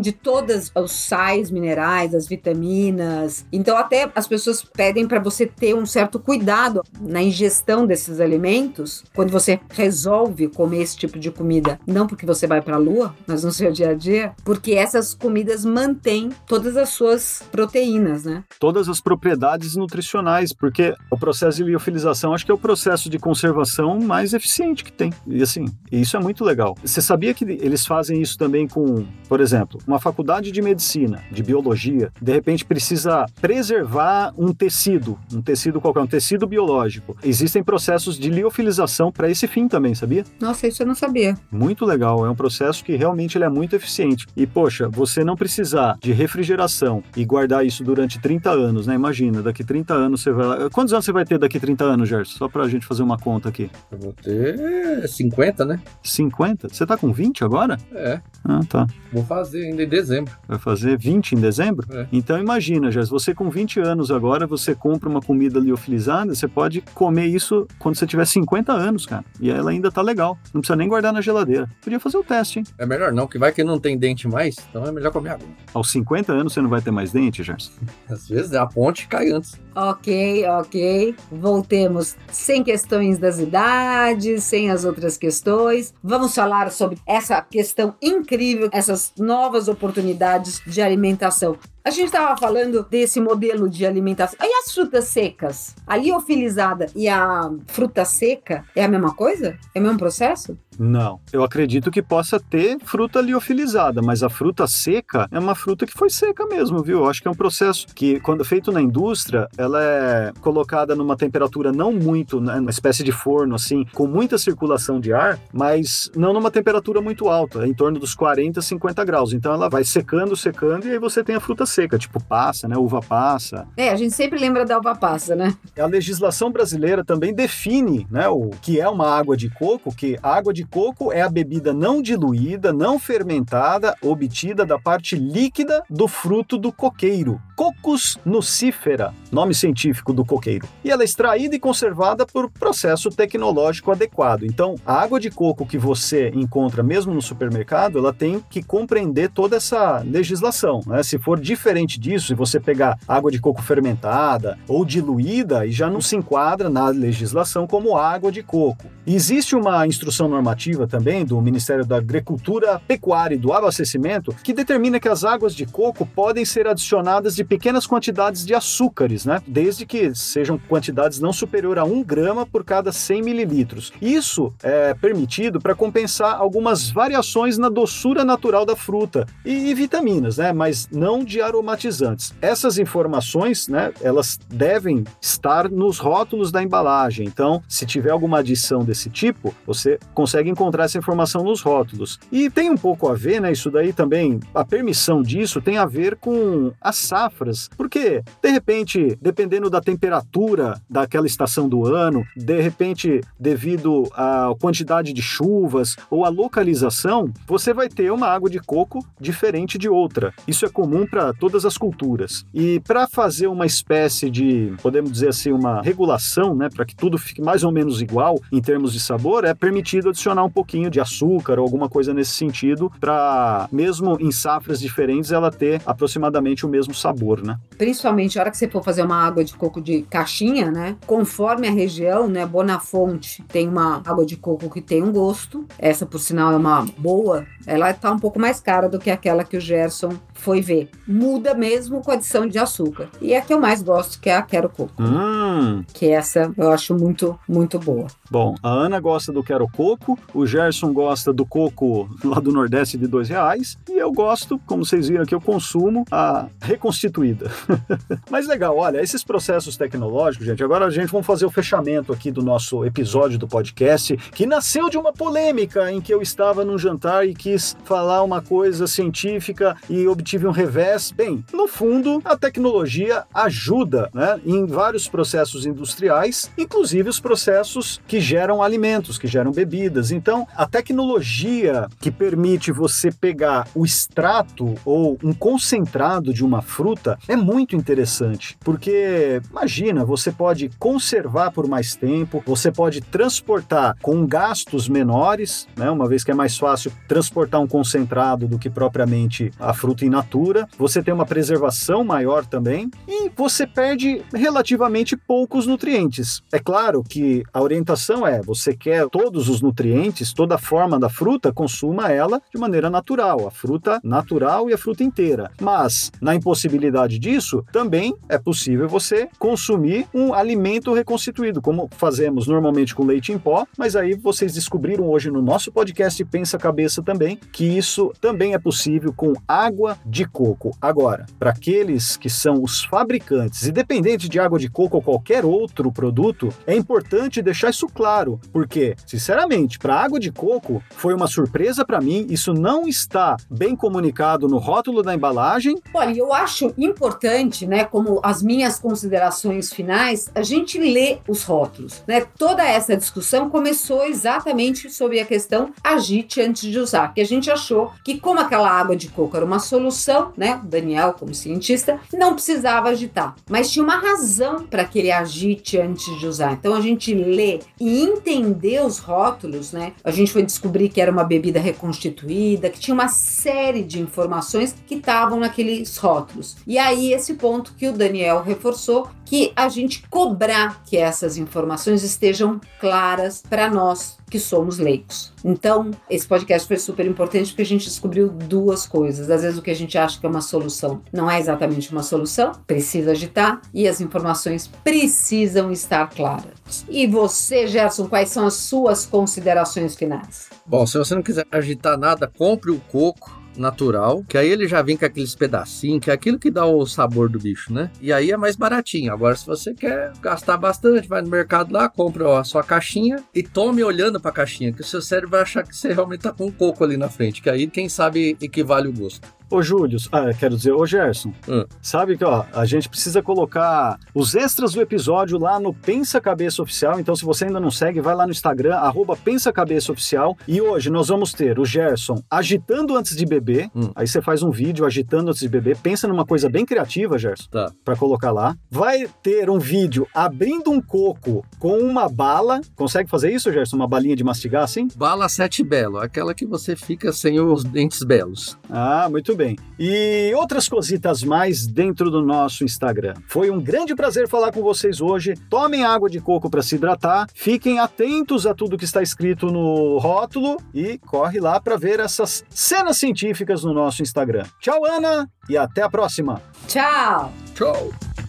de 0.00 0.12
todas 0.12 0.70
os 0.74 0.92
sais 0.92 1.50
minerais, 1.50 2.14
as 2.14 2.26
vitaminas. 2.26 3.44
Então, 3.52 3.76
até 3.76 4.10
as 4.14 4.26
pessoas 4.26 4.62
pedem 4.62 5.06
para 5.06 5.18
você 5.18 5.46
ter 5.46 5.74
um 5.74 5.86
certo 5.86 6.18
cuidado 6.18 6.82
na 7.00 7.22
ingestão 7.22 7.86
desses 7.86 8.20
alimentos 8.20 9.04
quando 9.14 9.30
você 9.30 9.60
resolve 9.70 10.48
comer 10.48 10.82
esse 10.82 10.96
tipo 10.96 11.18
de 11.18 11.30
comida. 11.30 11.78
Não 11.86 12.06
porque 12.06 12.26
você 12.26 12.46
vai 12.46 12.60
para 12.60 12.76
a 12.76 12.78
lua, 12.78 13.14
mas 13.26 13.44
no 13.44 13.52
seu 13.52 13.72
dia 13.72 13.90
a 13.90 13.94
dia, 13.94 14.32
porque 14.44 14.72
essas 14.72 15.14
comidas 15.14 15.64
mantêm 15.64 16.30
todas 16.46 16.76
as 16.76 16.90
suas 16.90 17.42
proteínas, 17.50 18.24
né? 18.24 18.44
todas 18.58 18.88
as 18.88 19.00
propriedades 19.00 19.74
nutricionais, 19.74 20.52
porque 20.52 20.94
o 21.10 21.18
processo 21.18 21.56
de 21.56 21.64
liofilização 21.64 22.34
acho 22.34 22.44
que 22.44 22.50
é 22.52 22.54
o 22.54 22.58
processo 22.58 23.08
de 23.08 23.18
conservação 23.18 23.98
mais 23.98 24.34
eficiente 24.34 24.84
que 24.84 24.92
tem. 24.92 25.12
E 25.26 25.42
assim, 25.42 25.64
isso 25.90 26.16
é 26.16 26.20
muito 26.20 26.44
legal. 26.44 26.76
Você 26.82 27.00
sabia 27.00 27.32
que 27.32 27.44
eles 27.44 27.86
fazem 27.86 28.20
isso 28.20 28.36
também 28.36 28.68
com, 28.68 29.06
por 29.30 29.40
exemplo, 29.40 29.78
uma 29.86 30.00
faculdade 30.00 30.50
de 30.50 30.60
medicina, 30.60 31.22
de 31.30 31.40
biologia, 31.40 32.10
de 32.20 32.32
repente 32.32 32.64
precisa 32.64 33.26
preservar 33.40 34.34
um 34.36 34.52
tecido, 34.52 35.16
um 35.32 35.40
tecido 35.40 35.80
qualquer, 35.80 36.00
um 36.00 36.06
tecido 36.08 36.48
biológico. 36.48 37.16
Existem 37.22 37.62
processos 37.62 38.18
de 38.18 38.28
liofilização 38.28 39.12
para 39.12 39.30
esse 39.30 39.46
fim 39.46 39.68
também, 39.68 39.94
sabia? 39.94 40.24
Nossa, 40.40 40.66
isso 40.66 40.82
eu 40.82 40.86
não 40.88 40.96
sabia. 40.96 41.36
Muito 41.48 41.84
legal, 41.84 42.26
é 42.26 42.28
um 42.28 42.34
processo 42.34 42.84
que 42.84 42.96
realmente 42.96 43.38
ele 43.38 43.44
é 43.44 43.48
muito 43.48 43.76
eficiente. 43.76 44.26
E 44.36 44.48
poxa, 44.48 44.88
você 44.88 45.22
não 45.22 45.36
precisar 45.36 45.96
de 46.00 46.10
refrigeração 46.10 47.00
e 47.16 47.24
guardar 47.24 47.64
isso 47.64 47.84
durante 47.84 48.18
30 48.18 48.50
anos, 48.50 48.88
né? 48.88 48.96
Imagina, 48.96 49.42
daqui 49.42 49.62
30 49.62 49.94
anos 49.94 50.22
você 50.22 50.32
vai. 50.32 50.68
Quantos 50.70 50.92
anos 50.92 51.04
você 51.04 51.12
vai 51.12 51.24
ter 51.24 51.38
daqui 51.38 51.60
30 51.60 51.84
anos, 51.84 52.08
Gerson? 52.08 52.36
Só 52.36 52.48
pra 52.48 52.66
gente 52.66 52.84
fazer 52.84 53.04
uma 53.04 53.16
conta 53.16 53.48
aqui. 53.48 53.70
Eu 53.92 53.98
vou 53.98 54.12
ter 54.12 55.06
50, 55.06 55.64
né? 55.64 55.80
50? 56.02 56.68
Você 56.68 56.84
tá 56.84 56.96
com 56.96 57.12
20 57.12 57.44
agora? 57.44 57.78
É, 57.92 58.20
Ah, 58.44 58.60
tá. 58.68 58.86
Vou 59.20 59.24
fazer 59.24 59.66
ainda 59.66 59.82
em 59.82 59.88
dezembro. 59.88 60.32
Vai 60.48 60.58
fazer 60.58 60.98
20 60.98 61.32
em 61.32 61.40
dezembro? 61.40 61.86
É. 61.92 62.06
Então 62.12 62.38
imagina, 62.38 62.90
Gerson, 62.90 63.10
você 63.10 63.34
com 63.34 63.48
20 63.50 63.80
anos 63.80 64.10
agora, 64.10 64.46
você 64.46 64.74
compra 64.74 65.08
uma 65.08 65.20
comida 65.20 65.58
liofilizada, 65.60 66.34
você 66.34 66.48
pode 66.48 66.80
comer 66.94 67.26
isso 67.26 67.66
quando 67.78 67.96
você 67.96 68.06
tiver 68.06 68.26
50 68.26 68.72
anos, 68.72 69.06
cara. 69.06 69.24
E 69.40 69.50
ela 69.50 69.70
ainda 69.70 69.90
tá 69.90 70.02
legal. 70.02 70.38
Não 70.52 70.60
precisa 70.60 70.76
nem 70.76 70.88
guardar 70.88 71.12
na 71.12 71.20
geladeira. 71.20 71.68
Podia 71.82 72.00
fazer 72.00 72.16
o 72.16 72.24
teste, 72.24 72.58
hein? 72.58 72.64
É 72.78 72.86
melhor 72.86 73.12
não, 73.12 73.26
que 73.26 73.38
vai 73.38 73.52
que 73.52 73.62
não 73.62 73.78
tem 73.78 73.96
dente 73.98 74.26
mais, 74.26 74.56
então 74.68 74.84
é 74.84 74.92
melhor 74.92 75.12
comer 75.12 75.30
agora. 75.30 75.50
Aos 75.74 75.90
50 75.90 76.32
anos 76.32 76.52
você 76.52 76.60
não 76.60 76.70
vai 76.70 76.80
ter 76.80 76.90
mais 76.90 77.12
dente, 77.12 77.42
Gerson? 77.42 77.72
Às 78.08 78.28
vezes 78.28 78.54
a 78.54 78.66
ponte 78.66 79.06
cai 79.06 79.30
antes. 79.30 79.60
Ok, 79.74 80.44
ok. 80.46 81.14
Voltemos 81.30 82.16
sem 82.30 82.64
questões 82.64 83.18
das 83.18 83.38
idades, 83.38 84.44
sem 84.44 84.70
as 84.70 84.84
outras 84.84 85.16
questões. 85.16 85.94
Vamos 86.02 86.34
falar 86.34 86.70
sobre 86.70 86.98
essa 87.06 87.40
questão 87.40 87.94
incrível, 88.02 88.68
essas 88.72 89.12
novas 89.18 89.68
oportunidades 89.68 90.60
de 90.66 90.82
alimentação. 90.82 91.56
A 91.82 91.90
gente 91.90 92.06
estava 92.06 92.36
falando 92.36 92.84
desse 92.90 93.20
modelo 93.20 93.68
de 93.68 93.86
alimentação. 93.86 94.38
E 94.42 94.52
as 94.52 94.70
frutas 94.72 95.06
secas? 95.06 95.74
A 95.86 95.96
liofilizada 95.96 96.86
e 96.94 97.08
a 97.08 97.50
fruta 97.68 98.04
seca 98.04 98.64
é 98.76 98.84
a 98.84 98.88
mesma 98.88 99.14
coisa? 99.14 99.58
É 99.74 99.80
o 99.80 99.82
mesmo 99.82 99.98
processo? 99.98 100.58
Não. 100.78 101.20
Eu 101.30 101.42
acredito 101.44 101.90
que 101.90 102.00
possa 102.00 102.40
ter 102.40 102.78
fruta 102.84 103.20
liofilizada, 103.20 104.00
mas 104.00 104.22
a 104.22 104.30
fruta 104.30 104.66
seca 104.66 105.28
é 105.30 105.38
uma 105.38 105.54
fruta 105.54 105.84
que 105.84 105.92
foi 105.92 106.08
seca 106.08 106.46
mesmo, 106.46 106.82
viu? 106.82 107.00
Eu 107.00 107.10
acho 107.10 107.20
que 107.20 107.28
é 107.28 107.30
um 107.30 107.34
processo 107.34 107.86
que, 107.94 108.18
quando 108.20 108.44
feito 108.44 108.72
na 108.72 108.80
indústria, 108.80 109.46
ela 109.58 109.82
é 109.82 110.32
colocada 110.40 110.94
numa 110.94 111.16
temperatura 111.16 111.70
não 111.70 111.92
muito, 111.92 112.40
né, 112.40 112.58
uma 112.58 112.70
espécie 112.70 113.04
de 113.04 113.12
forno, 113.12 113.54
assim, 113.54 113.84
com 113.92 114.06
muita 114.06 114.38
circulação 114.38 114.98
de 114.98 115.12
ar, 115.12 115.38
mas 115.52 116.10
não 116.16 116.32
numa 116.32 116.50
temperatura 116.50 117.02
muito 117.02 117.28
alta, 117.28 117.66
em 117.66 117.74
torno 117.74 117.98
dos 117.98 118.14
40, 118.14 118.62
50 118.62 119.04
graus. 119.04 119.34
Então 119.34 119.52
ela 119.52 119.68
vai 119.68 119.84
secando, 119.84 120.34
secando, 120.34 120.86
e 120.86 120.92
aí 120.92 120.98
você 120.98 121.22
tem 121.22 121.36
a 121.36 121.40
fruta 121.40 121.66
seca, 121.70 121.98
tipo 121.98 122.22
passa, 122.22 122.68
né? 122.68 122.76
Uva 122.76 123.00
passa. 123.00 123.66
É, 123.76 123.90
a 123.90 123.96
gente 123.96 124.14
sempre 124.14 124.38
lembra 124.38 124.64
da 124.64 124.78
uva 124.78 124.94
passa, 124.94 125.34
né? 125.34 125.54
A 125.78 125.86
legislação 125.86 126.50
brasileira 126.50 127.04
também 127.04 127.34
define 127.34 128.06
né, 128.10 128.28
o 128.28 128.50
que 128.62 128.80
é 128.80 128.88
uma 128.88 129.08
água 129.08 129.36
de 129.36 129.48
coco, 129.50 129.94
que 129.94 130.18
a 130.22 130.36
água 130.36 130.52
de 130.52 130.64
coco 130.64 131.12
é 131.12 131.22
a 131.22 131.28
bebida 131.28 131.72
não 131.72 132.02
diluída, 132.02 132.72
não 132.72 132.98
fermentada, 132.98 133.94
obtida 134.02 134.66
da 134.66 134.78
parte 134.78 135.16
líquida 135.16 135.82
do 135.88 136.06
fruto 136.06 136.58
do 136.58 136.72
coqueiro. 136.72 137.40
Cocos 137.56 138.18
nucifera, 138.24 139.14
nome 139.30 139.54
científico 139.54 140.12
do 140.12 140.24
coqueiro. 140.24 140.66
E 140.84 140.90
ela 140.90 141.02
é 141.02 141.04
extraída 141.04 141.54
e 141.54 141.58
conservada 141.58 142.26
por 142.26 142.50
processo 142.50 143.10
tecnológico 143.10 143.92
adequado. 143.92 144.44
Então, 144.44 144.76
a 144.84 144.94
água 144.94 145.20
de 145.20 145.30
coco 145.30 145.66
que 145.66 145.78
você 145.78 146.30
encontra 146.34 146.82
mesmo 146.82 147.12
no 147.12 147.22
supermercado, 147.22 147.98
ela 147.98 148.12
tem 148.12 148.42
que 148.48 148.62
compreender 148.62 149.30
toda 149.30 149.56
essa 149.56 150.02
legislação. 150.04 150.80
Né? 150.86 151.02
Se 151.02 151.18
for 151.18 151.38
diferente 151.60 152.00
disso, 152.00 152.28
se 152.28 152.34
você 152.34 152.58
pegar 152.58 152.98
água 153.06 153.30
de 153.30 153.38
coco 153.38 153.60
fermentada 153.60 154.58
ou 154.66 154.82
diluída, 154.82 155.66
e 155.66 155.70
já 155.70 155.90
não 155.90 156.00
se 156.00 156.16
enquadra 156.16 156.70
na 156.70 156.88
legislação 156.88 157.66
como 157.66 157.98
água 157.98 158.32
de 158.32 158.42
coco. 158.42 158.86
E 159.06 159.14
existe 159.14 159.54
uma 159.54 159.86
instrução 159.86 160.28
normativa 160.28 160.86
também 160.86 161.24
do 161.24 161.40
Ministério 161.40 161.84
da 161.84 161.96
Agricultura, 161.96 162.80
Pecuária 162.86 163.34
e 163.34 163.38
do 163.38 163.52
Abastecimento 163.52 164.34
que 164.42 164.54
determina 164.54 165.00
que 165.00 165.08
as 165.08 165.24
águas 165.24 165.54
de 165.54 165.66
coco 165.66 166.06
podem 166.06 166.44
ser 166.44 166.66
adicionadas 166.66 167.34
de 167.34 167.44
pequenas 167.44 167.86
quantidades 167.86 168.46
de 168.46 168.54
açúcares, 168.54 169.26
né? 169.26 169.42
Desde 169.46 169.84
que 169.84 170.14
sejam 170.14 170.58
quantidades 170.58 171.18
não 171.18 171.32
superior 171.32 171.78
a 171.78 171.84
1 171.84 172.02
grama 172.02 172.46
por 172.46 172.64
cada 172.64 172.92
100 172.92 173.22
mililitros. 173.22 173.92
Isso 174.00 174.52
é 174.62 174.94
permitido 174.94 175.60
para 175.60 175.74
compensar 175.74 176.36
algumas 176.36 176.90
variações 176.90 177.58
na 177.58 177.68
doçura 177.68 178.24
natural 178.24 178.64
da 178.64 178.76
fruta 178.76 179.26
e, 179.44 179.70
e 179.70 179.74
vitaminas, 179.74 180.38
né? 180.38 180.52
Mas 180.52 180.88
não 180.90 181.24
de 181.24 181.40
aromatizantes. 181.50 182.32
Essas 182.40 182.78
informações, 182.78 183.68
né? 183.68 183.92
Elas 184.00 184.38
devem 184.48 185.04
estar 185.20 185.68
nos 185.70 185.98
rótulos 185.98 186.50
da 186.50 186.62
embalagem. 186.62 187.26
Então, 187.26 187.62
se 187.68 187.84
tiver 187.84 188.10
alguma 188.10 188.38
adição 188.38 188.84
desse 188.84 189.10
tipo, 189.10 189.54
você 189.66 189.98
consegue 190.14 190.48
encontrar 190.48 190.84
essa 190.84 190.98
informação 190.98 191.44
nos 191.44 191.60
rótulos. 191.60 192.18
E 192.32 192.48
tem 192.48 192.70
um 192.70 192.76
pouco 192.76 193.08
a 193.08 193.14
ver, 193.14 193.40
né? 193.40 193.52
Isso 193.52 193.70
daí 193.70 193.92
também, 193.92 194.40
a 194.54 194.64
permissão 194.64 195.22
disso 195.22 195.60
tem 195.60 195.76
a 195.78 195.84
ver 195.84 196.16
com 196.16 196.72
as 196.80 196.96
safras, 196.96 197.68
porque 197.76 198.22
de 198.42 198.50
repente, 198.50 199.18
dependendo 199.20 199.68
da 199.68 199.80
temperatura 199.80 200.80
daquela 200.88 201.26
estação 201.26 201.68
do 201.68 201.86
ano, 201.86 202.24
de 202.36 202.60
repente, 202.60 203.20
devido 203.38 204.08
à 204.12 204.54
quantidade 204.60 205.12
de 205.12 205.22
chuvas 205.22 205.96
ou 206.10 206.24
à 206.24 206.28
localização, 206.28 207.32
você 207.46 207.72
vai 207.72 207.88
ter 207.88 208.10
uma 208.12 208.28
água 208.28 208.48
de 208.48 208.58
coco 208.58 209.04
diferente 209.20 209.78
de 209.78 209.88
outra. 209.88 210.32
Isso 210.46 210.64
é 210.64 210.68
comum 210.68 211.06
para 211.06 211.32
todas 211.40 211.64
as 211.64 211.76
culturas. 211.76 212.44
E 212.52 212.78
para 212.80 213.08
fazer 213.08 213.46
uma 213.46 213.66
espécie 213.66 214.30
de, 214.30 214.74
podemos 214.82 215.10
dizer 215.10 215.30
assim, 215.30 215.50
uma 215.50 215.80
regulação, 215.80 216.54
né, 216.54 216.68
para 216.68 216.84
que 216.84 216.94
tudo 216.94 217.16
fique 217.18 217.40
mais 217.40 217.64
ou 217.64 217.72
menos 217.72 218.02
igual 218.02 218.38
em 218.52 218.60
termos 218.60 218.92
de 218.92 219.00
sabor, 219.00 219.44
é 219.44 219.54
permitido 219.54 220.10
adicionar 220.10 220.44
um 220.44 220.50
pouquinho 220.50 220.90
de 220.90 221.00
açúcar 221.00 221.58
ou 221.58 221.64
alguma 221.64 221.88
coisa 221.88 222.12
nesse 222.12 222.32
sentido, 222.32 222.92
para 223.00 223.68
mesmo 223.72 224.16
em 224.20 224.30
safras 224.30 224.78
diferentes 224.78 225.32
ela 225.32 225.50
ter 225.50 225.80
aproximadamente 225.86 226.66
o 226.66 226.68
mesmo 226.68 226.94
sabor, 226.94 227.42
né? 227.42 227.58
Principalmente 227.78 228.38
a 228.38 228.42
hora 228.42 228.50
que 228.50 228.58
você 228.58 228.68
for 228.68 228.84
fazer 228.84 229.02
uma 229.02 229.16
água 229.16 229.42
de 229.42 229.54
coco 229.54 229.80
de 229.80 230.02
caixinha, 230.02 230.70
né? 230.70 230.96
Conforme 231.06 231.66
a 231.66 231.70
região, 231.70 232.28
né? 232.28 232.44
Bonafonte 232.44 233.42
tem 233.44 233.66
uma 233.66 234.02
água 234.04 234.26
de 234.26 234.36
coco 234.36 234.68
que 234.68 234.82
tem 234.82 235.02
um 235.02 235.10
gosto. 235.10 235.64
Essa, 235.78 236.04
por 236.04 236.18
sinal, 236.18 236.52
é 236.52 236.56
uma 236.56 236.84
boa. 236.98 237.46
Ela 237.66 237.92
tá 237.94 238.10
um 238.12 238.18
pouco 238.18 238.38
mais 238.38 238.60
cara 238.60 238.88
do 238.88 238.98
que 238.98 239.10
aquela 239.10 239.44
que 239.44 239.56
o 239.56 239.60
Gerson 239.60 240.10
foi 240.40 240.60
ver. 240.60 240.88
Muda 241.06 241.54
mesmo 241.54 242.02
com 242.02 242.10
adição 242.10 242.46
de 242.46 242.58
açúcar. 242.58 243.08
E 243.20 243.34
a 243.34 243.40
que 243.40 243.52
eu 243.52 243.60
mais 243.60 243.82
gosto, 243.82 244.20
que 244.20 244.30
é 244.30 244.36
a 244.36 244.42
Quero 244.42 244.68
Coco. 244.68 244.92
Hum, 245.00 245.84
Que 245.92 246.06
essa 246.06 246.50
eu 246.56 246.70
acho 246.70 246.94
muito, 246.94 247.38
muito 247.48 247.78
boa. 247.78 248.06
Bom, 248.30 248.54
a 248.62 248.70
Ana 248.70 249.00
gosta 249.00 249.32
do 249.32 249.42
Quero 249.42 249.68
Coco, 249.68 250.18
o 250.32 250.46
Gerson 250.46 250.92
gosta 250.92 251.32
do 251.32 251.44
coco 251.44 252.08
lá 252.24 252.38
do 252.38 252.52
Nordeste 252.52 252.96
de 252.96 253.06
dois 253.06 253.28
reais, 253.28 253.76
e 253.88 253.98
eu 253.98 254.12
gosto, 254.12 254.58
como 254.66 254.84
vocês 254.84 255.08
viram 255.08 255.24
aqui, 255.24 255.34
eu 255.34 255.40
consumo 255.40 256.04
a 256.10 256.46
reconstituída. 256.62 257.50
Mas 258.30 258.46
legal, 258.46 258.76
olha, 258.76 259.02
esses 259.02 259.24
processos 259.24 259.76
tecnológicos, 259.76 260.46
gente, 260.46 260.62
agora 260.62 260.86
a 260.86 260.90
gente 260.90 261.10
vai 261.10 261.22
fazer 261.22 261.44
o 261.44 261.50
fechamento 261.50 262.12
aqui 262.12 262.30
do 262.30 262.42
nosso 262.42 262.84
episódio 262.84 263.36
do 263.38 263.48
podcast, 263.48 264.16
que 264.32 264.46
nasceu 264.46 264.88
de 264.88 264.96
uma 264.96 265.12
polêmica 265.12 265.90
em 265.90 266.00
que 266.00 266.14
eu 266.14 266.22
estava 266.22 266.64
num 266.64 266.78
jantar 266.78 267.26
e 267.26 267.34
quis 267.34 267.76
falar 267.84 268.22
uma 268.22 268.40
coisa 268.40 268.86
científica 268.86 269.76
e 269.88 270.06
obtive 270.06 270.29
um 270.46 270.50
revés. 270.50 271.10
Bem, 271.10 271.44
no 271.52 271.66
fundo, 271.66 272.20
a 272.24 272.36
tecnologia 272.36 273.24
ajuda 273.34 274.10
né, 274.12 274.40
em 274.44 274.66
vários 274.66 275.08
processos 275.08 275.66
industriais, 275.66 276.50
inclusive 276.56 277.08
os 277.08 277.20
processos 277.20 278.00
que 278.06 278.20
geram 278.20 278.62
alimentos, 278.62 279.18
que 279.18 279.26
geram 279.26 279.52
bebidas. 279.52 280.10
Então, 280.10 280.46
a 280.56 280.66
tecnologia 280.66 281.88
que 282.00 282.10
permite 282.10 282.72
você 282.72 283.10
pegar 283.10 283.68
o 283.74 283.84
extrato 283.84 284.74
ou 284.84 285.18
um 285.22 285.32
concentrado 285.32 286.32
de 286.32 286.44
uma 286.44 286.62
fruta 286.62 287.18
é 287.28 287.36
muito 287.36 287.76
interessante, 287.76 288.56
porque 288.60 289.40
imagina, 289.50 290.04
você 290.04 290.30
pode 290.30 290.70
conservar 290.78 291.50
por 291.50 291.66
mais 291.66 291.94
tempo, 291.94 292.42
você 292.46 292.70
pode 292.70 293.00
transportar 293.00 293.96
com 294.02 294.26
gastos 294.26 294.88
menores, 294.88 295.66
né, 295.76 295.90
uma 295.90 296.08
vez 296.08 296.24
que 296.24 296.30
é 296.30 296.34
mais 296.34 296.56
fácil 296.56 296.92
transportar 297.08 297.60
um 297.60 297.66
concentrado 297.66 298.46
do 298.46 298.58
que 298.58 298.70
propriamente 298.70 299.50
a 299.58 299.72
fruta 299.72 300.04
in 300.04 300.14
natura, 300.20 300.68
você 300.78 301.02
tem 301.02 301.12
uma 301.14 301.24
preservação 301.24 302.04
maior 302.04 302.44
também 302.44 302.90
e 303.08 303.30
você 303.34 303.66
perde 303.66 304.22
relativamente 304.32 305.16
poucos 305.16 305.66
nutrientes. 305.66 306.42
É 306.52 306.58
claro 306.58 307.02
que 307.02 307.42
a 307.52 307.60
orientação 307.62 308.26
é: 308.26 308.40
você 308.42 308.74
quer 308.74 309.08
todos 309.08 309.48
os 309.48 309.60
nutrientes, 309.60 310.32
toda 310.32 310.56
a 310.56 310.58
forma 310.58 310.98
da 310.98 311.08
fruta, 311.08 311.52
consuma 311.52 312.12
ela 312.12 312.40
de 312.52 312.60
maneira 312.60 312.90
natural, 312.90 313.46
a 313.46 313.50
fruta 313.50 314.00
natural 314.04 314.68
e 314.68 314.74
a 314.74 314.78
fruta 314.78 315.02
inteira. 315.02 315.50
Mas, 315.60 316.12
na 316.20 316.34
impossibilidade 316.34 317.18
disso, 317.18 317.64
também 317.72 318.14
é 318.28 318.38
possível 318.38 318.88
você 318.88 319.28
consumir 319.38 320.06
um 320.12 320.34
alimento 320.34 320.92
reconstituído, 320.92 321.62
como 321.62 321.88
fazemos 321.92 322.46
normalmente 322.46 322.94
com 322.94 323.04
leite 323.04 323.32
em 323.32 323.38
pó, 323.38 323.66
mas 323.78 323.96
aí 323.96 324.14
vocês 324.14 324.52
descobriram 324.52 325.08
hoje 325.08 325.30
no 325.30 325.40
nosso 325.40 325.72
podcast 325.72 326.22
Pensa 326.24 326.58
Cabeça 326.58 327.02
também 327.02 327.38
que 327.52 327.64
isso 327.64 328.12
também 328.20 328.54
é 328.54 328.58
possível 328.58 329.12
com 329.12 329.32
água 329.46 329.96
de 330.10 330.26
coco. 330.26 330.76
Agora, 330.80 331.26
para 331.38 331.50
aqueles 331.50 332.16
que 332.16 332.28
são 332.28 332.62
os 332.62 332.84
fabricantes, 332.84 333.66
independente 333.66 334.28
de 334.28 334.40
água 334.40 334.58
de 334.58 334.68
coco 334.68 334.96
ou 334.96 335.02
qualquer 335.02 335.44
outro 335.44 335.92
produto, 335.92 336.52
é 336.66 336.74
importante 336.74 337.40
deixar 337.40 337.70
isso 337.70 337.86
claro, 337.86 338.40
porque, 338.52 338.96
sinceramente, 339.06 339.78
para 339.78 340.02
água 340.02 340.18
de 340.18 340.32
coco 340.32 340.82
foi 340.90 341.14
uma 341.14 341.26
surpresa 341.26 341.84
para 341.84 342.00
mim, 342.00 342.26
isso 342.28 342.52
não 342.52 342.88
está 342.88 343.36
bem 343.48 343.76
comunicado 343.76 344.48
no 344.48 344.58
rótulo 344.58 345.02
da 345.02 345.14
embalagem. 345.14 345.80
Olha, 345.94 346.18
eu 346.18 346.32
acho 346.32 346.74
importante, 346.76 347.66
né, 347.66 347.84
como 347.84 348.20
as 348.22 348.42
minhas 348.42 348.78
considerações 348.78 349.72
finais, 349.72 350.28
a 350.34 350.42
gente 350.42 350.78
ler 350.78 351.20
os 351.28 351.44
rótulos, 351.44 352.02
né? 352.06 352.26
Toda 352.36 352.66
essa 352.66 352.96
discussão 352.96 353.48
começou 353.48 354.04
exatamente 354.04 354.90
sobre 354.90 355.20
a 355.20 355.24
questão 355.24 355.72
agite 355.84 356.40
antes 356.40 356.68
de 356.70 356.78
usar, 356.78 357.14
que 357.14 357.20
a 357.20 357.26
gente 357.26 357.50
achou 357.50 357.92
que 358.04 358.18
como 358.18 358.40
aquela 358.40 358.70
água 358.70 358.96
de 358.96 359.08
coco 359.08 359.36
era 359.36 359.44
uma 359.44 359.58
solução, 359.58 359.99
né, 360.36 360.60
o 360.62 360.66
Daniel 360.66 361.14
como 361.14 361.34
cientista, 361.34 362.00
não 362.12 362.34
precisava 362.34 362.88
agitar, 362.88 363.34
mas 363.48 363.70
tinha 363.70 363.84
uma 363.84 363.96
razão 363.96 364.64
para 364.64 364.84
que 364.84 364.98
ele 364.98 365.10
agite 365.10 365.78
antes 365.78 366.18
de 366.18 366.26
usar. 366.26 366.52
Então 366.52 366.74
a 366.74 366.80
gente 366.80 367.14
lê 367.14 367.60
e 367.78 368.02
entender 368.02 368.84
os 368.84 368.98
rótulos, 368.98 369.72
né? 369.72 369.92
A 370.04 370.10
gente 370.10 370.32
foi 370.32 370.42
descobrir 370.42 370.88
que 370.88 371.00
era 371.00 371.10
uma 371.10 371.24
bebida 371.24 371.60
reconstituída, 371.60 372.70
que 372.70 372.80
tinha 372.80 372.94
uma 372.94 373.08
série 373.08 373.82
de 373.82 374.00
informações 374.00 374.74
que 374.86 374.96
estavam 374.96 375.40
naqueles 375.40 375.96
rótulos. 375.96 376.56
E 376.66 376.78
aí 376.78 377.12
esse 377.12 377.34
ponto 377.34 377.74
que 377.74 377.88
o 377.88 377.92
Daniel 377.92 378.42
reforçou, 378.42 379.08
que 379.24 379.52
a 379.54 379.68
gente 379.68 380.02
cobrar 380.08 380.82
que 380.84 380.96
essas 380.96 381.36
informações 381.36 382.02
estejam 382.02 382.60
claras 382.80 383.42
para 383.48 383.70
nós 383.70 384.18
que 384.30 384.38
somos 384.38 384.78
leigos. 384.78 385.32
Então, 385.44 385.90
esse 386.08 386.26
podcast 386.26 386.66
foi 386.66 386.76
super 386.76 387.04
importante 387.04 387.50
porque 387.50 387.62
a 387.62 387.66
gente 387.66 387.84
descobriu 387.84 388.28
duas 388.28 388.86
coisas. 388.86 389.28
Às 389.28 389.42
vezes 389.42 389.58
o 389.58 389.62
que 389.62 389.70
a 389.70 389.74
gente 389.74 389.89
acha 389.98 390.18
que 390.18 390.26
é 390.26 390.28
uma 390.28 390.40
solução. 390.40 391.02
Não 391.12 391.30
é 391.30 391.38
exatamente 391.38 391.90
uma 391.92 392.02
solução, 392.02 392.52
precisa 392.66 393.12
agitar 393.12 393.60
e 393.72 393.86
as 393.86 394.00
informações 394.00 394.66
precisam 394.82 395.70
estar 395.70 396.08
claras. 396.08 396.84
E 396.88 397.06
você, 397.06 397.66
Gerson, 397.66 398.08
quais 398.08 398.28
são 398.30 398.46
as 398.46 398.54
suas 398.54 399.06
considerações 399.06 399.94
finais? 399.94 400.48
Bom, 400.66 400.86
se 400.86 400.98
você 400.98 401.14
não 401.14 401.22
quiser 401.22 401.46
agitar 401.50 401.98
nada, 401.98 402.26
compre 402.26 402.70
o 402.70 402.80
coco 402.80 403.40
natural, 403.56 404.24
que 404.28 404.38
aí 404.38 404.48
ele 404.48 404.66
já 404.66 404.82
vem 404.82 404.96
com 404.96 405.04
aqueles 405.04 405.34
pedacinhos, 405.34 406.02
que 406.02 406.10
é 406.10 406.14
aquilo 406.14 406.38
que 406.38 406.50
dá 406.50 406.64
o 406.64 406.86
sabor 406.86 407.28
do 407.28 407.38
bicho, 407.38 407.72
né? 407.72 407.90
E 408.00 408.12
aí 408.12 408.30
é 408.30 408.36
mais 408.36 408.56
baratinho. 408.56 409.12
Agora, 409.12 409.34
se 409.36 409.46
você 409.46 409.74
quer 409.74 410.12
gastar 410.20 410.56
bastante, 410.56 411.08
vai 411.08 411.22
no 411.22 411.28
mercado 411.28 411.72
lá, 411.72 411.88
compra 411.88 412.38
a 412.38 412.44
sua 412.44 412.62
caixinha 412.62 413.22
e 413.34 413.42
tome 413.42 413.82
olhando 413.82 414.20
pra 414.20 414.32
caixinha, 414.32 414.72
que 414.72 414.80
o 414.80 414.84
seu 414.84 415.02
cérebro 415.02 415.30
vai 415.30 415.42
achar 415.42 415.62
que 415.62 415.76
você 415.76 415.92
realmente 415.92 416.22
tá 416.22 416.32
com 416.32 416.46
um 416.46 416.50
coco 416.52 416.84
ali 416.84 416.96
na 416.96 417.08
frente, 417.08 417.42
que 417.42 417.50
aí, 417.50 417.66
quem 417.66 417.88
sabe, 417.88 418.36
equivale 418.40 418.88
o 418.88 418.92
gosto. 418.92 419.28
Ô, 419.50 419.62
Júlio, 419.62 419.98
ah, 420.12 420.32
quero 420.38 420.56
dizer, 420.56 420.72
ô 420.72 420.86
Gerson, 420.86 421.32
Hum. 421.48 421.64
sabe 421.82 422.16
que 422.16 422.24
ó, 422.24 422.44
a 422.52 422.64
gente 422.64 422.88
precisa 422.88 423.20
colocar 423.20 423.98
os 424.14 424.34
extras 424.36 424.72
do 424.74 424.80
episódio 424.80 425.38
lá 425.38 425.58
no 425.58 425.74
Pensa 425.74 426.20
Cabeça 426.20 426.62
Oficial. 426.62 427.00
Então, 427.00 427.16
se 427.16 427.24
você 427.24 427.46
ainda 427.46 427.58
não 427.58 427.70
segue, 427.70 428.00
vai 428.00 428.14
lá 428.14 428.26
no 428.26 428.30
Instagram, 428.30 428.76
arroba 428.76 429.16
Pensa 429.16 429.52
Cabeça 429.52 429.90
Oficial. 429.90 430.36
E 430.46 430.60
hoje 430.60 430.88
nós 430.88 431.08
vamos 431.08 431.32
ter 431.32 431.58
o 431.58 431.64
Gerson 431.64 432.22
agitando 432.30 432.96
antes 432.96 433.16
de 433.16 433.26
beber. 433.26 433.68
Hum. 433.74 433.90
Aí 433.96 434.06
você 434.06 434.22
faz 434.22 434.42
um 434.42 434.50
vídeo 434.52 434.86
agitando 434.86 435.30
antes 435.30 435.40
de 435.40 435.48
beber. 435.48 435.76
Pensa 435.78 436.06
numa 436.06 436.24
coisa 436.24 436.48
bem 436.48 436.64
criativa, 436.64 437.18
Gerson, 437.18 437.48
Tá. 437.50 437.72
pra 437.84 437.96
colocar 437.96 438.30
lá. 438.30 438.54
Vai 438.70 439.08
ter 439.20 439.50
um 439.50 439.58
vídeo 439.58 440.06
abrindo 440.14 440.70
um 440.70 440.80
coco 440.80 441.44
com 441.58 441.76
uma 441.78 442.08
bala. 442.08 442.60
Consegue 442.76 443.10
fazer 443.10 443.32
isso, 443.32 443.52
Gerson? 443.52 443.74
Uma 443.76 443.88
balinha 443.88 444.14
de 444.14 444.22
mastigar 444.22 444.62
assim? 444.62 444.86
Bala 444.96 445.28
sete 445.28 445.64
belo, 445.64 445.98
aquela 445.98 446.32
que 446.34 446.46
você 446.46 446.76
fica 446.76 447.12
sem 447.12 447.40
os 447.40 447.64
dentes 447.64 448.04
belos. 448.04 448.56
Ah, 448.70 449.08
muito 449.10 449.34
bem. 449.34 449.39
E 449.78 450.32
outras 450.34 450.68
cositas 450.68 451.22
mais 451.22 451.66
dentro 451.66 452.10
do 452.10 452.22
nosso 452.22 452.64
Instagram. 452.64 453.14
Foi 453.28 453.50
um 453.50 453.60
grande 453.60 453.94
prazer 453.94 454.28
falar 454.28 454.52
com 454.52 454.62
vocês 454.62 455.00
hoje. 455.00 455.34
Tomem 455.48 455.84
água 455.84 456.08
de 456.08 456.20
coco 456.20 456.50
para 456.50 456.62
se 456.62 456.74
hidratar. 456.74 457.26
Fiquem 457.34 457.78
atentos 457.78 458.46
a 458.46 458.54
tudo 458.54 458.76
que 458.76 458.84
está 458.84 459.02
escrito 459.02 459.46
no 459.46 459.98
rótulo 459.98 460.56
e 460.74 460.98
corre 460.98 461.40
lá 461.40 461.60
para 461.60 461.76
ver 461.76 462.00
essas 462.00 462.44
cenas 462.50 462.98
científicas 462.98 463.64
no 463.64 463.72
nosso 463.72 464.02
Instagram. 464.02 464.44
Tchau, 464.60 464.84
Ana, 464.84 465.28
e 465.48 465.56
até 465.56 465.82
a 465.82 465.90
próxima. 465.90 466.40
Tchau! 466.66 467.32
Tchau! 467.54 468.19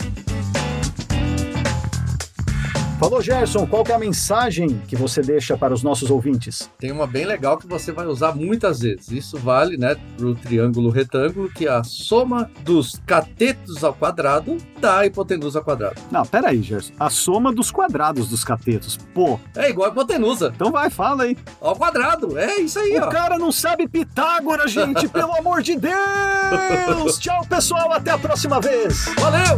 Falou, 3.01 3.19
Gerson, 3.19 3.65
qual 3.65 3.83
é 3.89 3.93
a 3.93 3.97
mensagem 3.97 4.79
que 4.87 4.95
você 4.95 5.23
deixa 5.23 5.57
para 5.57 5.73
os 5.73 5.81
nossos 5.81 6.11
ouvintes? 6.11 6.69
Tem 6.77 6.91
uma 6.91 7.07
bem 7.07 7.25
legal 7.25 7.57
que 7.57 7.65
você 7.65 7.91
vai 7.91 8.05
usar 8.05 8.35
muitas 8.35 8.81
vezes. 8.81 9.09
Isso 9.09 9.39
vale, 9.39 9.75
né, 9.75 9.97
pro 10.15 10.35
triângulo 10.35 10.91
retângulo, 10.91 11.49
que 11.49 11.65
é 11.67 11.71
a 11.71 11.83
soma 11.83 12.51
dos 12.63 13.01
catetos 13.07 13.83
ao 13.83 13.91
quadrado 13.91 14.55
dá 14.79 14.99
a 14.99 15.05
hipotenusa 15.07 15.57
ao 15.57 15.65
quadrado. 15.65 15.99
Não, 16.11 16.23
peraí, 16.23 16.61
Gerson. 16.61 16.93
A 16.99 17.09
soma 17.09 17.51
dos 17.51 17.71
quadrados 17.71 18.29
dos 18.29 18.43
catetos. 18.43 18.97
Pô, 19.15 19.39
É 19.55 19.71
igual 19.71 19.89
a 19.89 19.91
hipotenusa, 19.91 20.51
então 20.55 20.71
vai, 20.71 20.91
fala 20.91 21.23
aí. 21.23 21.35
ao 21.59 21.75
quadrado. 21.75 22.37
É 22.37 22.57
isso 22.57 22.77
aí, 22.77 22.99
O 22.99 23.05
ó. 23.05 23.09
cara 23.09 23.39
não 23.39 23.51
sabe 23.51 23.87
Pitágoras, 23.87 24.71
gente, 24.71 25.07
pelo 25.09 25.33
amor 25.35 25.63
de 25.63 25.75
Deus! 25.75 27.17
Tchau, 27.17 27.43
pessoal, 27.49 27.91
até 27.93 28.11
a 28.11 28.17
próxima 28.19 28.61
vez! 28.61 29.05
Valeu! 29.19 29.57